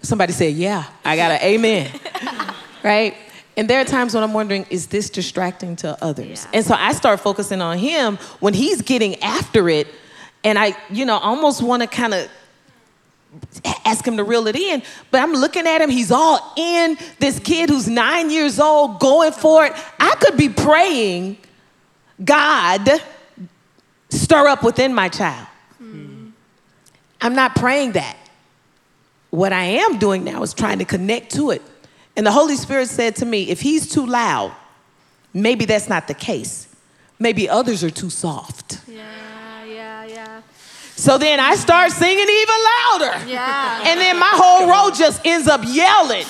Somebody 0.02 0.32
said, 0.32 0.54
Yeah, 0.54 0.84
I 1.04 1.16
got 1.16 1.32
an 1.32 1.40
amen. 1.42 1.90
right? 2.84 3.16
And 3.56 3.68
there 3.68 3.80
are 3.80 3.84
times 3.84 4.14
when 4.14 4.22
I'm 4.22 4.32
wondering, 4.32 4.64
is 4.70 4.86
this 4.86 5.10
distracting 5.10 5.76
to 5.76 6.02
others? 6.02 6.44
Yeah. 6.44 6.58
And 6.58 6.66
so 6.66 6.74
I 6.74 6.92
start 6.92 7.20
focusing 7.20 7.60
on 7.60 7.76
him 7.76 8.16
when 8.38 8.54
he's 8.54 8.80
getting 8.80 9.20
after 9.22 9.68
it. 9.68 9.88
And 10.44 10.58
I, 10.58 10.74
you 10.88 11.04
know, 11.04 11.18
almost 11.18 11.60
want 11.62 11.82
to 11.82 11.88
kind 11.88 12.14
of 12.14 12.30
ask 13.84 14.06
him 14.06 14.16
to 14.16 14.24
reel 14.24 14.46
it 14.46 14.56
in. 14.56 14.82
But 15.10 15.22
I'm 15.22 15.32
looking 15.32 15.66
at 15.66 15.80
him, 15.80 15.90
he's 15.90 16.10
all 16.10 16.52
in. 16.56 16.96
This 17.18 17.38
kid 17.38 17.70
who's 17.70 17.88
nine 17.88 18.30
years 18.30 18.58
old 18.58 19.00
going 19.00 19.32
for 19.32 19.66
it. 19.66 19.72
I 19.98 20.14
could 20.20 20.36
be 20.36 20.48
praying, 20.48 21.38
God, 22.24 22.88
stir 24.08 24.48
up 24.48 24.62
within 24.62 24.94
my 24.94 25.08
child. 25.08 25.46
Hmm. 25.78 26.30
I'm 27.20 27.34
not 27.34 27.54
praying 27.54 27.92
that. 27.92 28.16
What 29.30 29.52
I 29.52 29.64
am 29.64 29.98
doing 29.98 30.24
now 30.24 30.42
is 30.42 30.52
trying 30.52 30.78
to 30.78 30.84
connect 30.84 31.32
to 31.34 31.50
it. 31.50 31.62
And 32.16 32.26
the 32.26 32.32
Holy 32.32 32.56
Spirit 32.56 32.88
said 32.88 33.16
to 33.16 33.26
me, 33.26 33.48
if 33.50 33.60
he's 33.60 33.88
too 33.88 34.04
loud, 34.04 34.52
maybe 35.32 35.64
that's 35.64 35.88
not 35.88 36.08
the 36.08 36.14
case. 36.14 36.66
Maybe 37.18 37.48
others 37.48 37.84
are 37.84 37.90
too 37.90 38.10
soft. 38.10 38.80
Yeah. 38.88 39.29
So 41.00 41.16
then 41.16 41.40
I 41.40 41.56
start 41.56 41.92
singing 41.92 42.28
even 42.28 42.54
louder. 42.92 43.26
Yeah. 43.26 43.84
And 43.86 43.98
then 43.98 44.18
my 44.18 44.32
whole 44.34 44.68
row 44.68 44.94
just 44.94 45.24
ends 45.24 45.48
up 45.48 45.62
yelling. 45.66 46.26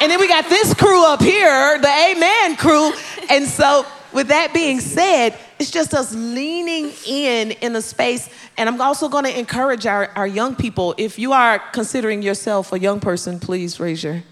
and 0.00 0.08
then 0.12 0.20
we 0.20 0.28
got 0.28 0.48
this 0.48 0.72
crew 0.74 1.04
up 1.04 1.20
here, 1.20 1.76
the 1.80 1.88
Amen 1.88 2.54
crew. 2.54 2.92
And 3.28 3.48
so, 3.48 3.84
with 4.12 4.28
that 4.28 4.54
being 4.54 4.78
said, 4.78 5.36
it's 5.58 5.72
just 5.72 5.92
us 5.92 6.14
leaning 6.14 6.92
in 7.04 7.50
in 7.50 7.74
a 7.74 7.82
space. 7.82 8.30
And 8.56 8.68
I'm 8.68 8.80
also 8.80 9.08
going 9.08 9.24
to 9.24 9.36
encourage 9.36 9.86
our, 9.86 10.08
our 10.14 10.26
young 10.28 10.54
people. 10.54 10.94
If 10.96 11.18
you 11.18 11.32
are 11.32 11.58
considering 11.58 12.22
yourself 12.22 12.72
a 12.72 12.78
young 12.78 13.00
person, 13.00 13.40
please 13.40 13.80
raise 13.80 14.04
your. 14.04 14.22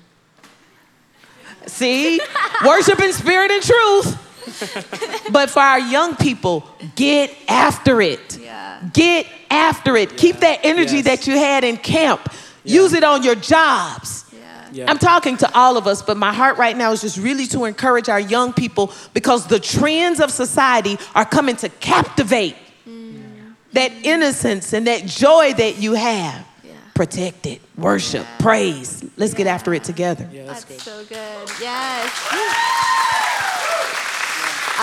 See? 1.67 2.21
Worship 2.65 3.01
in 3.01 3.13
spirit 3.13 3.51
and 3.51 3.61
truth. 3.61 4.32
but 5.31 5.51
for 5.51 5.61
our 5.61 5.79
young 5.81 6.17
people, 6.17 6.67
get 6.95 7.35
after 7.49 8.01
it. 8.01 8.39
Yeah. 8.39 8.81
Get 8.93 9.27
after 9.51 9.97
it. 9.97 10.17
Keep 10.17 10.39
that 10.39 10.61
energy 10.65 10.97
Yes. 10.97 11.05
that 11.05 11.27
you 11.27 11.39
had 11.39 11.65
in 11.65 11.77
camp. 11.77 12.21
Yeah. 12.65 12.83
Use 12.83 12.93
it 12.93 13.05
on 13.05 13.23
your 13.23 13.35
jobs. 13.35 14.25
Yeah. 14.33 14.67
Yeah. 14.73 14.91
I'm 14.91 14.99
talking 14.99 15.37
to 15.39 15.55
all 15.55 15.77
of 15.77 15.87
us, 15.87 16.03
but 16.03 16.17
my 16.17 16.33
heart 16.33 16.59
right 16.59 16.77
now 16.77 16.93
is 16.93 17.01
just 17.01 17.19
really 17.19 17.47
to 17.49 17.65
encourage 17.65 18.09
our 18.09 18.21
young 18.21 18.53
people 18.53 18.93
because 19.15 19.47
the 19.47 19.61
trends 19.61 20.21
of 20.21 20.31
society 20.31 20.99
are 21.15 21.25
coming 21.25 21.57
to 21.57 21.69
captivate 21.69 22.57
mm. 22.89 23.23
that 23.73 23.93
innocence 24.03 24.73
and 24.73 24.87
that 24.87 25.07
joy 25.07 25.53
that 25.55 25.79
you 25.79 25.93
have. 25.95 26.47
Yeah. 26.65 26.73
Protect 26.95 27.47
it, 27.47 27.61
worship, 27.77 28.27
praise. 28.39 29.05
Let's 29.17 29.35
get 29.35 29.47
after 29.47 29.75
it 29.75 29.85
together. 29.85 30.29
yeah, 30.33 30.47
that's, 30.47 30.65
That's 30.65 30.85
good. 30.85 30.93
so 30.93 31.05
good. 31.05 31.51
Yes. 31.61 32.99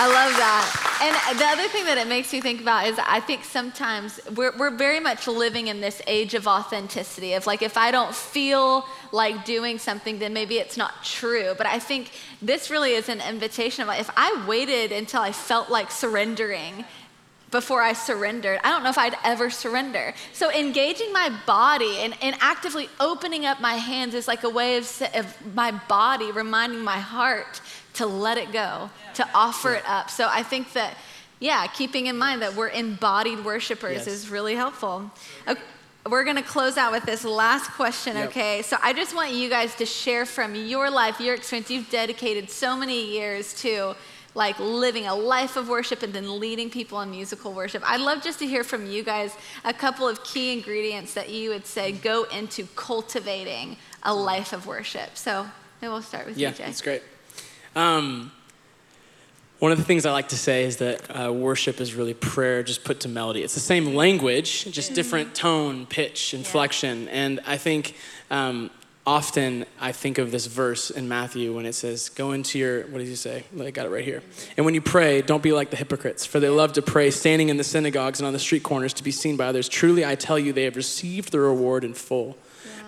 I 0.02 0.06
love 0.06 0.34
that. 0.38 0.98
And 1.02 1.38
the 1.38 1.44
other 1.44 1.68
thing 1.68 1.84
that 1.84 1.98
it 1.98 2.08
makes 2.08 2.32
me 2.32 2.40
think 2.40 2.62
about 2.62 2.86
is 2.86 2.98
I 2.98 3.20
think 3.20 3.44
sometimes 3.44 4.18
we're, 4.34 4.56
we're 4.56 4.70
very 4.70 4.98
much 4.98 5.28
living 5.28 5.66
in 5.66 5.82
this 5.82 6.00
age 6.06 6.32
of 6.32 6.46
authenticity, 6.46 7.34
of 7.34 7.46
like, 7.46 7.60
if 7.60 7.76
I 7.76 7.90
don't 7.90 8.14
feel 8.14 8.86
like 9.12 9.44
doing 9.44 9.78
something, 9.78 10.18
then 10.18 10.32
maybe 10.32 10.56
it's 10.56 10.78
not 10.78 11.04
true. 11.04 11.52
But 11.54 11.66
I 11.66 11.78
think 11.78 12.12
this 12.40 12.70
really 12.70 12.92
is 12.92 13.10
an 13.10 13.20
invitation 13.20 13.82
of 13.82 13.88
like, 13.88 14.00
if 14.00 14.10
I 14.16 14.42
waited 14.48 14.90
until 14.90 15.20
I 15.20 15.32
felt 15.32 15.68
like 15.68 15.90
surrendering, 15.90 16.86
before 17.50 17.82
I 17.82 17.94
surrendered. 17.94 18.60
I 18.62 18.68
don't 18.68 18.84
know 18.84 18.90
if 18.90 18.98
I'd 18.98 19.16
ever 19.24 19.50
surrender. 19.50 20.14
So 20.32 20.52
engaging 20.52 21.12
my 21.12 21.36
body 21.46 21.98
and, 21.98 22.14
and 22.22 22.36
actively 22.40 22.88
opening 23.00 23.44
up 23.44 23.60
my 23.60 23.74
hands 23.74 24.14
is 24.14 24.28
like 24.28 24.44
a 24.44 24.48
way 24.48 24.76
of, 24.76 25.02
of 25.14 25.54
my 25.54 25.72
body 25.72 26.30
reminding 26.30 26.80
my 26.80 26.98
heart 26.98 27.60
to 28.00 28.06
let 28.06 28.36
it 28.38 28.50
go, 28.52 28.90
to 29.14 29.28
offer 29.34 29.74
it 29.74 29.84
up. 29.86 30.10
So 30.10 30.26
I 30.30 30.42
think 30.42 30.72
that, 30.72 30.94
yeah, 31.38 31.66
keeping 31.66 32.06
in 32.06 32.16
mind 32.16 32.40
that 32.42 32.54
we're 32.54 32.68
embodied 32.84 33.44
worshipers 33.44 33.98
Yes. 33.98 34.06
is 34.06 34.28
really 34.30 34.54
helpful. 34.54 35.10
Okay. 35.46 35.60
We're 36.08 36.24
gonna 36.24 36.42
close 36.42 36.78
out 36.78 36.92
with 36.92 37.04
this 37.04 37.24
last 37.24 37.70
question, 37.72 38.16
Yep. 38.16 38.28
okay? 38.30 38.62
So 38.62 38.78
I 38.82 38.94
just 38.94 39.14
want 39.14 39.32
you 39.32 39.50
guys 39.50 39.74
to 39.76 39.84
share 39.84 40.24
from 40.24 40.54
your 40.54 40.88
life, 40.90 41.20
your 41.20 41.34
experience. 41.34 41.70
You've 41.70 41.90
dedicated 41.90 42.50
so 42.50 42.74
many 42.74 43.04
years 43.18 43.52
to 43.62 43.94
like 44.34 44.58
living 44.58 45.06
a 45.06 45.14
life 45.14 45.56
of 45.56 45.68
worship 45.68 46.02
and 46.02 46.12
then 46.14 46.38
leading 46.40 46.70
people 46.70 47.00
in 47.02 47.10
musical 47.10 47.52
worship. 47.52 47.82
I'd 47.84 48.00
love 48.00 48.22
just 48.22 48.38
to 48.38 48.46
hear 48.46 48.64
from 48.64 48.86
you 48.86 49.02
guys 49.02 49.34
a 49.64 49.74
couple 49.74 50.08
of 50.08 50.24
key 50.24 50.52
ingredients 50.54 51.12
that 51.14 51.28
you 51.28 51.50
would 51.50 51.66
say 51.66 51.92
go 51.92 52.24
into 52.32 52.66
cultivating 52.76 53.76
a 54.04 54.14
life 54.14 54.52
of 54.54 54.66
worship. 54.66 55.10
So 55.18 55.48
we'll 55.82 56.00
start 56.00 56.26
with 56.26 56.38
Yeah, 56.38 56.48
you, 56.50 56.54
Jay. 56.54 56.64
that's 56.64 56.80
great. 56.80 57.02
Um, 57.76 58.32
one 59.60 59.72
of 59.72 59.78
the 59.78 59.84
things 59.84 60.06
I 60.06 60.12
like 60.12 60.28
to 60.28 60.38
say 60.38 60.64
is 60.64 60.78
that 60.78 61.02
uh, 61.10 61.30
worship 61.30 61.80
is 61.80 61.94
really 61.94 62.14
prayer 62.14 62.62
just 62.62 62.82
put 62.82 63.00
to 63.00 63.08
melody. 63.08 63.42
It's 63.42 63.54
the 63.54 63.60
same 63.60 63.94
language, 63.94 64.64
just 64.72 64.94
different 64.94 65.34
tone, 65.34 65.84
pitch, 65.84 66.32
inflection. 66.32 67.08
And 67.08 67.40
I 67.46 67.58
think 67.58 67.94
um, 68.30 68.70
often 69.06 69.66
I 69.78 69.92
think 69.92 70.16
of 70.16 70.30
this 70.30 70.46
verse 70.46 70.90
in 70.90 71.08
Matthew 71.08 71.54
when 71.54 71.66
it 71.66 71.74
says, 71.74 72.08
Go 72.08 72.32
into 72.32 72.58
your, 72.58 72.86
what 72.86 73.00
does 73.00 73.08
he 73.08 73.16
say? 73.16 73.44
I 73.60 73.70
got 73.70 73.84
it 73.84 73.90
right 73.90 74.04
here. 74.04 74.22
And 74.56 74.64
when 74.64 74.74
you 74.74 74.80
pray, 74.80 75.20
don't 75.20 75.42
be 75.42 75.52
like 75.52 75.68
the 75.68 75.76
hypocrites, 75.76 76.24
for 76.24 76.40
they 76.40 76.48
love 76.48 76.72
to 76.74 76.82
pray 76.82 77.10
standing 77.10 77.50
in 77.50 77.58
the 77.58 77.64
synagogues 77.64 78.18
and 78.18 78.26
on 78.26 78.32
the 78.32 78.38
street 78.38 78.62
corners 78.62 78.94
to 78.94 79.04
be 79.04 79.10
seen 79.10 79.36
by 79.36 79.46
others. 79.46 79.68
Truly, 79.68 80.06
I 80.06 80.14
tell 80.14 80.38
you, 80.38 80.54
they 80.54 80.64
have 80.64 80.76
received 80.76 81.32
the 81.32 81.40
reward 81.40 81.84
in 81.84 81.92
full. 81.92 82.38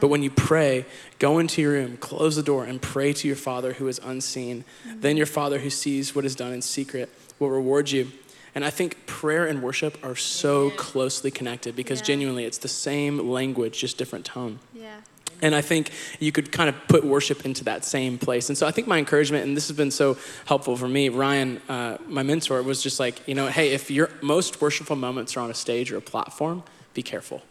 But 0.02 0.08
when 0.08 0.24
you 0.24 0.32
pray, 0.32 0.84
go 1.20 1.38
into 1.38 1.62
your 1.62 1.74
room, 1.74 1.96
close 1.96 2.34
the 2.34 2.42
door, 2.42 2.64
and 2.64 2.82
pray 2.82 3.12
to 3.12 3.28
your 3.28 3.36
Father 3.36 3.74
who 3.74 3.86
is 3.86 4.00
unseen. 4.02 4.64
Mm-hmm. 4.84 5.00
Then 5.00 5.16
your 5.16 5.26
Father 5.26 5.60
who 5.60 5.70
sees 5.70 6.12
what 6.12 6.24
is 6.24 6.34
done 6.34 6.52
in 6.52 6.60
secret 6.60 7.08
will 7.38 7.50
reward 7.50 7.88
you. 7.88 8.10
And 8.56 8.64
I 8.64 8.70
think 8.70 9.06
prayer 9.06 9.46
and 9.46 9.62
worship 9.62 10.04
are 10.04 10.16
so 10.16 10.70
closely 10.70 11.30
connected 11.30 11.76
because 11.76 12.00
yeah. 12.00 12.06
genuinely 12.06 12.44
it's 12.44 12.58
the 12.58 12.66
same 12.66 13.30
language, 13.30 13.78
just 13.78 13.96
different 13.96 14.24
tone. 14.24 14.58
Yeah. 14.74 14.96
And 15.40 15.54
I 15.54 15.60
think 15.60 15.92
you 16.18 16.32
could 16.32 16.50
kind 16.50 16.68
of 16.68 16.74
put 16.88 17.04
worship 17.04 17.44
into 17.44 17.62
that 17.64 17.84
same 17.84 18.18
place. 18.18 18.48
And 18.48 18.58
so 18.58 18.66
I 18.66 18.72
think 18.72 18.88
my 18.88 18.98
encouragement, 18.98 19.46
and 19.46 19.56
this 19.56 19.68
has 19.68 19.76
been 19.76 19.92
so 19.92 20.18
helpful 20.46 20.76
for 20.76 20.88
me, 20.88 21.10
Ryan, 21.10 21.62
uh, 21.68 21.98
my 22.08 22.24
mentor, 22.24 22.60
was 22.64 22.82
just 22.82 22.98
like, 22.98 23.28
you 23.28 23.36
know, 23.36 23.46
hey, 23.46 23.70
if 23.70 23.88
your 23.88 24.10
most 24.20 24.60
worshipful 24.60 24.96
moments 24.96 25.36
are 25.36 25.40
on 25.40 25.50
a 25.52 25.54
stage 25.54 25.92
or 25.92 25.98
a 25.98 26.02
platform, 26.02 26.64
be 26.92 27.04
careful. 27.04 27.42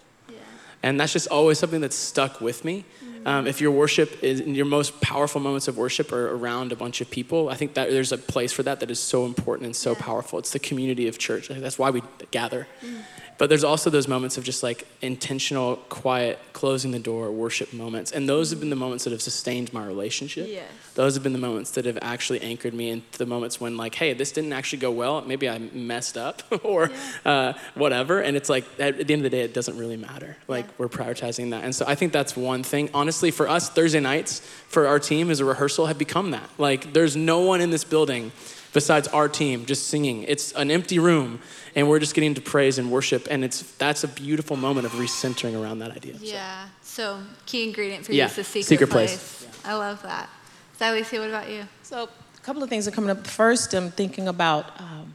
And 0.83 0.99
that's 0.99 1.13
just 1.13 1.27
always 1.27 1.59
something 1.59 1.81
that's 1.81 1.95
stuck 1.95 2.41
with 2.41 2.65
me. 2.65 2.85
Um, 3.25 3.45
if 3.45 3.61
your 3.61 3.71
worship 3.71 4.23
is 4.23 4.41
your 4.41 4.65
most 4.65 4.99
powerful 4.99 5.39
moments 5.39 5.67
of 5.67 5.77
worship 5.77 6.11
are 6.11 6.31
around 6.33 6.71
a 6.71 6.75
bunch 6.75 7.01
of 7.01 7.11
people, 7.11 7.49
I 7.49 7.55
think 7.55 7.75
that 7.75 7.89
there's 7.91 8.11
a 8.11 8.17
place 8.17 8.51
for 8.51 8.63
that 8.63 8.79
that 8.79 8.89
is 8.89 8.99
so 8.99 9.25
important 9.25 9.67
and 9.67 9.75
so 9.75 9.91
yeah. 9.91 9.99
powerful. 9.99 10.39
It's 10.39 10.51
the 10.51 10.59
community 10.59 11.07
of 11.07 11.19
church. 11.19 11.49
That's 11.49 11.77
why 11.77 11.91
we 11.91 12.01
gather. 12.31 12.67
Mm. 12.83 13.01
But 13.41 13.49
there's 13.49 13.63
also 13.63 13.89
those 13.89 14.07
moments 14.07 14.37
of 14.37 14.43
just 14.43 14.61
like 14.61 14.85
intentional, 15.01 15.77
quiet, 15.89 16.37
closing 16.53 16.91
the 16.91 16.99
door, 16.99 17.31
worship 17.31 17.73
moments. 17.73 18.11
And 18.11 18.29
those 18.29 18.51
have 18.51 18.59
been 18.59 18.69
the 18.69 18.75
moments 18.75 19.05
that 19.05 19.09
have 19.09 19.21
sustained 19.23 19.73
my 19.73 19.83
relationship. 19.83 20.47
Yes. 20.47 20.69
Those 20.93 21.15
have 21.15 21.23
been 21.23 21.33
the 21.33 21.39
moments 21.39 21.71
that 21.71 21.85
have 21.85 21.97
actually 22.03 22.39
anchored 22.41 22.75
me 22.75 22.91
into 22.91 23.17
the 23.17 23.25
moments 23.25 23.59
when, 23.59 23.77
like, 23.77 23.95
hey, 23.95 24.13
this 24.13 24.31
didn't 24.31 24.53
actually 24.53 24.77
go 24.77 24.91
well. 24.91 25.21
Maybe 25.21 25.49
I 25.49 25.57
messed 25.57 26.17
up 26.17 26.43
or 26.63 26.91
yeah. 27.25 27.31
uh, 27.31 27.53
whatever. 27.73 28.21
And 28.21 28.37
it's 28.37 28.47
like, 28.47 28.63
at, 28.79 29.07
the 29.07 29.11
end 29.11 29.21
of 29.25 29.31
the 29.31 29.31
day, 29.31 29.41
it 29.41 29.55
doesn't 29.55 29.75
really 29.75 29.97
matter. 29.97 30.37
Like, 30.47 30.65
yeah. 30.65 30.71
we're 30.77 30.89
prioritizing 30.89 31.49
that. 31.49 31.63
And 31.63 31.73
so 31.73 31.83
I 31.87 31.95
think 31.95 32.13
that's 32.13 32.37
one 32.37 32.61
thing. 32.61 32.91
Honestly, 32.93 33.31
for 33.31 33.49
us, 33.49 33.69
Thursday 33.71 34.01
nights 34.01 34.41
for 34.67 34.85
our 34.85 34.99
team 34.99 35.31
as 35.31 35.39
a 35.39 35.45
rehearsal 35.45 35.87
have 35.87 35.97
become 35.97 36.29
that. 36.29 36.47
Like, 36.59 36.93
there's 36.93 37.15
no 37.15 37.39
one 37.39 37.59
in 37.59 37.71
this 37.71 37.85
building 37.85 38.33
besides 38.73 39.07
our 39.09 39.27
team 39.27 39.65
just 39.65 39.87
singing. 39.87 40.23
It's 40.23 40.51
an 40.53 40.71
empty 40.71 40.99
room 40.99 41.39
and 41.75 41.87
we're 41.87 41.99
just 41.99 42.13
getting 42.13 42.33
to 42.33 42.41
praise 42.41 42.77
and 42.77 42.91
worship 42.91 43.27
and 43.29 43.43
it's 43.43 43.61
that's 43.73 44.03
a 44.03 44.07
beautiful 44.07 44.55
moment 44.55 44.85
of 44.85 44.93
recentering 44.93 45.61
around 45.61 45.79
that 45.79 45.91
idea 45.91 46.15
yeah 46.19 46.67
so, 46.81 47.17
so 47.17 47.23
key 47.45 47.67
ingredient 47.67 48.05
for 48.05 48.13
yeah. 48.13 48.23
you 48.23 48.29
is 48.29 48.35
the 48.35 48.43
secret, 48.43 48.65
secret 48.65 48.89
place, 48.89 49.41
place. 49.43 49.61
Yeah. 49.65 49.71
i 49.71 49.75
love 49.75 50.01
that 50.03 50.29
Sally, 50.77 51.03
what 51.03 51.29
about 51.29 51.49
you 51.49 51.63
so 51.83 52.03
a 52.03 52.41
couple 52.41 52.63
of 52.63 52.69
things 52.69 52.87
are 52.87 52.91
coming 52.91 53.09
up 53.09 53.25
first 53.25 53.73
i'm 53.73 53.91
thinking 53.91 54.27
about 54.27 54.79
um, 54.79 55.13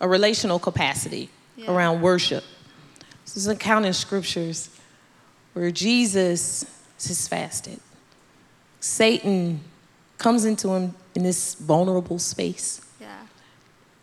a 0.00 0.08
relational 0.08 0.58
capacity 0.58 1.28
yeah. 1.56 1.72
around 1.72 2.02
worship 2.02 2.44
this 3.24 3.36
is 3.36 3.46
an 3.46 3.56
account 3.56 3.84
in 3.84 3.92
scriptures 3.92 4.70
where 5.54 5.70
jesus 5.70 6.64
is 6.98 7.28
fasted 7.28 7.80
satan 8.80 9.60
comes 10.18 10.44
into 10.44 10.68
him 10.70 10.94
in 11.14 11.22
this 11.22 11.54
vulnerable 11.54 12.18
space 12.18 12.80
yeah. 12.80 12.85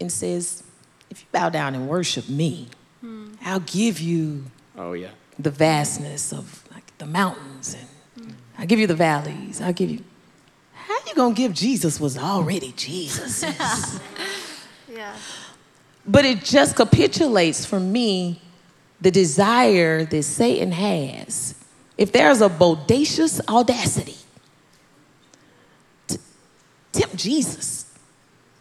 And 0.03 0.11
says 0.11 0.63
if 1.09 1.21
you 1.21 1.27
bow 1.31 1.49
down 1.49 1.73
and 1.73 1.87
worship 1.87 2.27
me, 2.29 2.67
hmm. 3.01 3.33
I'll 3.43 3.61
give 3.61 3.99
you 3.99 4.43
oh 4.77 4.93
yeah 4.93 5.09
the 5.39 5.49
vastness 5.49 6.31
of 6.31 6.63
like 6.73 6.97
the 6.97 7.05
mountains 7.05 7.73
and 7.73 8.27
hmm. 8.27 8.33
I'll 8.57 8.67
give 8.67 8.79
you 8.79 8.87
the 8.87 8.95
valleys. 8.95 9.61
I'll 9.61 9.73
give 9.73 9.89
you 9.89 10.03
how 10.73 10.97
you 11.07 11.15
gonna 11.15 11.33
give 11.33 11.53
Jesus 11.53 11.99
was 11.99 12.17
already 12.17 12.73
Jesus? 12.73 13.43
yeah. 14.91 15.15
But 16.05 16.25
it 16.25 16.43
just 16.43 16.75
capitulates 16.75 17.65
for 17.65 17.79
me 17.79 18.41
the 18.99 19.09
desire 19.09 20.03
that 20.03 20.23
Satan 20.23 20.73
has. 20.73 21.55
If 21.97 22.11
there's 22.11 22.41
a 22.41 22.49
bodacious 22.49 23.39
audacity 23.47 24.17
to 26.07 26.19
tempt 26.91 27.15
Jesus 27.15 27.92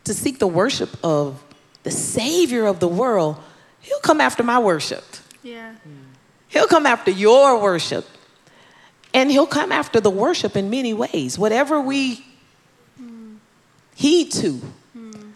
to 0.05 0.15
seek 0.15 0.39
the 0.39 0.47
worship 0.47 0.97
of 1.05 1.43
the 1.83 1.91
Savior 1.91 2.67
of 2.67 2.81
the 2.81 2.89
world, 2.89 3.37
He'll 3.81 4.01
come 4.01 4.21
after 4.21 4.43
my 4.43 4.59
worship. 4.59 5.05
Yeah. 5.43 5.75
He'll 6.49 6.69
come 6.69 6.87
after 6.87 7.11
your 7.11 7.61
worship. 7.61 8.07
And 9.13 9.31
He'll 9.31 9.47
come 9.47 9.73
after 9.73 10.01
the 10.01 10.11
worship 10.11 10.57
in 10.57 10.71
many 10.71 10.95
ways. 10.95 11.39
Whatever 11.39 11.81
we 11.81 12.25
mm. 13.01 13.37
heed 13.95 14.31
to, 14.33 14.61
mm-hmm. 14.97 15.31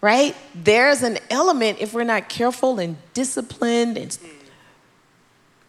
right? 0.00 0.36
There's 0.54 1.02
an 1.02 1.18
element, 1.30 1.78
if 1.80 1.94
we're 1.94 2.04
not 2.04 2.28
careful 2.28 2.78
and 2.78 2.96
disciplined 3.14 3.96
and 3.96 4.18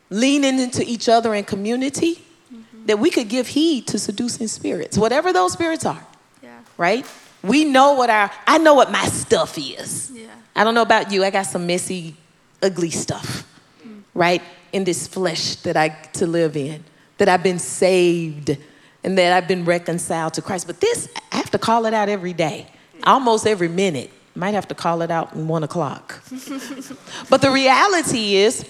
leaning 0.10 0.60
into 0.60 0.84
each 0.84 1.08
other 1.08 1.34
in 1.34 1.44
community, 1.44 2.26
mm-hmm. 2.54 2.86
that 2.86 3.00
we 3.00 3.10
could 3.10 3.30
give 3.30 3.48
heed 3.48 3.88
to 3.88 4.00
seducing 4.00 4.48
spirits, 4.48 4.98
whatever 4.98 5.32
those 5.32 5.54
spirits 5.54 5.86
are. 5.86 6.06
Yeah. 6.44 6.60
Right? 6.78 7.06
We 7.48 7.66
know 7.66 7.94
what 7.94 8.10
our, 8.10 8.32
I 8.46 8.58
know 8.58 8.74
what 8.74 8.92
my 8.92 9.06
stuff 9.06 9.58
is. 9.58 10.12
Yeah. 10.14 10.28
I 10.56 10.64
don't 10.64 10.74
know 10.74 10.82
about 10.82 11.12
you, 11.12 11.24
I 11.24 11.30
got 11.30 11.44
some 11.44 11.66
messy, 11.68 12.16
ugly 12.62 12.90
stuff, 12.90 13.48
mm. 13.86 14.02
right? 14.14 14.42
In 14.74 14.84
this 14.84 15.08
flesh 15.08 15.56
that 15.58 15.78
I 15.78 15.90
to 16.14 16.28
live 16.28 16.58
in, 16.58 16.84
that 17.18 17.30
I've 17.30 17.44
been 17.44 17.60
saved 17.60 18.58
and 19.04 19.18
that 19.18 19.34
I've 19.34 19.48
been 19.48 19.66
reconciled 19.66 20.34
to 20.34 20.42
Christ. 20.42 20.68
But 20.68 20.82
this, 20.82 21.08
I 21.32 21.38
have 21.38 21.52
to 21.52 21.58
call 21.58 21.86
it 21.86 21.94
out 21.94 22.10
every 22.10 22.34
day, 22.34 22.68
almost 23.04 23.48
every 23.48 23.70
minute. 23.70 24.12
Might 24.36 24.54
have 24.54 24.68
to 24.68 24.76
call 24.76 25.02
it 25.02 25.10
out 25.10 25.34
in 25.34 25.48
one 25.48 25.64
o'clock. 25.64 26.22
but 27.30 27.42
the 27.42 27.50
reality 27.50 28.36
is, 28.36 28.66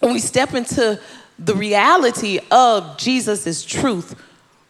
when 0.00 0.12
we 0.14 0.18
step 0.18 0.54
into 0.54 1.00
the 1.38 1.54
reality 1.54 2.40
of 2.50 2.98
Jesus' 2.98 3.64
truth, 3.64 4.14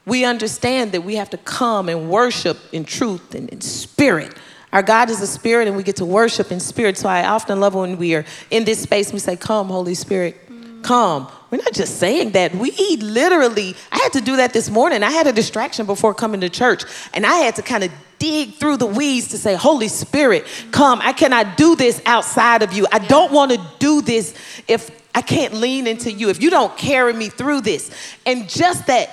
we 0.07 0.25
understand 0.25 0.93
that 0.93 1.03
we 1.03 1.17
have 1.17 1.31
to 1.31 1.39
come 1.39 1.89
and 1.89 2.11
worship 2.11 2.59
in 2.73 2.85
truth 2.85 3.35
and 3.35 3.49
in 3.51 3.61
spirit. 3.61 4.35
Our 4.73 4.83
God 4.83 5.11
is 5.11 5.21
a 5.21 5.27
spirit 5.27 5.69
and 5.69 5.77
we 5.77 5.83
get 5.83 5.97
to 5.97 6.05
worship 6.05 6.53
in 6.53 6.61
spirit. 6.61 6.97
So 6.97 7.09
I 7.09 7.27
often 7.27 7.61
love 7.61 7.75
when 7.75 7.99
we 7.99 8.15
are 8.15 8.25
in 8.51 8.65
this 8.65 8.81
space 8.81 9.13
we 9.13 9.19
say, 9.19 9.37
Come, 9.37 9.69
Holy 9.69 9.95
Spirit, 9.95 10.37
come. 10.83 11.31
We're 11.51 11.59
not 11.59 11.73
just 11.73 11.99
saying 11.99 12.31
that. 12.33 12.55
We 12.55 12.71
literally, 12.99 13.75
I 13.91 13.99
had 13.99 14.13
to 14.13 14.21
do 14.21 14.37
that 14.37 14.53
this 14.53 14.71
morning. 14.71 15.03
I 15.03 15.11
had 15.11 15.27
a 15.27 15.33
distraction 15.33 15.85
before 15.85 16.15
coming 16.15 16.41
to 16.43 16.49
church, 16.49 16.85
and 17.13 17.27
I 17.27 17.39
had 17.39 17.57
to 17.57 17.63
kind 17.63 17.83
of 17.83 17.91
dig 18.21 18.55
through 18.55 18.77
the 18.77 18.87
weeds 18.87 19.29
to 19.29 19.39
say, 19.39 19.57
Holy 19.57 19.89
Spirit, 19.89 20.47
come. 20.71 21.01
I 21.03 21.13
cannot 21.13 21.57
do 21.57 21.75
this 21.75 22.01
outside 22.07 22.63
of 22.63 22.73
you. 22.73 22.87
I 22.93 23.01
don't 23.01 23.33
want 23.33 23.51
to 23.51 23.61
do 23.81 24.01
this 24.01 24.35
if 24.69 24.91
I 25.13 25.23
can't 25.23 25.55
lean 25.55 25.89
into 25.89 26.13
you, 26.13 26.29
if 26.29 26.41
you 26.41 26.51
don't 26.51 26.77
carry 26.77 27.13
me 27.13 27.31
through 27.31 27.63
this. 27.63 27.91
And 28.25 28.49
just 28.49 28.87
that 28.87 29.11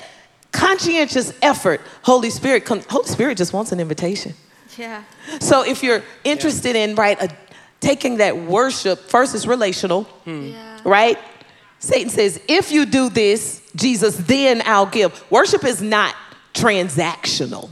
conscientious 0.52 1.34
effort, 1.42 1.82
Holy 2.04 2.30
Spirit 2.30 2.66
comes, 2.66 2.86
Holy 2.86 3.08
Spirit 3.08 3.38
just 3.38 3.54
wants 3.54 3.72
an 3.72 3.80
invitation. 3.80 4.34
Yeah. 4.78 5.04
So 5.40 5.64
if 5.64 5.84
you're 5.84 6.04
interested 6.24 6.76
yeah. 6.76 6.84
in, 6.84 6.96
right, 6.96 7.22
a, 7.22 7.36
taking 7.80 8.18
that 8.18 8.38
worship, 8.38 9.00
first 9.00 9.36
is 9.36 9.48
relational, 9.48 10.04
hmm. 10.04 10.50
yeah. 10.50 10.80
right? 10.84 11.18
Satan 11.80 12.10
says, 12.10 12.42
if 12.48 12.72
you 12.72 12.86
do 12.86 13.10
this, 13.10 13.62
Jesus, 13.76 14.18
then 14.18 14.62
I'll 14.66 14.86
give. 14.86 15.24
Worship 15.32 15.64
is 15.64 15.82
not 15.82 16.16
transactional. 16.54 17.70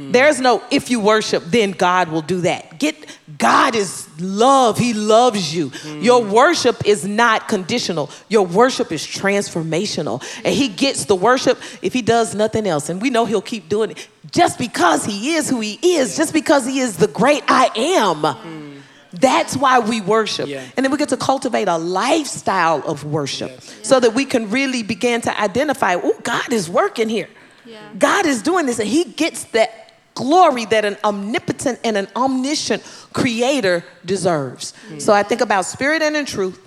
Hmm. 0.00 0.12
There's 0.12 0.40
no 0.40 0.62
if 0.70 0.90
you 0.90 0.98
worship, 0.98 1.44
then 1.46 1.72
God 1.72 2.08
will 2.08 2.22
do 2.22 2.40
that. 2.42 2.78
Get 2.78 2.96
God 3.38 3.74
is 3.74 4.08
love. 4.20 4.78
He 4.78 4.94
loves 4.94 5.54
you. 5.54 5.70
Mm. 5.70 6.02
Your 6.02 6.24
worship 6.24 6.86
is 6.86 7.04
not 7.06 7.48
conditional. 7.48 8.10
Your 8.28 8.46
worship 8.46 8.92
is 8.92 9.06
transformational. 9.06 10.22
And 10.44 10.54
he 10.54 10.68
gets 10.68 11.04
the 11.04 11.14
worship 11.14 11.58
if 11.82 11.92
he 11.92 12.02
does 12.02 12.34
nothing 12.34 12.66
else. 12.66 12.88
And 12.88 13.00
we 13.00 13.10
know 13.10 13.26
he'll 13.26 13.42
keep 13.42 13.68
doing 13.68 13.92
it 13.92 14.08
just 14.30 14.58
because 14.58 15.04
he 15.04 15.34
is 15.34 15.48
who 15.48 15.60
he 15.60 15.78
is, 15.96 16.16
just 16.16 16.32
because 16.32 16.66
he 16.66 16.80
is 16.80 16.96
the 16.96 17.08
great 17.08 17.42
I 17.46 17.70
am. 17.76 18.22
Mm. 18.22 18.80
That's 19.12 19.56
why 19.56 19.80
we 19.80 20.00
worship. 20.00 20.48
Yeah. 20.48 20.64
And 20.76 20.84
then 20.84 20.92
we 20.92 20.98
get 20.98 21.08
to 21.10 21.16
cultivate 21.16 21.68
a 21.68 21.76
lifestyle 21.76 22.82
of 22.86 23.04
worship 23.04 23.50
yes. 23.50 23.76
so 23.82 24.00
that 24.00 24.14
we 24.14 24.24
can 24.24 24.50
really 24.50 24.82
begin 24.82 25.20
to 25.22 25.40
identify, 25.40 25.96
oh, 25.96 26.18
God 26.22 26.52
is 26.52 26.70
working 26.70 27.08
here. 27.08 27.28
Yeah. 27.66 27.80
God 27.98 28.26
is 28.26 28.42
doing 28.42 28.66
this, 28.66 28.78
and 28.78 28.88
He 28.88 29.04
gets 29.04 29.44
that 29.44 29.79
glory 30.20 30.64
that 30.66 30.84
an 30.84 30.96
omnipotent 31.02 31.80
and 31.82 31.96
an 31.96 32.08
omniscient 32.14 32.82
creator 33.12 33.82
deserves. 34.04 34.74
Mm. 34.90 35.00
So 35.00 35.12
I 35.20 35.22
think 35.22 35.40
about 35.40 35.64
spirit 35.64 36.02
and 36.02 36.14
in 36.16 36.26
truth. 36.26 36.58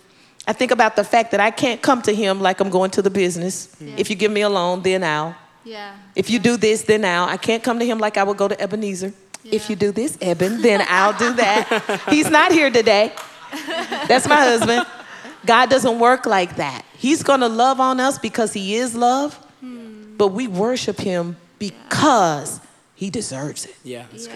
I 0.48 0.54
think 0.54 0.72
about 0.72 0.96
the 0.96 1.04
fact 1.04 1.32
that 1.32 1.40
I 1.40 1.52
can't 1.52 1.82
come 1.82 2.02
to 2.02 2.14
him 2.14 2.42
like 2.42 2.60
I'm 2.62 2.70
going 2.70 2.92
to 2.92 3.02
the 3.02 3.10
business. 3.10 3.56
Yeah. 3.80 3.96
If 4.02 4.10
you 4.10 4.16
give 4.16 4.32
me 4.32 4.42
a 4.42 4.50
loan, 4.50 4.82
then 4.82 5.04
I'll. 5.04 5.36
Yeah. 5.64 5.96
If 6.16 6.30
you 6.30 6.40
do 6.40 6.58
this, 6.58 6.82
then 6.82 7.06
I'll. 7.06 7.30
I 7.30 7.38
can't 7.38 7.64
come 7.64 7.80
to 7.80 7.86
him 7.86 8.00
like 8.00 8.18
I 8.18 8.24
would 8.24 8.38
go 8.38 8.48
to 8.48 8.60
Ebenezer. 8.60 9.14
Yeah. 9.44 9.56
If 9.56 9.70
you 9.70 9.76
do 9.76 9.92
this, 9.92 10.18
Eben, 10.20 10.62
then 10.62 10.84
I'll 10.90 11.18
do 11.18 11.34
that. 11.44 12.04
He's 12.10 12.30
not 12.30 12.52
here 12.52 12.72
today. 12.72 13.14
That's 14.10 14.28
my 14.28 14.42
husband. 14.52 14.86
God 15.46 15.70
doesn't 15.70 16.00
work 16.00 16.26
like 16.26 16.56
that. 16.58 16.84
He's 16.98 17.24
going 17.24 17.42
to 17.42 17.50
love 17.50 17.80
on 17.80 18.00
us 18.00 18.18
because 18.18 18.54
he 18.54 18.76
is 18.76 18.96
love. 18.96 19.38
but 20.18 20.30
we 20.30 20.48
worship 20.48 21.00
him 21.00 21.36
because 21.60 22.60
he 22.96 23.10
deserves 23.10 23.66
it. 23.66 23.76
Yeah, 23.84 24.06
that's 24.12 24.28
good. 24.28 24.36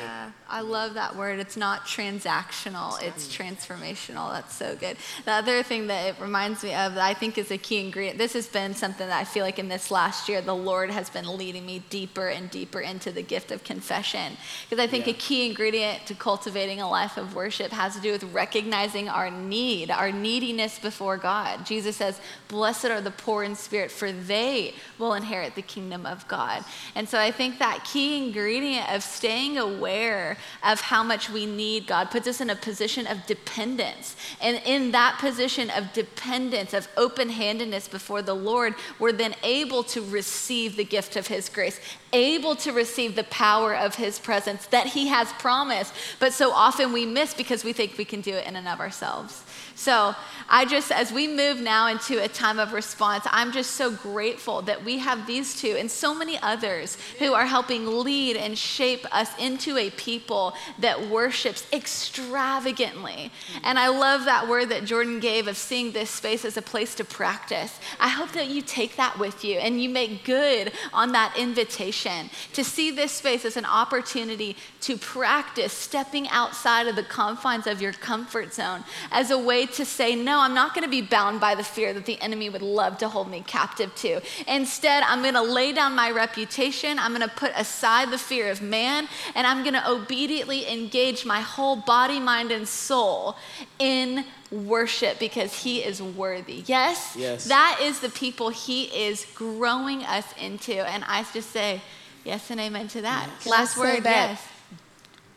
I 0.50 0.62
love 0.62 0.94
that 0.94 1.16
word. 1.16 1.40
It's 1.40 1.58
not 1.58 1.86
transactional, 1.86 3.02
it's 3.02 3.28
transformational. 3.36 4.32
That's 4.34 4.56
so 4.56 4.76
good. 4.76 4.98
The 5.26 5.32
other 5.32 5.64
thing 5.64 5.88
that 5.88 6.08
it 6.08 6.22
reminds 6.22 6.64
me 6.64 6.74
of 6.74 6.96
that 6.96 7.04
I 7.04 7.14
think 7.14 7.38
is 7.38 7.52
a 7.52 7.58
key 7.58 7.84
ingredient, 7.86 8.18
this 8.18 8.34
has 8.34 8.48
been 8.48 8.74
something 8.74 9.08
that 9.08 9.20
I 9.20 9.24
feel 9.26 9.44
like 9.44 9.60
in 9.60 9.68
this 9.68 9.92
last 9.92 10.30
year, 10.30 10.42
the 10.42 10.56
Lord 10.56 10.90
has 10.90 11.10
been 11.10 11.38
leading 11.38 11.66
me 11.66 11.84
deeper 11.90 12.28
and 12.30 12.50
deeper 12.50 12.80
into 12.80 13.12
the 13.12 13.22
gift 13.22 13.52
of 13.52 13.64
confession. 13.64 14.38
Because 14.70 14.82
I 14.82 14.88
think 14.88 15.06
Yeah. 15.06 15.14
a 15.14 15.18
key 15.18 15.48
ingredient 15.48 16.06
to 16.08 16.16
cultivating 16.16 16.80
a 16.82 16.90
life 16.90 17.18
of 17.18 17.36
worship 17.36 17.72
has 17.72 17.96
to 17.96 18.02
do 18.02 18.12
with 18.12 18.24
recognizing 18.26 19.10
our 19.10 19.30
need, 19.30 19.92
our 19.92 20.12
neediness 20.12 20.80
before 20.80 21.18
God. 21.18 21.66
Jesus 21.66 21.98
says, 21.98 22.20
Blessed 22.48 22.86
are 22.86 23.02
the 23.02 23.12
poor 23.12 23.44
in 23.44 23.56
spirit, 23.56 23.92
for 23.92 24.12
they 24.12 24.74
will 24.98 25.14
inherit 25.14 25.56
the 25.56 25.62
kingdom 25.62 26.06
of 26.06 26.28
God. 26.28 26.64
And 26.96 27.10
so 27.10 27.20
I 27.20 27.32
think 27.32 27.60
that 27.60 27.84
key 27.84 28.26
ingredient 28.26 28.90
of 28.92 29.04
staying 29.04 29.58
aware 29.58 30.37
of 30.64 30.82
how 30.82 31.04
much 31.04 31.30
we 31.30 31.46
need 31.46 31.88
God 31.88 32.12
puts 32.12 32.28
us 32.28 32.42
in 32.42 32.50
a 32.50 32.56
position 32.56 33.08
of 33.08 33.26
dependence. 33.26 34.16
And 34.42 34.62
in 34.66 34.92
that 34.92 35.18
position 35.20 35.70
of 35.70 35.94
dependence, 35.94 36.74
of 36.74 36.88
open 36.98 37.30
handedness 37.30 37.88
before 37.88 38.22
the 38.22 38.34
Lord, 38.34 38.76
we're 39.00 39.12
then 39.12 39.36
able 39.44 39.84
to 39.84 40.02
receive 40.02 40.76
the 40.76 40.84
gift 40.84 41.16
of 41.16 41.28
His 41.28 41.50
grace, 41.50 41.80
able 42.14 42.56
to 42.58 42.72
receive 42.72 43.16
the 43.16 43.24
power 43.26 43.76
of 43.76 43.96
His 43.96 44.20
presence 44.20 44.66
that 44.68 44.88
He 44.88 45.08
has 45.08 45.32
promised. 45.34 45.94
But 46.20 46.34
so 46.34 46.52
often 46.52 46.94
we 46.94 47.06
miss 47.06 47.34
because 47.34 47.64
we 47.64 47.74
think 47.74 47.98
we 47.98 48.06
can 48.06 48.22
do 48.22 48.34
it 48.34 48.48
in 48.48 48.56
and 48.56 48.68
of 48.68 48.80
ourselves. 48.80 49.44
So 49.78 50.16
I 50.50 50.66
just, 50.66 50.92
as 50.92 51.12
we 51.12 51.28
move 51.28 51.62
now 51.62 51.88
into 51.88 52.24
a 52.24 52.28
time 52.28 52.58
of 52.58 52.74
response, 52.74 53.28
I'm 53.30 53.52
just 53.52 53.72
so 53.72 53.92
grateful 53.92 54.64
that 54.64 54.84
we 54.84 54.98
have 54.98 55.28
these 55.28 55.62
two 55.62 55.76
and 55.78 55.90
so 55.90 56.16
many 56.16 56.40
others 56.40 56.98
who 57.20 57.34
are 57.34 57.46
helping 57.46 57.86
lead 57.86 58.38
and 58.38 58.58
shape 58.58 59.06
us 59.14 59.30
into 59.38 59.78
a 59.78 59.92
people 59.92 60.56
that 60.80 61.10
worships 61.10 61.68
extravagantly. 61.72 63.32
And 63.64 63.78
I 63.78 63.90
love 63.90 64.26
that 64.26 64.48
word 64.48 64.70
that 64.70 64.86
Jordan 64.86 65.20
gave 65.20 65.48
of 65.48 65.56
seeing 65.58 65.92
this 65.92 66.10
space 66.10 66.44
as 66.44 66.58
a 66.58 66.62
place 66.64 66.96
to 66.96 67.06
practice. 67.06 67.80
I 68.00 68.10
hope 68.10 68.32
that 68.32 68.48
you 68.48 68.64
take 68.64 68.96
that 68.96 69.20
with 69.20 69.46
you 69.46 69.60
and 69.60 69.80
you 69.80 69.90
make 69.90 70.26
good 70.26 70.72
on 70.92 71.12
that 71.12 71.38
invitation 71.38 72.32
to 72.54 72.64
see 72.64 72.90
this 72.90 73.12
space 73.12 73.46
as 73.46 73.58
an 73.58 73.66
opportunity 73.66 74.58
to 74.82 74.98
practice 74.98 75.72
stepping 75.72 76.28
outside 76.30 76.88
of 76.88 76.96
the 76.96 77.04
confines 77.04 77.68
of 77.68 77.80
your 77.80 77.94
comfort 77.94 78.56
zone 78.56 78.84
as 79.12 79.30
a 79.30 79.38
way 79.38 79.67
to 79.74 79.86
say, 79.86 80.16
No, 80.16 80.40
I'm 80.40 80.54
not 80.54 80.74
going 80.74 80.84
to 80.84 80.90
be 80.90 81.02
bound 81.02 81.40
by 81.40 81.56
the 81.56 81.64
fear 81.64 81.94
that 81.94 82.06
the 82.06 82.20
enemy 82.22 82.50
would 82.50 82.62
love 82.62 82.98
to 83.00 83.10
hold 83.10 83.30
me 83.30 83.44
captive 83.46 83.94
to. 83.96 84.22
Instead, 84.48 85.04
I'm 85.04 85.22
going 85.22 85.34
to 85.36 85.42
lay 85.42 85.72
down 85.74 85.96
my 85.96 86.12
reputation, 86.12 87.00
I'm 87.00 87.14
going 87.16 87.28
to 87.28 87.36
put 87.36 87.52
aside 87.56 88.12
the 88.12 88.18
fear 88.18 88.50
of 88.52 88.62
man, 88.62 89.08
and 89.36 89.46
I'm 89.48 89.64
going 89.64 89.74
to 89.74 89.90
obediently 89.90 90.68
engage 90.72 91.26
my 91.26 91.42
whole 91.42 91.76
body, 91.76 92.20
mind, 92.20 92.52
and 92.52 92.68
soul 92.68 93.36
in 93.80 94.26
worship 94.52 95.20
because 95.20 95.54
he 95.64 95.84
is 95.84 96.02
worthy. 96.02 96.64
Yes? 96.68 97.16
Yes. 97.18 97.46
That 97.46 97.80
is 97.82 98.00
the 98.00 98.10
people 98.10 98.50
he 98.50 98.84
is 98.86 99.26
growing 99.36 100.04
us 100.04 100.26
into. 100.40 100.74
And 100.74 101.04
I 101.06 101.26
just 101.34 101.52
say, 101.52 101.82
Yes 102.24 102.50
and 102.52 102.60
amen 102.60 102.90
to 102.90 103.02
that. 103.04 103.30
Can 103.42 103.54
I 103.54 103.58
Last 103.60 103.78
word, 103.78 104.04
that? 104.04 104.30
yes. 104.32 104.48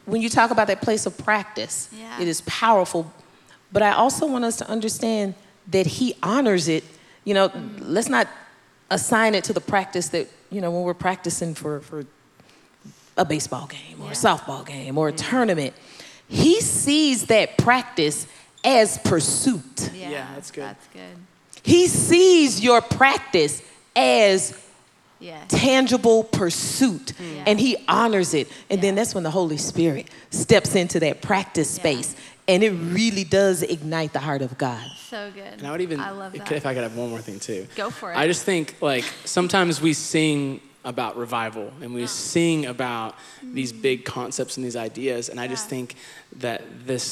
When 0.06 0.20
you 0.20 0.28
talk 0.28 0.50
about 0.50 0.66
that 0.66 0.80
place 0.82 1.06
of 1.06 1.16
practice, 1.18 1.88
Yeah. 1.96 2.20
it 2.20 2.26
is 2.26 2.40
powerful. 2.42 3.12
But 3.72 3.82
I 3.82 3.92
also 3.92 4.26
want 4.26 4.44
us 4.44 4.56
to 4.56 4.68
understand 4.68 5.34
that 5.68 5.86
he 5.86 6.14
honors 6.22 6.68
it. 6.68 6.84
You 7.24 7.34
know, 7.34 7.52
let's 7.78 8.08
not 8.08 8.28
assign 8.90 9.34
it 9.34 9.44
to 9.44 9.52
the 9.52 9.60
practice 9.60 10.08
that, 10.08 10.28
you 10.50 10.60
know, 10.60 10.70
when 10.70 10.82
we're 10.82 10.94
practicing 10.94 11.54
for, 11.54 11.80
for 11.80 12.04
a 13.16 13.24
baseball 13.24 13.66
game 13.66 14.00
or 14.02 14.08
a 14.08 14.14
softball 14.14 14.66
game 14.66 14.96
or 14.98 15.08
a 15.08 15.12
tournament. 15.12 15.74
He 16.28 16.60
sees 16.60 17.26
that 17.26 17.58
practice 17.58 18.26
as 18.64 18.98
pursuit. 18.98 19.90
Yeah, 19.94 20.26
that's 20.34 20.50
good. 20.50 20.64
That's 20.64 20.86
good. 20.88 21.16
He 21.62 21.86
sees 21.86 22.60
your 22.62 22.80
practice 22.80 23.62
as 23.94 24.56
Yes. 25.22 25.44
tangible 25.48 26.24
pursuit 26.24 27.12
Yeah. 27.20 27.44
and 27.46 27.60
he 27.60 27.76
honors 27.86 28.32
it 28.32 28.48
and 28.70 28.80
then 28.80 28.94
that's 28.94 29.14
when 29.14 29.22
the 29.22 29.30
holy 29.30 29.58
spirit 29.58 30.08
steps 30.30 30.74
into 30.74 30.98
that 31.00 31.20
practice 31.20 31.76
Yeah. 31.76 31.82
space 31.82 32.16
and 32.50 32.62
it 32.62 32.70
really 32.72 33.24
does 33.24 33.62
ignite 33.62 34.12
the 34.12 34.18
heart 34.28 34.42
of 34.42 34.58
god 34.58 34.86
So 35.08 35.30
good. 35.34 35.54
And 35.58 35.66
I 35.66 35.70
would 35.72 35.80
even, 35.80 35.98
I 36.00 36.10
love 36.10 36.32
that. 36.32 36.50
if 36.52 36.66
I 36.66 36.74
could 36.74 36.82
have 36.82 36.96
one 36.96 37.10
more 37.10 37.20
thing 37.28 37.38
too. 37.40 37.66
Go 37.76 37.90
for 37.90 38.12
it. 38.12 38.16
I 38.16 38.26
just 38.26 38.44
think 38.44 38.76
like 38.80 39.04
sometimes 39.24 39.80
we 39.80 39.92
sing 39.92 40.60
about 40.84 41.16
revival 41.16 41.72
and 41.82 41.92
we 41.94 42.06
sing 42.06 42.66
about 42.66 43.14
these 43.58 43.72
big 43.72 44.04
concepts 44.04 44.56
and 44.56 44.64
these 44.66 44.76
ideas. 44.76 45.28
And 45.30 45.38
I 45.40 45.46
just 45.46 45.66
Mm-hmm. 45.66 45.70
Think 45.70 45.88
that 46.44 46.60
this, 46.86 47.04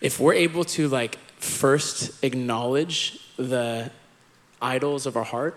if 0.00 0.20
we're 0.20 0.34
able 0.48 0.64
to 0.76 0.88
like 0.88 1.18
first 1.38 2.24
acknowledge 2.24 3.18
the 3.38 3.90
idols 4.60 5.06
of 5.06 5.16
our 5.16 5.24
heart 5.24 5.54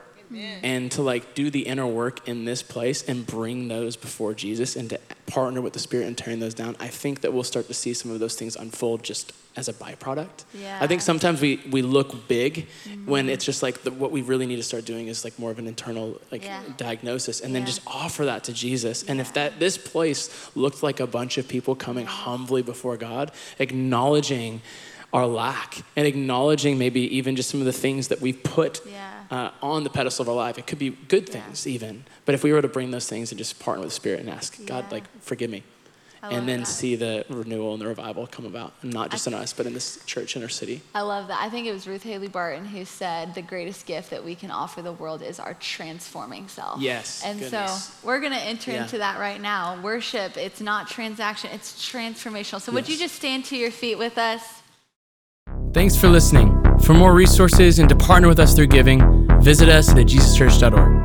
and 0.63 0.91
to 0.91 1.01
like 1.01 1.34
do 1.34 1.49
the 1.49 1.61
inner 1.61 1.88
work 1.88 2.27
in 2.27 2.45
this 2.45 2.61
place 2.61 3.03
and 3.07 3.25
bring 3.25 3.67
those 3.67 3.95
before 3.95 4.34
Jesus 4.34 4.75
and 4.75 4.89
to 4.91 4.99
partner 5.25 5.61
with 5.61 5.73
the 5.73 5.80
Spirit 5.80 6.07
and 6.07 6.17
tearing 6.17 6.39
those 6.39 6.53
down, 6.53 6.75
I 6.80 6.88
think 6.88 7.21
that 7.21 7.34
we'll 7.34 7.43
start 7.43 7.67
to 7.67 7.73
see 7.73 7.93
some 7.93 8.11
of 8.11 8.19
those 8.19 8.36
things 8.36 8.55
unfold 8.55 9.03
just 9.03 9.34
as 9.55 9.67
a 9.67 9.73
byproduct. 9.73 10.45
I 10.80 10.88
think 10.88 11.01
sometimes 11.01 11.41
we, 11.41 11.59
we 11.71 11.82
look 11.82 12.27
big 12.27 12.67
when 13.05 13.25
Mm-hmm. 13.25 13.34
it's 13.34 13.43
just 13.45 13.61
like 13.63 13.82
the, 13.84 13.91
what 13.91 14.11
we 14.11 14.21
really 14.21 14.45
need 14.45 14.55
to 14.57 14.63
start 14.63 14.86
doing 14.86 15.07
is 15.07 15.23
like 15.23 15.38
more 15.39 15.51
of 15.51 15.59
an 15.59 15.67
internal 15.67 16.19
like 16.32 16.43
Yeah. 16.45 16.61
diagnosis 16.77 17.41
and 17.41 17.53
then 17.53 17.63
Yeah. 17.63 17.67
just 17.67 17.82
offer 17.88 18.25
that 18.25 18.43
to 18.45 18.53
Jesus. 18.53 19.03
And 19.03 19.19
if 19.19 19.34
that 19.34 19.59
this 19.59 19.77
place 19.77 20.30
looked 20.55 20.82
like 20.84 20.99
a 20.99 21.07
bunch 21.07 21.38
of 21.38 21.47
people 21.47 21.75
coming 21.75 22.05
humbly 22.05 22.61
before 22.61 22.95
God, 22.97 23.32
acknowledging 23.57 24.61
our 25.12 25.26
lack 25.26 25.82
and 25.95 26.05
acknowledging 26.05 26.78
maybe 26.78 27.01
even 27.18 27.36
just 27.36 27.49
some 27.49 27.60
of 27.60 27.66
the 27.66 27.74
things 27.74 28.10
that 28.10 28.22
we've 28.22 28.43
put 28.43 28.82
Yeah. 28.86 29.24
uh, 29.32 29.51
on 29.62 29.84
the 29.84 29.89
pedestal 29.89 30.24
of 30.24 30.30
our 30.30 30.36
life. 30.36 30.57
It 30.60 30.68
could 30.68 30.80
be 30.80 30.91
good 30.91 31.28
things 31.28 31.66
even, 31.66 32.03
but 32.26 32.36
if 32.36 32.43
we 32.43 32.53
were 32.53 32.62
to 32.62 32.68
bring 32.68 32.91
those 32.91 33.07
things 33.07 33.32
and 33.32 33.38
just 33.38 33.60
partner 33.60 33.82
with 33.82 33.89
the 33.89 33.95
Spirit 33.95 34.20
and 34.20 34.30
ask 34.30 34.64
God, 34.66 34.91
like, 34.91 35.03
forgive 35.22 35.49
me, 35.49 35.64
I 36.22 36.34
and 36.34 36.47
then 36.49 36.60
that. 36.60 36.66
see 36.68 36.95
the 36.95 37.26
renewal 37.30 37.72
and 37.74 37.82
the 37.82 37.88
revival 37.88 38.28
come 38.28 38.45
about, 38.45 38.74
and 38.84 38.93
not 38.93 39.10
just 39.10 39.26
in 39.26 39.34
us, 39.34 39.51
but 39.53 39.66
in 39.66 39.74
this 39.74 40.03
church 40.05 40.36
in 40.36 40.43
our 40.43 40.49
city. 40.49 40.82
I 40.93 41.01
love 41.01 41.28
that. 41.30 41.41
I 41.41 41.49
think 41.49 41.66
it 41.66 41.72
was 41.72 41.88
Ruth 41.88 42.03
Haley 42.03 42.28
Barton 42.28 42.66
who 42.66 42.84
said 42.86 43.34
the 43.34 43.41
greatest 43.41 43.86
gift 43.88 44.10
that 44.12 44.24
we 44.24 44.36
can 44.36 44.51
offer 44.51 44.82
the 44.84 44.91
world 44.91 45.22
is 45.24 45.39
our 45.39 45.53
transforming 45.55 46.47
self. 46.49 46.82
Yes, 46.82 47.24
And 47.26 47.39
goodness. 47.39 47.86
so 47.86 47.91
we're 48.07 48.20
going 48.20 48.34
to 48.34 48.39
enter 48.41 48.72
Yeah. 48.72 48.84
into 48.84 48.97
that 48.99 49.18
right 49.20 49.39
now. 49.41 49.82
Worship, 49.82 50.38
it's 50.38 50.60
not 50.62 50.88
transaction, 50.89 51.49
it's 51.53 51.72
transformational. 51.89 52.62
So 52.62 52.74
would 52.74 52.88
you 52.89 52.97
just 52.97 53.16
stand 53.16 53.45
to 53.45 53.55
your 53.57 53.72
feet 53.72 53.97
with 53.97 54.18
us? 54.18 54.59
Thanks 55.74 55.95
for 55.95 56.10
listening. 56.10 56.49
For 56.80 56.93
more 56.93 57.14
resources 57.14 57.80
and 57.80 57.88
to 57.89 57.95
partner 57.95 58.28
with 58.28 58.39
us 58.39 58.55
through 58.55 58.68
giving, 58.68 59.28
visit 59.41 59.70
us 59.70 59.89
at 59.89 59.97
jesuschurch.org. 59.97 60.99